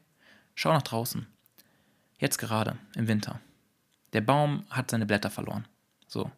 Schau 0.55 0.73
nach 0.73 0.81
draußen. 0.81 1.27
Jetzt 2.17 2.39
gerade, 2.39 2.79
im 2.95 3.07
Winter. 3.07 3.39
Der 4.13 4.21
Baum 4.21 4.65
hat 4.71 4.89
seine 4.89 5.05
Blätter 5.05 5.29
verloren. 5.29 5.67
So. 6.07 6.31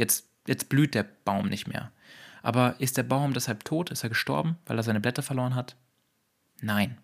Jetzt, 0.00 0.30
jetzt 0.46 0.70
blüht 0.70 0.94
der 0.94 1.02
Baum 1.02 1.48
nicht 1.48 1.68
mehr. 1.68 1.92
Aber 2.42 2.74
ist 2.80 2.96
der 2.96 3.02
Baum 3.02 3.34
deshalb 3.34 3.64
tot? 3.64 3.90
Ist 3.90 4.02
er 4.02 4.08
gestorben, 4.08 4.56
weil 4.64 4.78
er 4.78 4.82
seine 4.82 5.00
Blätter 5.00 5.22
verloren 5.22 5.54
hat? 5.54 5.76
Nein. 6.62 6.96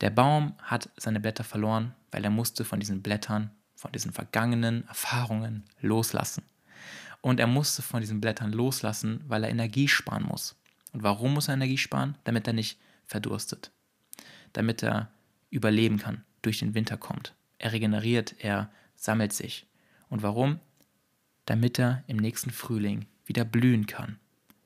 Der 0.00 0.10
Baum 0.10 0.54
hat 0.62 0.88
seine 0.96 1.18
Blätter 1.18 1.42
verloren, 1.42 1.94
weil 2.12 2.22
er 2.22 2.30
musste 2.30 2.64
von 2.64 2.78
diesen 2.78 3.02
Blättern 3.02 3.50
von 3.80 3.92
diesen 3.92 4.12
vergangenen 4.12 4.86
Erfahrungen 4.86 5.64
loslassen. 5.80 6.44
Und 7.22 7.40
er 7.40 7.46
musste 7.46 7.82
von 7.82 8.00
diesen 8.00 8.20
Blättern 8.20 8.52
loslassen, 8.52 9.24
weil 9.26 9.42
er 9.42 9.50
Energie 9.50 9.88
sparen 9.88 10.22
muss. 10.22 10.54
Und 10.92 11.02
warum 11.02 11.34
muss 11.34 11.48
er 11.48 11.54
Energie 11.54 11.78
sparen? 11.78 12.16
Damit 12.24 12.46
er 12.46 12.52
nicht 12.52 12.78
verdurstet. 13.06 13.72
Damit 14.52 14.82
er 14.82 15.10
überleben 15.48 15.98
kann, 15.98 16.24
durch 16.42 16.58
den 16.58 16.74
Winter 16.74 16.98
kommt. 16.98 17.34
Er 17.58 17.72
regeneriert, 17.72 18.36
er 18.38 18.70
sammelt 18.96 19.32
sich. 19.32 19.66
Und 20.08 20.22
warum? 20.22 20.60
Damit 21.50 21.80
er 21.80 22.04
im 22.06 22.18
nächsten 22.18 22.52
Frühling 22.52 23.06
wieder 23.24 23.44
blühen 23.44 23.86
kann. 23.86 24.20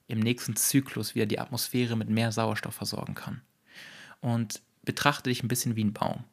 Im 0.07 0.21
nächsten 0.21 0.55
Zyklus 0.55 1.15
wieder 1.15 1.25
die 1.25 1.39
Atmosphäre 1.39 1.97
mit 1.97 2.11
mehr 2.11 2.31
Sauerstoff 2.31 2.75
versorgen 2.75 3.15
kann. 3.15 3.41
Und 4.21 4.61
betrachte 4.83 5.31
dich 5.31 5.43
ein 5.43 5.49
bisschen 5.49 5.77
wie 5.77 5.85
ein 5.85 5.95
Baum, 5.95 6.25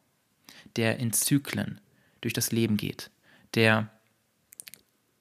der 0.76 0.98
in 0.98 1.14
Zyklen 1.14 1.80
durch 2.20 2.34
das 2.34 2.52
Leben 2.52 2.76
geht, 2.76 3.10
der 3.54 3.88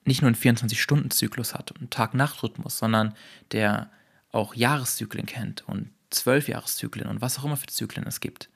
nicht 0.04 0.22
nur 0.22 0.28
einen 0.28 0.36
24-Stunden-Zyklus 0.36 1.54
hat 1.54 1.72
und 1.72 1.92
Tag-Nacht-Rhythmus, 1.92 2.78
sondern 2.78 3.16
der 3.54 3.90
auch 4.34 4.54
Jahreszyklen 4.54 5.28
kennt 5.28 5.66
und 5.66 5.92
Zwölfjahreszyklen 6.10 7.08
und 7.08 7.22
was 7.22 7.40
auch 7.40 7.46
immer 7.46 7.56
für 7.56 7.68
Zyklen 7.68 8.06
es 8.06 8.20
gibt. 8.20 8.50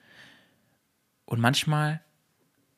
Und 1.23 1.39
manchmal 1.39 2.01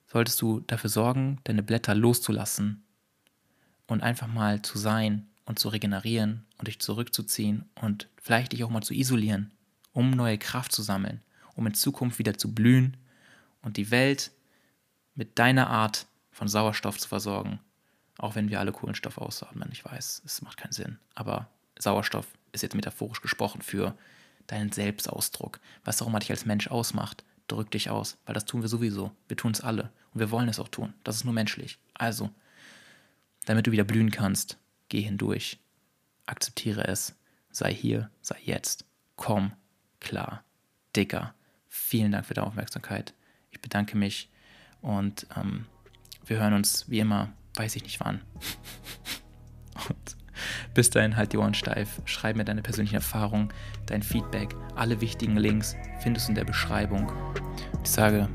solltest 0.06 0.39
du 0.39 0.60
dafür 0.60 0.91
sorgen, 0.91 1.39
deine 1.45 1.64
Blätter 1.64 1.95
loszulassen 1.95 2.84
und 3.88 4.04
einfach 4.04 4.28
mal 4.28 4.62
zu 4.62 4.78
sein 4.78 5.28
und 5.46 5.60
zu 5.60 5.70
regenerieren 5.70 6.46
und 6.58 6.68
dich 6.68 6.80
zurückzuziehen 6.80 7.66
und 7.76 8.08
vielleicht 8.22 8.52
dich 8.52 8.64
auch 8.64 8.70
mal 8.70 8.84
zu 8.84 8.94
isolieren, 8.94 9.52
um 9.94 10.12
neue 10.12 10.38
Kraft 10.38 10.72
zu 10.72 10.84
sammeln, 10.84 11.22
um 11.56 11.66
in 11.66 11.74
Zukunft 11.74 12.20
wieder 12.20 12.38
zu 12.38 12.54
blühen 12.54 12.98
und 13.62 13.78
die 13.78 13.90
Welt 13.92 14.32
mit 15.16 15.40
deiner 15.40 15.70
Art 15.70 16.06
von 16.32 16.48
Sauerstoff 16.48 17.00
zu 17.00 17.08
versorgen. 17.08 17.60
Auch 18.20 18.36
wenn 18.36 18.50
wir 18.50 18.60
alle 18.60 18.72
Kohlenstoff 18.72 19.18
ausatmen. 19.18 19.70
Ich 19.72 19.86
weiß, 19.86 20.24
es 20.26 20.42
macht 20.42 20.58
keinen 20.58 20.72
Sinn. 20.72 20.98
Aber 21.16 21.50
Sauerstoff 21.78 22.28
ist 22.52 22.62
jetzt 22.64 22.76
metaphorisch 22.76 23.22
gesprochen 23.22 23.62
für 23.62 23.96
deinen 24.48 24.72
Selbstausdruck. 24.72 25.60
Was 25.84 26.02
auch 26.02 26.08
immer 26.08 26.20
dich 26.20 26.32
als 26.32 26.46
Mensch 26.46 26.68
ausmacht, 26.68 27.24
drück 27.48 27.70
dich 27.72 27.90
aus. 27.90 28.18
Weil 28.26 28.34
das 28.34 28.46
tun 28.46 28.62
wir 28.62 28.70
sowieso. 28.70 29.12
Wir 29.28 29.38
tun 29.38 29.52
es 29.52 29.62
alle. 29.62 29.92
Und 30.14 30.20
wir 30.20 30.32
wollen 30.32 30.50
es 30.50 30.60
auch 30.60 30.70
tun. 30.70 30.94
Das 31.04 31.16
ist 31.18 31.26
nur 31.26 31.34
menschlich. 31.34 31.78
Also, 31.94 32.32
damit 33.48 33.66
du 33.66 33.72
wieder 33.72 33.86
blühen 33.86 34.12
kannst, 34.12 34.58
geh 34.89 35.02
hindurch. 35.02 35.58
Akzeptiere 36.26 36.86
es. 36.88 37.16
Sei 37.50 37.74
hier, 37.74 38.12
sei 38.22 38.38
jetzt. 38.43 38.86
Komm, 39.16 39.54
klar, 40.00 40.43
dicker. 40.95 41.34
Vielen 41.70 42.12
Dank 42.12 42.26
für 42.26 42.34
deine 42.34 42.45
Aufmerksamkeit. 42.45 43.14
Ich 43.50 43.62
bedanke 43.62 43.98
mich 43.98 44.30
und 44.82 45.26
ähm, 45.36 45.66
wir 46.26 46.39
hören 46.39 46.54
uns 46.54 46.89
wie 46.89 47.00
immer, 47.00 47.32
weiß 47.56 47.78
ich 47.78 47.84
nicht 47.84 48.00
wann. 48.02 48.22
Und 49.89 50.18
bis 50.74 50.89
dahin 50.89 51.16
halt 51.16 51.34
die 51.34 51.38
Ohren 51.38 51.54
steif. 51.54 52.02
Schreib 52.06 52.36
mir 52.36 52.45
deine 52.45 52.64
persönlichen 52.64 52.95
Erfahrungen, 52.95 53.54
dein 53.86 54.02
Feedback. 54.02 54.56
Alle 54.76 55.02
wichtigen 55.02 55.38
Links 55.38 55.76
findest 56.02 56.28
du 56.28 56.32
in 56.32 56.36
der 56.36 56.45
Beschreibung. 56.45 57.12
Ich 57.84 57.89
sage 57.91 58.28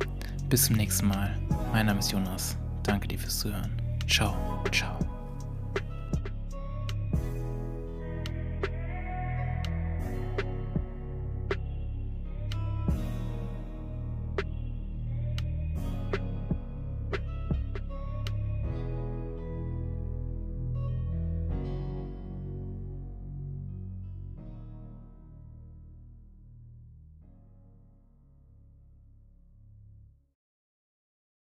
bis 0.48 0.66
zum 0.66 0.76
nächsten 0.76 1.08
Mal. 1.08 1.36
Mein 1.72 1.86
Name 1.86 1.98
ist 1.98 2.12
Jonas. 2.12 2.56
Danke 2.84 3.08
dir 3.08 3.18
fürs 3.18 3.40
Zuhören. 3.40 3.81
Ciao, 4.07 4.62
ciao. 4.70 5.11